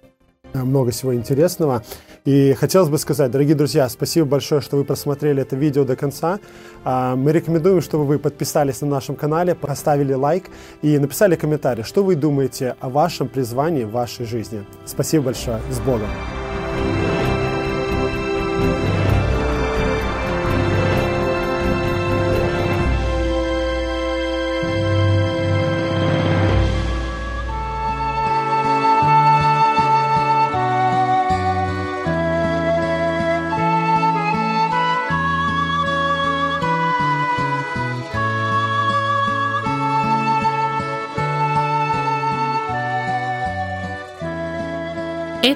э, 0.52 0.62
много 0.62 0.92
всего 0.92 1.12
интересного. 1.14 1.82
И 2.24 2.54
хотелось 2.54 2.88
бы 2.88 2.98
сказать, 2.98 3.32
дорогие 3.32 3.56
друзья, 3.56 3.88
спасибо 3.88 4.26
большое, 4.26 4.60
что 4.60 4.76
вы 4.76 4.84
просмотрели 4.84 5.42
это 5.42 5.56
видео 5.56 5.84
до 5.84 5.96
конца. 5.96 6.38
А, 6.84 7.16
мы 7.16 7.32
рекомендуем, 7.32 7.82
чтобы 7.82 8.06
вы 8.06 8.18
подписались 8.20 8.80
на 8.80 8.86
нашем 8.86 9.16
канале, 9.16 9.54
поставили 9.54 10.14
лайк 10.14 10.44
и 10.80 10.96
написали 10.98 11.34
комментарий, 11.34 11.82
что 11.82 12.04
вы 12.04 12.14
думаете 12.14 12.76
о 12.80 12.88
вашем 12.88 13.28
призвании 13.28 13.84
в 13.84 13.90
вашей 13.90 14.24
жизни. 14.24 14.64
Спасибо 14.86 15.24
большое. 15.24 15.60
С 15.70 15.80
Богом! 15.80 16.08